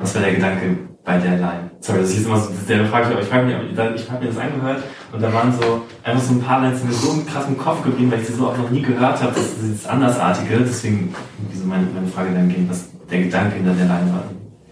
Was 0.00 0.14
war 0.14 0.22
der 0.22 0.34
Gedanke 0.34 0.89
bei 1.04 1.18
der 1.18 1.36
Line? 1.36 1.70
Sorry, 1.80 2.00
das 2.00 2.10
ist 2.10 2.26
immer 2.26 2.38
so 2.38 2.50
dieselbe 2.50 2.86
Frage, 2.86 3.06
aber 3.06 3.20
ich 3.22 3.28
frage 3.28 3.46
mich, 3.46 3.54
ich 3.72 4.10
habe 4.10 4.24
mir 4.24 4.30
das 4.30 4.38
angehört 4.38 4.82
und 5.12 5.22
da 5.22 5.32
waren 5.32 5.52
so 5.52 5.82
einfach 6.02 6.22
so 6.22 6.34
ein 6.34 6.40
paar 6.40 6.60
Lines, 6.60 6.80
die 6.82 6.88
mir 6.88 6.92
so 6.92 7.22
krass 7.26 7.46
im 7.48 7.56
Kopf 7.56 7.82
geblieben, 7.82 8.10
weil 8.10 8.20
ich 8.20 8.26
sie 8.26 8.34
so 8.34 8.46
auch 8.48 8.56
noch 8.56 8.70
nie 8.70 8.82
gehört 8.82 9.22
habe, 9.22 9.32
das 9.34 9.46
ist 9.46 9.62
dieses 9.62 9.86
Andersartige. 9.86 10.58
Deswegen 10.58 11.14
so 11.54 11.64
meine, 11.64 11.86
meine 11.94 12.06
Frage 12.06 12.34
dann 12.34 12.48
ging, 12.48 12.68
was 12.68 12.88
der 13.10 13.22
Gedanke 13.22 13.56
hinter 13.56 13.72
der 13.72 13.86
Line 13.86 14.12
war. 14.12 14.24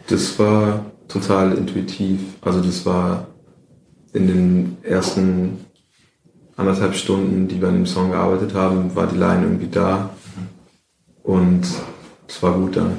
Das 0.08 0.38
war 0.38 0.84
total 1.08 1.52
intuitiv. 1.52 2.20
Also 2.42 2.60
das 2.62 2.84
war 2.86 3.26
in 4.12 4.26
den 4.26 4.76
ersten 4.82 5.64
anderthalb 6.56 6.94
Stunden, 6.94 7.48
die 7.48 7.60
wir 7.60 7.68
an 7.68 7.74
dem 7.74 7.86
Song 7.86 8.10
gearbeitet 8.10 8.54
haben, 8.54 8.94
war 8.94 9.06
die 9.06 9.16
Line 9.16 9.42
irgendwie 9.44 9.68
da. 9.68 10.10
Und 11.22 11.66
es 12.26 12.42
war 12.42 12.52
gut 12.52 12.76
dann. 12.76 12.92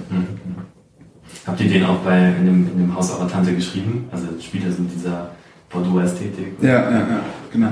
Habt 1.49 1.61
ihr 1.61 1.69
den 1.69 1.83
auch 1.83 1.97
bei 1.97 2.27
in 2.27 2.45
dem, 2.45 2.67
in 2.73 2.77
dem 2.77 2.95
Haus 2.95 3.09
eurer 3.11 3.27
Tante 3.27 3.55
geschrieben? 3.55 4.07
Also 4.11 4.27
spielt 4.39 4.65
mit 4.79 4.93
dieser 4.93 5.31
Bordeaux-Ästhetik? 5.71 6.53
Ja, 6.61 6.69
ja, 6.69 6.91
ja, 6.91 7.19
genau. 7.51 7.71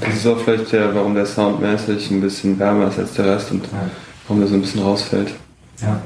Das 0.00 0.14
ist 0.16 0.26
auch 0.26 0.38
vielleicht 0.38 0.72
der, 0.72 0.92
warum 0.92 1.14
der 1.14 1.24
soundmäßig 1.24 2.10
ein 2.10 2.20
bisschen 2.20 2.58
wärmer 2.58 2.88
ist 2.88 2.98
als 2.98 3.14
der 3.14 3.26
Rest 3.26 3.52
und 3.52 3.64
Ja. 3.66 3.88
warum 4.26 4.40
der 4.40 4.48
so 4.48 4.56
ein 4.56 4.62
bisschen 4.62 4.82
rausfällt. 4.82 5.32
Ja. 5.80 6.00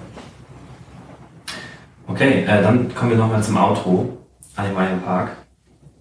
Okay, 2.06 2.44
äh, 2.46 2.62
dann 2.62 2.94
kommen 2.94 3.12
wir 3.12 3.18
nochmal 3.18 3.42
zum 3.42 3.56
Outro, 3.56 4.18
Animal 4.56 4.88
Park, 5.02 5.30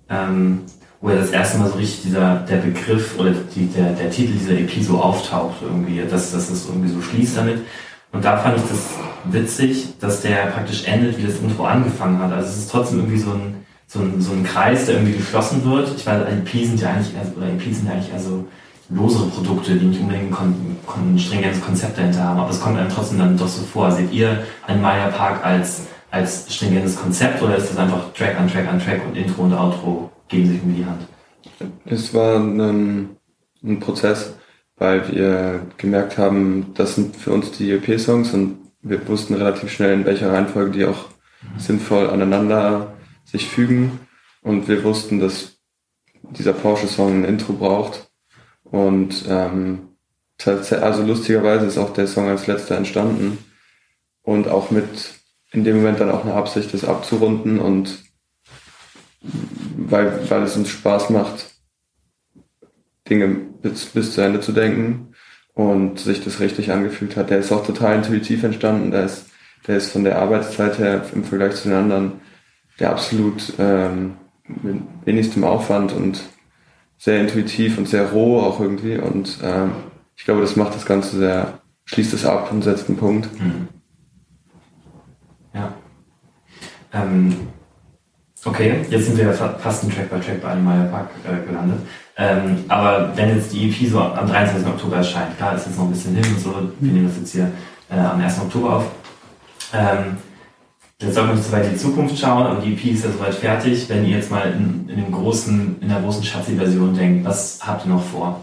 ähm, 0.09 0.63
wo 0.99 1.09
ja 1.09 1.15
das 1.15 1.29
erste 1.31 1.59
Mal 1.59 1.69
so 1.69 1.77
richtig 1.77 2.01
dieser, 2.03 2.35
der 2.49 2.57
Begriff 2.57 3.17
oder 3.17 3.31
die, 3.55 3.67
der, 3.67 3.93
der 3.93 4.09
Titel 4.09 4.33
dieser 4.33 4.59
EP 4.59 4.83
so 4.83 4.99
auftaucht 4.99 5.57
irgendwie, 5.61 6.01
dass, 6.01 6.33
dass 6.33 6.49
es 6.49 6.67
irgendwie 6.67 6.89
so 6.89 7.01
schließt 7.01 7.37
damit. 7.37 7.59
Und 8.11 8.23
da 8.23 8.37
fand 8.37 8.57
ich 8.57 8.63
das 8.63 8.95
witzig, 9.25 9.99
dass 9.99 10.21
der 10.21 10.47
praktisch 10.47 10.85
endet, 10.85 11.17
wie 11.17 11.23
das 11.23 11.39
Intro 11.39 11.65
angefangen 11.65 12.19
hat. 12.19 12.31
Also 12.31 12.49
es 12.49 12.57
ist 12.59 12.71
trotzdem 12.71 12.99
irgendwie 12.99 13.19
so 13.19 13.31
ein, 13.31 13.65
so 13.87 13.99
ein, 13.99 14.21
so 14.21 14.31
ein 14.31 14.43
Kreis, 14.43 14.85
der 14.85 14.95
irgendwie 14.95 15.17
geschlossen 15.17 15.63
wird. 15.69 15.93
Ich 15.95 16.05
weiß, 16.05 16.23
EP 16.23 16.65
sind 16.65 16.79
ja 16.81 16.91
eigentlich, 16.91 17.13
oder 17.35 17.47
EP 17.47 17.61
sind 17.61 17.85
ja 17.85 17.93
eigentlich 17.93 18.11
eher 18.11 18.19
so 18.19 18.45
losere 18.89 19.27
Produkte, 19.27 19.75
die 19.75 19.85
nicht 19.85 19.99
unbedingt 19.99 20.27
ein, 20.27 20.31
kon 20.31 20.77
kon 20.85 21.19
stringentes 21.19 21.61
Konzept 21.61 21.97
dahinter 21.97 22.23
haben, 22.23 22.39
aber 22.39 22.49
es 22.49 22.61
kommt 22.61 22.77
einem 22.77 22.89
trotzdem 22.89 23.19
dann 23.19 23.37
doch 23.37 23.47
so 23.47 23.61
vor. 23.63 23.91
Seht 23.91 24.11
ihr 24.13 24.43
einen 24.65 24.81
Maya 24.81 25.09
Park 25.09 25.45
als, 25.45 25.87
als 26.09 26.53
stringentes 26.53 26.95
Konzept 26.95 27.41
oder 27.41 27.57
ist 27.57 27.69
das 27.69 27.77
einfach 27.77 28.13
Track 28.13 28.39
an 28.39 28.49
Track 28.49 28.67
an 28.67 28.79
Track 28.79 29.01
und 29.05 29.17
Intro 29.17 29.43
und 29.43 29.53
Outro 29.53 30.09
geben 30.29 30.47
sich 30.47 30.57
irgendwie 30.57 30.83
die 30.83 30.85
Hand? 30.85 31.01
Es 31.85 32.13
war 32.13 32.39
ein, 32.39 33.09
ein 33.63 33.79
Prozess, 33.79 34.36
weil 34.77 35.11
wir 35.11 35.67
gemerkt 35.77 36.17
haben, 36.17 36.73
das 36.75 36.95
sind 36.95 37.15
für 37.15 37.31
uns 37.31 37.51
die 37.51 37.71
EP-Songs 37.71 38.33
und 38.33 38.59
wir 38.81 39.05
wussten 39.07 39.33
relativ 39.33 39.71
schnell, 39.71 39.93
in 39.93 40.05
welcher 40.05 40.31
Reihenfolge 40.31 40.71
die 40.71 40.85
auch 40.85 41.05
sinnvoll 41.57 42.09
aneinander 42.09 42.93
sich 43.25 43.47
fügen. 43.47 43.99
Und 44.41 44.67
wir 44.67 44.83
wussten, 44.83 45.19
dass 45.19 45.57
dieser 46.31 46.53
Porsche-Song 46.53 47.21
ein 47.21 47.25
Intro 47.25 47.53
braucht. 47.53 48.09
Und 48.63 49.25
ähm, 49.27 49.89
also 50.45 51.03
lustigerweise 51.03 51.65
ist 51.65 51.77
auch 51.77 51.93
der 51.93 52.07
Song 52.07 52.29
als 52.29 52.47
letzter 52.47 52.77
entstanden 52.77 53.39
und 54.21 54.47
auch 54.47 54.69
mit 54.69 55.15
in 55.51 55.63
dem 55.63 55.77
Moment 55.77 55.99
dann 55.99 56.11
auch 56.11 56.23
eine 56.23 56.33
Absicht, 56.33 56.73
das 56.73 56.83
abzurunden 56.83 57.59
und 57.59 58.03
weil, 59.77 60.29
weil 60.29 60.43
es 60.43 60.55
uns 60.55 60.69
Spaß 60.69 61.09
macht, 61.09 61.56
Dinge 63.09 63.27
bis, 63.61 63.87
bis 63.87 64.13
zu 64.13 64.21
Ende 64.21 64.39
zu 64.39 64.51
denken 64.51 65.13
und 65.53 65.99
sich 65.99 66.23
das 66.23 66.39
richtig 66.39 66.71
angefühlt 66.71 67.15
hat. 67.17 67.29
Der 67.29 67.39
ist 67.39 67.51
auch 67.51 67.65
total 67.65 67.95
intuitiv 67.97 68.43
entstanden. 68.43 68.91
Der 68.91 69.05
ist, 69.05 69.25
der 69.67 69.77
ist 69.77 69.91
von 69.91 70.03
der 70.03 70.19
Arbeitszeit 70.19 70.77
her 70.79 71.03
im 71.13 71.23
Vergleich 71.23 71.55
zu 71.55 71.69
den 71.69 71.77
anderen 71.77 72.11
der 72.79 72.91
absolut 72.91 73.53
ähm, 73.57 74.17
mit 74.47 74.77
wenigstem 75.05 75.43
Aufwand 75.43 75.93
und 75.93 76.21
sehr 76.97 77.21
intuitiv 77.21 77.77
und 77.77 77.87
sehr 77.87 78.11
roh 78.11 78.39
auch 78.39 78.59
irgendwie. 78.59 78.97
Und 78.97 79.39
ähm, 79.43 79.71
ich 80.15 80.25
glaube, 80.25 80.41
das 80.41 80.55
macht 80.55 80.75
das 80.75 80.85
Ganze 80.85 81.17
sehr, 81.17 81.59
schließt 81.85 82.13
es 82.13 82.25
ab 82.25 82.51
und 82.51 82.63
setzt 82.63 82.87
einen 82.87 82.97
Punkt. 82.97 83.29
Ja. 85.53 85.73
Ähm, 86.93 87.35
okay, 88.45 88.85
jetzt 88.89 89.05
sind 89.07 89.17
wir 89.17 89.33
fa- 89.33 89.57
fast 89.57 89.83
ein 89.83 89.91
Track 89.91 90.09
by 90.09 90.19
Track 90.19 90.41
bei 90.41 90.49
Animal 90.49 90.87
Park 90.89 91.09
äh, 91.25 91.45
gelandet. 91.47 91.79
Ähm, 92.17 92.65
aber 92.67 93.15
wenn 93.15 93.35
jetzt 93.35 93.53
die 93.53 93.69
EP 93.69 93.89
so 93.89 93.99
am 93.99 94.27
23. 94.27 94.67
Oktober 94.67 94.97
erscheint, 94.97 95.37
klar, 95.37 95.55
ist 95.55 95.67
jetzt 95.67 95.77
noch 95.77 95.85
ein 95.85 95.91
bisschen 95.91 96.15
hin 96.15 96.25
und 96.33 96.39
so, 96.39 96.51
wir 96.79 96.91
nehmen 96.91 97.07
das 97.07 97.17
jetzt 97.17 97.31
hier 97.31 97.51
äh, 97.89 97.99
am 97.99 98.19
1. 98.19 98.39
Oktober 98.39 98.77
auf. 98.77 98.85
Ähm, 99.71 100.17
jetzt 100.99 101.13
soll 101.13 101.27
man 101.27 101.35
nicht 101.35 101.45
so 101.45 101.51
weit 101.51 101.65
in 101.65 101.73
die 101.73 101.77
Zukunft 101.77 102.17
schauen, 102.17 102.47
aber 102.47 102.61
die 102.61 102.73
EP 102.73 102.85
ist 102.85 103.05
ja 103.05 103.11
soweit 103.11 103.35
fertig. 103.35 103.87
Wenn 103.87 104.03
ihr 104.05 104.17
jetzt 104.17 104.31
mal 104.31 104.51
in, 104.51 104.89
in 104.89 104.95
dem 104.95 105.11
großen, 105.11 105.79
in 105.79 105.89
der 105.89 106.01
großen 106.01 106.23
Schatzi-Version 106.23 106.95
denkt, 106.95 107.25
was 107.25 107.59
habt 107.65 107.85
ihr 107.85 107.89
noch 107.89 108.03
vor? 108.03 108.41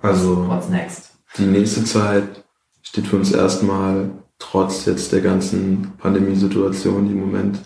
Also 0.00 0.46
What's 0.48 0.68
next? 0.68 1.10
die 1.36 1.46
nächste 1.46 1.84
Zeit 1.84 2.44
steht 2.82 3.06
für 3.06 3.16
uns 3.16 3.32
erstmal 3.32 4.10
trotz 4.38 4.86
jetzt 4.86 5.12
der 5.12 5.20
ganzen 5.20 5.92
Pandemiesituation, 5.98 7.06
die 7.06 7.12
im 7.12 7.20
Moment 7.20 7.58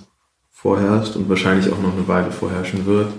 vorherrscht 0.50 1.16
und 1.16 1.28
wahrscheinlich 1.28 1.70
auch 1.72 1.80
noch 1.80 1.92
eine 1.92 2.08
Weile 2.08 2.30
vorherrschen 2.30 2.86
wird, 2.86 3.12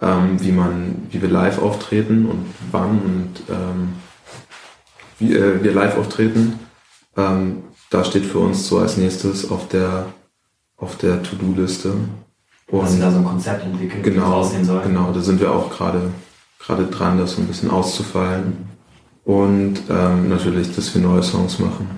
ähm, 0.00 0.40
wie 0.42 0.52
man, 0.52 1.06
wie 1.10 1.22
wir 1.22 1.28
live 1.28 1.60
auftreten 1.60 2.26
und 2.26 2.46
wann 2.70 3.00
und 3.00 3.30
ähm, 3.48 3.92
wie 5.18 5.34
äh, 5.34 5.62
wir 5.62 5.72
live 5.72 5.96
auftreten. 5.96 6.58
Ähm, 7.16 7.64
da 7.90 8.04
steht 8.04 8.26
für 8.26 8.38
uns 8.40 8.66
so 8.66 8.78
als 8.78 8.96
nächstes 8.96 9.50
auf 9.50 9.68
der 9.68 10.06
auf 10.76 10.96
der 10.96 11.22
To-Do-Liste. 11.22 11.94
Hast 12.72 12.96
du 12.96 13.00
da 13.00 13.10
so 13.10 13.18
ein 13.18 13.24
Konzept 13.24 13.64
entwickelt, 13.64 14.04
wie 14.04 14.10
das 14.10 14.14
Genau, 14.14 14.32
aussehen 14.36 14.64
soll? 14.64 14.82
genau, 14.82 15.12
da 15.12 15.20
sind 15.20 15.40
wir 15.40 15.52
auch 15.52 15.70
gerade 15.70 16.10
gerade 16.58 16.86
dran, 16.86 17.18
das 17.18 17.32
so 17.36 17.42
ein 17.42 17.46
bisschen 17.46 17.70
auszufallen. 17.70 18.68
Und 19.24 19.82
ähm, 19.88 20.28
natürlich, 20.28 20.74
dass 20.74 20.94
wir 20.94 21.00
neue 21.02 21.22
Songs 21.22 21.58
machen. 21.58 21.88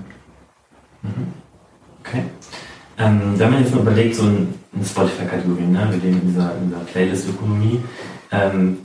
Okay. 2.01 2.25
Ähm, 2.99 3.39
wenn 3.39 3.51
man 3.51 3.63
jetzt 3.63 3.75
mal 3.75 3.83
überlegt, 3.83 4.15
so 4.17 4.25
ein, 4.25 4.55
eine 4.75 4.85
Spotify-Kategorie, 4.85 5.67
ne? 5.67 5.89
wir 5.91 5.99
leben 5.99 6.23
in 6.23 6.29
dieser, 6.29 6.53
in 6.57 6.69
dieser 6.69 6.81
Playlist-Ökonomie. 6.81 7.83
Ähm, 8.33 8.79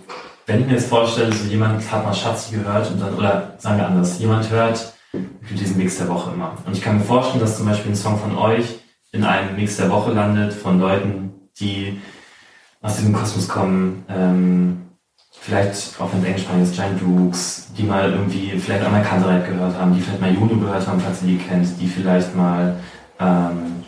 wenn 0.45 0.61
ich 0.61 0.67
mir 0.67 0.73
jetzt 0.73 0.89
vorstelle, 0.89 1.31
so 1.31 1.47
jemand 1.47 1.89
hat 1.91 2.03
mal 2.03 2.13
Schatzi 2.13 2.55
gehört 2.55 2.91
und 2.91 2.99
dann, 2.99 3.15
oder 3.15 3.53
sagen 3.57 3.77
wir 3.77 3.87
anders, 3.87 4.19
jemand 4.19 4.49
hört 4.49 4.93
diesen 5.49 5.77
Mix 5.77 5.97
der 5.97 6.09
Woche 6.09 6.31
immer. 6.33 6.57
Und 6.65 6.75
ich 6.75 6.81
kann 6.81 6.97
mir 6.97 7.03
vorstellen, 7.03 7.39
dass 7.39 7.57
zum 7.57 7.65
Beispiel 7.65 7.91
ein 7.91 7.95
Song 7.95 8.17
von 8.17 8.37
euch 8.37 8.79
in 9.11 9.23
einem 9.23 9.55
Mix 9.55 9.77
der 9.77 9.89
Woche 9.89 10.11
landet 10.11 10.53
von 10.53 10.79
Leuten, 10.79 11.33
die 11.59 12.01
aus 12.81 12.97
diesem 12.97 13.13
Kosmos 13.13 13.47
kommen, 13.47 14.05
ähm, 14.09 14.81
vielleicht 15.39 15.99
auch 15.99 16.11
wenn 16.11 16.19
es 16.19 16.25
englischsprachig 16.25 16.63
ist, 16.63 16.75
Giant 16.75 17.01
Dukes, 17.01 17.67
die 17.77 17.83
mal 17.83 18.11
irgendwie 18.11 18.51
vielleicht 18.59 18.83
Kantereit 18.83 19.47
gehört 19.47 19.77
haben, 19.77 19.93
die 19.93 20.01
vielleicht 20.01 20.21
mal 20.21 20.33
Juno 20.33 20.55
gehört 20.57 20.87
haben, 20.87 20.99
falls 20.99 21.21
ihr 21.23 21.29
die 21.29 21.37
kennt, 21.37 21.79
die 21.79 21.87
vielleicht 21.87 22.35
mal 22.35 22.77
ähm, 23.19 23.83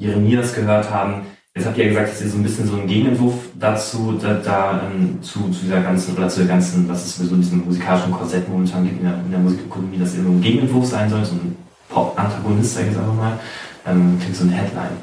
Jeremias 0.00 0.54
gehört 0.54 0.90
haben. 0.90 1.22
Jetzt 1.54 1.66
habt 1.66 1.76
ihr 1.78 1.84
ja 1.84 1.90
gesagt, 1.90 2.12
dass 2.12 2.22
ihr 2.22 2.28
so 2.28 2.38
ein 2.38 2.42
bisschen 2.42 2.66
so 2.66 2.76
einen 2.76 2.86
Gegenentwurf 2.86 3.34
dazu, 3.58 4.18
da, 4.20 4.34
da 4.34 4.82
ähm, 4.86 5.20
zu, 5.20 5.50
zu 5.50 5.64
dieser 5.64 5.82
ganzen, 5.82 6.16
oder 6.16 6.28
zu 6.28 6.40
der 6.40 6.48
ganzen, 6.48 6.88
was 6.88 7.04
es 7.04 7.16
sowieso 7.16 7.34
in 7.34 7.40
diesem 7.42 7.64
musikalischen 7.64 8.12
Korsett 8.12 8.48
momentan 8.48 8.84
gibt 8.84 9.00
in 9.00 9.04
der, 9.04 9.18
in 9.18 9.30
der 9.30 9.40
Musikökonomie, 9.40 9.98
dass 9.98 10.14
ihr 10.14 10.22
so 10.22 10.28
ein 10.28 10.40
Gegenentwurf 10.40 10.86
sein 10.86 11.10
soll, 11.10 11.24
so 11.24 11.34
ein 11.34 11.56
Pop-Antagonist, 11.88 12.74
sag 12.74 12.82
ich 12.82 12.88
jetzt 12.88 12.98
einfach 12.98 13.14
mal. 13.14 13.38
Ähm, 13.86 14.16
klingt 14.20 14.36
so 14.36 14.44
ein 14.44 14.50
Headline. 14.50 14.96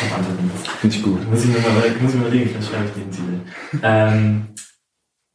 Pop-Antagonist. 0.00 0.68
Finde 0.80 0.96
ich 0.96 1.02
gut. 1.02 1.30
Muss 1.30 1.44
ich 1.44 1.50
mir 1.50 1.60
mal 1.60 1.76
überlegen, 1.76 2.02
muss 2.02 2.12
ich 2.12 2.20
mir 2.20 2.26
überlegen, 2.26 2.50
vielleicht 2.50 2.68
schreibe 2.68 2.84
ich 2.86 3.02
den 3.02 3.10
Titel. 3.10 3.80
ähm, 3.82 4.46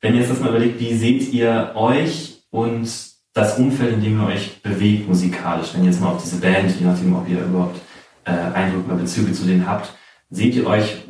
wenn 0.02 0.14
ihr 0.14 0.20
jetzt 0.20 0.32
das 0.32 0.40
mal 0.42 0.50
überlegt, 0.50 0.80
wie 0.80 0.96
seht 0.96 1.34
ihr 1.34 1.72
euch 1.76 2.44
und 2.52 2.88
das 3.34 3.58
Umfeld, 3.58 3.94
in 3.94 4.04
dem 4.04 4.20
ihr 4.20 4.28
euch 4.28 4.62
bewegt 4.62 5.08
musikalisch, 5.08 5.74
wenn 5.74 5.84
ihr 5.84 5.92
jetzt 5.92 6.02
mal 6.02 6.10
auf 6.10 6.22
diese 6.22 6.40
Band, 6.42 6.78
je 6.78 6.86
nachdem, 6.86 7.16
ob 7.16 7.28
ihr 7.30 7.40
überhaupt 7.40 7.80
äh, 8.28 8.54
Eindrücke 8.54 8.88
oder 8.88 9.02
Bezüge 9.02 9.32
zu 9.34 9.46
denen 9.46 9.68
habt, 9.68 9.94
seht 10.30 10.56
ihr 10.56 10.68
euch 10.68 11.04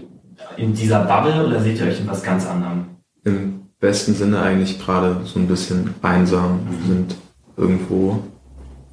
in 0.55 0.73
dieser 0.73 1.03
Bubble 1.03 1.45
oder 1.45 1.59
seht 1.59 1.79
ihr 1.79 1.87
euch 1.87 1.99
in 1.99 2.07
was 2.07 2.23
ganz 2.23 2.45
anderem? 2.45 2.85
Im 3.23 3.61
besten 3.79 4.13
Sinne 4.13 4.41
eigentlich 4.41 4.79
gerade 4.79 5.21
so 5.25 5.39
ein 5.39 5.47
bisschen 5.47 5.93
einsam. 6.01 6.59
Wir 6.69 6.95
sind 6.95 7.15
irgendwo 7.57 8.23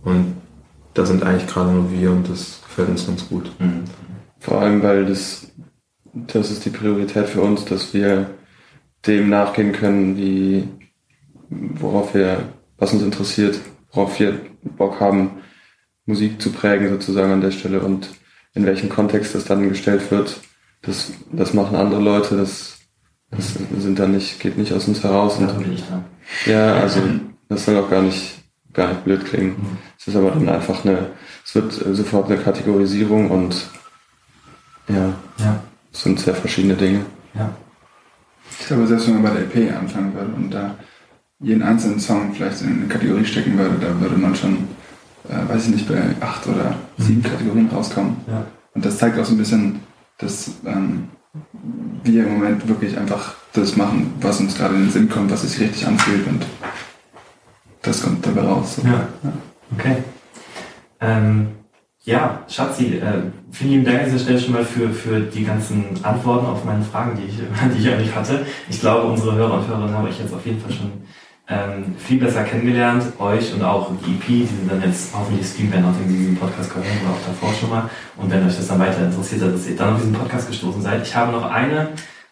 und 0.02 0.34
da 0.94 1.04
sind 1.04 1.22
eigentlich 1.22 1.46
gerade 1.46 1.70
nur 1.70 1.90
wir 1.90 2.10
und 2.10 2.28
das 2.28 2.60
gefällt 2.62 2.88
uns 2.88 3.06
ganz 3.06 3.28
gut. 3.28 3.50
Mhm. 3.58 3.84
Vor 4.38 4.60
allem, 4.60 4.82
weil 4.82 5.06
das, 5.06 5.52
das 6.12 6.50
ist 6.50 6.64
die 6.64 6.70
Priorität 6.70 7.28
für 7.28 7.40
uns, 7.40 7.64
dass 7.64 7.94
wir 7.94 8.30
dem 9.06 9.28
nachgehen 9.28 9.72
können, 9.72 10.16
wie, 10.16 10.68
worauf 11.48 12.14
wir, 12.14 12.38
was 12.78 12.92
uns 12.92 13.02
interessiert, 13.02 13.58
worauf 13.92 14.18
wir 14.18 14.40
Bock 14.62 15.00
haben, 15.00 15.42
Musik 16.06 16.40
zu 16.40 16.50
prägen 16.52 16.90
sozusagen 16.90 17.32
an 17.32 17.40
der 17.40 17.50
Stelle 17.50 17.80
und 17.80 18.08
in 18.54 18.66
welchem 18.66 18.88
Kontext 18.88 19.34
das 19.34 19.44
dann 19.44 19.68
gestellt 19.68 20.10
wird, 20.10 20.40
das, 20.82 21.12
das 21.32 21.54
machen 21.54 21.76
andere 21.76 22.00
Leute, 22.00 22.36
das, 22.36 22.78
das 23.30 23.54
sind 23.78 23.98
dann 23.98 24.12
nicht, 24.12 24.38
geht 24.40 24.58
nicht 24.58 24.72
aus 24.72 24.86
uns 24.86 25.02
heraus. 25.02 25.38
Und, 25.38 25.50
ja, 26.46 26.74
also 26.74 27.00
das 27.48 27.64
soll 27.64 27.76
auch 27.78 27.90
gar 27.90 28.02
nicht, 28.02 28.42
gar 28.72 28.88
nicht 28.88 29.04
blöd 29.04 29.24
klingen. 29.24 29.78
Es 29.98 30.06
ist 30.06 30.16
aber 30.16 30.30
dann 30.30 30.48
einfach 30.48 30.84
eine, 30.84 31.10
es 31.44 31.54
wird 31.54 31.72
sofort 31.72 32.30
eine 32.30 32.40
Kategorisierung 32.40 33.30
und 33.30 33.66
ja, 34.88 35.14
Ja, 35.38 35.62
es 35.92 36.02
sind 36.02 36.20
sehr 36.20 36.34
verschiedene 36.34 36.74
Dinge. 36.74 37.06
ja. 37.34 37.50
Ich 38.60 38.66
glaube, 38.68 38.86
selbst 38.86 39.06
wenn 39.08 39.14
man 39.20 39.22
bei 39.24 39.40
der 39.40 39.42
EP 39.42 39.76
anfangen 39.76 40.14
würde 40.14 40.32
und 40.32 40.50
da 40.50 40.74
jeden 41.40 41.62
einzelnen 41.62 41.98
Song 41.98 42.32
vielleicht 42.34 42.62
in 42.62 42.68
eine 42.68 42.86
Kategorie 42.86 43.24
stecken 43.24 43.58
würde, 43.58 43.76
da 43.80 44.00
würde 44.00 44.16
man 44.16 44.34
schon, 44.34 44.68
äh, 45.28 45.48
weiß 45.48 45.66
ich 45.66 45.74
nicht, 45.74 45.88
bei 45.88 46.00
acht 46.20 46.46
oder 46.46 46.74
sieben 46.98 47.22
Kategorien 47.22 47.68
rauskommen. 47.68 48.16
Ja. 48.26 48.46
Und 48.74 48.84
das 48.84 48.98
zeigt 48.98 49.18
auch 49.18 49.24
so 49.24 49.34
ein 49.34 49.38
bisschen, 49.38 49.80
dass 50.18 50.50
ähm, 50.66 51.08
wir 52.02 52.26
im 52.26 52.34
Moment 52.34 52.68
wirklich 52.68 52.96
einfach 52.98 53.34
das 53.52 53.76
machen, 53.76 54.12
was 54.20 54.40
uns 54.40 54.56
gerade 54.56 54.74
in 54.74 54.82
den 54.82 54.90
Sinn 54.90 55.08
kommt, 55.08 55.30
was 55.30 55.42
sich 55.42 55.60
richtig 55.60 55.86
anfühlt 55.86 56.26
und 56.26 56.44
das 57.82 58.02
kommt 58.02 58.26
dabei 58.26 58.42
raus. 58.42 58.76
So. 58.76 58.82
Ja. 58.82 59.08
Okay. 59.76 59.96
Ähm, 61.00 61.48
ja, 62.04 62.42
Schatzi, 62.48 62.96
äh, 62.96 63.30
vielen 63.50 63.70
lieben 63.70 63.84
Dank 63.84 64.00
an 64.00 64.04
dieser 64.06 64.18
Stelle 64.18 64.38
schon 64.38 64.52
mal 64.52 64.64
für, 64.64 64.90
für 64.90 65.20
die 65.20 65.44
ganzen 65.44 65.84
Antworten 66.02 66.46
auf 66.46 66.64
meine 66.64 66.84
Fragen, 66.84 67.16
die 67.16 67.26
ich, 67.26 67.36
die 67.74 67.78
ich 67.78 67.92
eigentlich 67.92 68.14
hatte. 68.14 68.44
Ich 68.68 68.80
glaube, 68.80 69.08
unsere 69.08 69.34
Hörer 69.34 69.54
und 69.54 69.68
Hörerinnen 69.68 69.94
haben 69.94 70.06
euch 70.06 70.18
jetzt 70.18 70.34
auf 70.34 70.44
jeden 70.44 70.60
Fall 70.60 70.72
schon 70.72 70.92
ähm, 71.46 71.94
viel 71.98 72.18
besser 72.18 72.42
kennengelernt, 72.44 73.04
euch 73.18 73.52
und 73.52 73.62
auch 73.62 73.90
die 74.04 74.14
EP, 74.14 74.26
die 74.26 74.46
sind 74.46 74.70
dann 74.70 74.82
jetzt 74.82 75.14
hoffentlich 75.14 75.46
streamen, 75.46 75.82
nachdem 75.82 76.08
sie 76.08 76.16
diesen 76.16 76.36
Podcast 76.36 76.70
gehört 76.70 76.88
haben 76.88 77.00
oder 77.02 77.14
auch 77.14 77.26
davor 77.26 77.54
schon 77.54 77.70
mal. 77.70 77.90
Und 78.16 78.30
wenn 78.30 78.46
euch 78.46 78.56
das 78.56 78.68
dann 78.68 78.78
weiter 78.78 79.04
interessiert 79.04 79.42
hat, 79.42 79.52
dass 79.52 79.68
ihr 79.68 79.76
dann 79.76 79.94
auf 79.94 80.00
diesen 80.00 80.14
Podcast 80.14 80.48
gestoßen 80.48 80.80
seid. 80.80 81.02
Ich 81.02 81.14
habe 81.14 81.32
noch 81.32 81.50
eine 81.50 81.88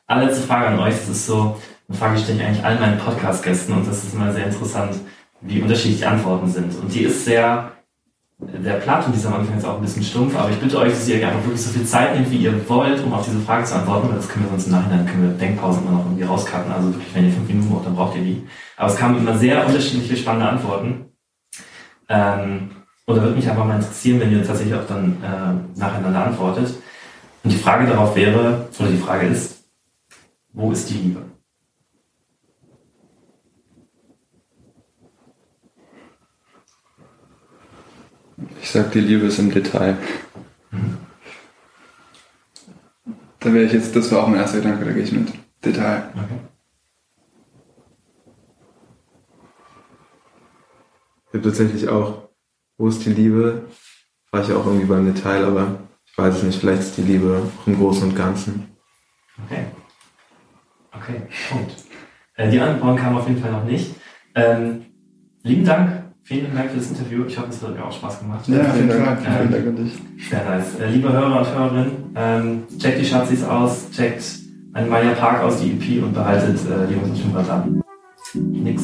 allerletzte 0.07 0.47
Frage 0.47 0.69
an 0.69 0.79
euch. 0.79 0.95
Das 0.95 1.09
ist 1.09 1.27
so, 1.27 1.61
eine 1.89 1.99
Frage 1.99 2.19
stelle 2.19 2.41
ich 2.41 2.47
eigentlich 2.47 2.65
allen 2.65 2.81
meinen 2.81 2.99
Podcast-Gästen 2.99 3.75
und 3.75 3.87
das 3.87 4.03
ist 4.03 4.15
immer 4.15 4.33
sehr 4.33 4.47
interessant, 4.47 4.97
wie 5.43 5.61
unterschiedlich 5.61 5.99
die 5.99 6.07
Antworten 6.07 6.49
sind. 6.49 6.75
Und 6.77 6.95
die 6.95 7.03
ist 7.03 7.25
sehr, 7.27 7.73
der 8.43 8.75
Platon 8.75 9.13
dieser 9.13 9.29
am 9.29 9.41
Anfang 9.41 9.59
ist 9.59 9.65
auch 9.65 9.77
ein 9.77 9.83
bisschen 9.83 10.03
stumpf, 10.03 10.37
aber 10.37 10.51
ich 10.51 10.59
bitte 10.59 10.79
euch, 10.79 10.91
dass 10.91 11.09
ihr 11.09 11.27
einfach 11.27 11.45
wirklich 11.45 11.63
so 11.63 11.71
viel 11.71 11.87
Zeit 11.87 12.15
nehmt, 12.15 12.31
wie 12.31 12.39
ihr 12.39 12.69
wollt, 12.69 13.03
um 13.05 13.13
auf 13.13 13.25
diese 13.25 13.41
Frage 13.41 13.65
zu 13.65 13.75
antworten, 13.75 14.09
weil 14.09 14.17
das 14.17 14.29
können 14.29 14.45
wir 14.45 14.51
sonst 14.51 14.67
im 14.67 14.73
Nachhinein, 14.73 15.07
können 15.07 15.23
wir 15.23 15.39
Denkpausen 15.39 15.83
immer 15.83 15.99
noch 15.99 16.07
irgendwie 16.07 16.25
rauskarten. 16.25 16.73
Also 16.73 16.89
wirklich, 16.89 17.15
wenn 17.15 17.27
ihr 17.27 17.33
fünf 17.33 17.49
Minuten 17.49 17.71
braucht, 17.71 17.87
dann 17.87 17.95
braucht 17.95 18.17
ihr 18.17 18.23
die. 18.23 18.47
Aber 18.77 18.91
es 18.91 18.97
kamen 18.97 19.19
immer 19.19 19.37
sehr 19.39 19.67
unterschiedliche, 19.67 20.17
spannende 20.17 20.49
Antworten. 20.49 21.07
Ähm, 22.09 22.71
und 23.07 23.17
da 23.17 23.23
würde 23.23 23.37
mich 23.37 23.49
einfach 23.49 23.65
mal 23.65 23.77
interessieren, 23.77 24.21
wenn 24.21 24.33
ihr 24.33 24.45
tatsächlich 24.45 24.75
auch 24.75 24.87
dann 24.87 25.17
äh, 25.23 25.79
nacheinander 25.79 26.27
antwortet. 26.27 26.75
Und 27.45 27.53
die 27.53 27.59
Frage 27.59 27.87
darauf 27.87 28.15
wäre, 28.15 28.69
oder 28.79 28.89
die 28.89 28.97
Frage 28.97 29.27
ist, 29.27 29.65
wo 30.53 30.71
ist 30.71 30.89
die 30.91 30.95
Liebe? 30.95 31.32
Ich 38.63 38.71
sag, 38.71 38.93
die 38.93 39.01
Liebe 39.01 39.27
ist 39.27 39.41
im 39.41 39.51
Detail. 39.51 39.99
Da 43.41 43.53
wäre 43.53 43.65
ich 43.65 43.73
jetzt, 43.73 43.95
das 43.97 44.11
war 44.13 44.23
auch 44.23 44.29
mein 44.29 44.39
erster 44.39 44.59
Gedanke, 44.59 44.85
da 44.85 44.93
gehe 44.93 45.03
ich 45.03 45.11
mit. 45.11 45.33
Detail. 45.65 46.05
Okay. 46.15 46.41
Ich 51.27 51.35
habe 51.35 51.43
tatsächlich 51.43 51.89
auch, 51.89 52.29
wo 52.79 52.87
ist 52.87 53.05
die 53.05 53.13
Liebe? 53.13 53.69
War 54.31 54.43
ich 54.43 54.53
auch 54.53 54.65
irgendwie 54.65 54.87
beim 54.87 55.13
Detail, 55.13 55.45
aber 55.45 55.81
ich 56.07 56.17
weiß 56.17 56.37
es 56.37 56.43
nicht, 56.45 56.61
vielleicht 56.61 56.83
ist 56.83 56.97
die 56.97 57.03
Liebe 57.03 57.43
auch 57.45 57.67
im 57.67 57.77
Großen 57.77 58.11
und 58.11 58.17
Ganzen. 58.17 58.77
Okay. 59.45 59.65
Okay, 60.93 61.23
Punkt. 61.51 61.73
Äh, 62.37 62.51
die 62.51 62.61
Antworten 62.61 62.97
kamen 62.97 63.19
auf 63.19 63.27
jeden 63.27 63.43
Fall 63.43 63.51
noch 63.51 63.65
nicht. 63.65 63.97
Ähm, 64.37 64.87
lieben 65.43 65.65
Dank. 65.65 66.02
Vielen 66.25 66.55
Dank 66.55 66.71
für 66.71 66.77
das 66.77 66.91
Interview. 66.91 67.25
Ich 67.27 67.37
hoffe, 67.37 67.49
es 67.51 67.63
hat 67.63 67.73
euch 67.73 67.83
auch 67.83 67.93
Spaß 67.93 68.21
gemacht. 68.21 68.47
Ja, 68.47 68.61
auf 68.61 68.77
jeden 68.77 68.91
Fall. 68.91 69.01
Ja. 69.01 69.17
Vielen 69.17 69.51
Dank 69.51 69.67
an 69.67 69.77
dich. 69.77 69.93
Sehr 70.31 70.45
nice. 70.45 70.79
Äh, 70.79 70.91
liebe 70.91 71.13
Hörer 71.13 71.41
und 71.41 71.55
Hörerinnen, 71.55 71.93
ähm, 72.15 72.63
checkt 72.79 73.01
die 73.01 73.05
Schatzis 73.05 73.43
aus, 73.43 73.91
checkt 73.91 74.23
einen 74.73 74.89
Maya 74.89 75.13
Park 75.15 75.43
aus, 75.43 75.61
die 75.61 75.73
EP 75.73 76.03
und 76.03 76.15
behaltet 76.15 76.59
äh, 76.61 76.87
die 76.89 76.95
Jungs 76.95 77.11
und 77.11 77.19
Schimpert 77.19 77.51
an. 77.51 77.83
Nix. 78.35 78.83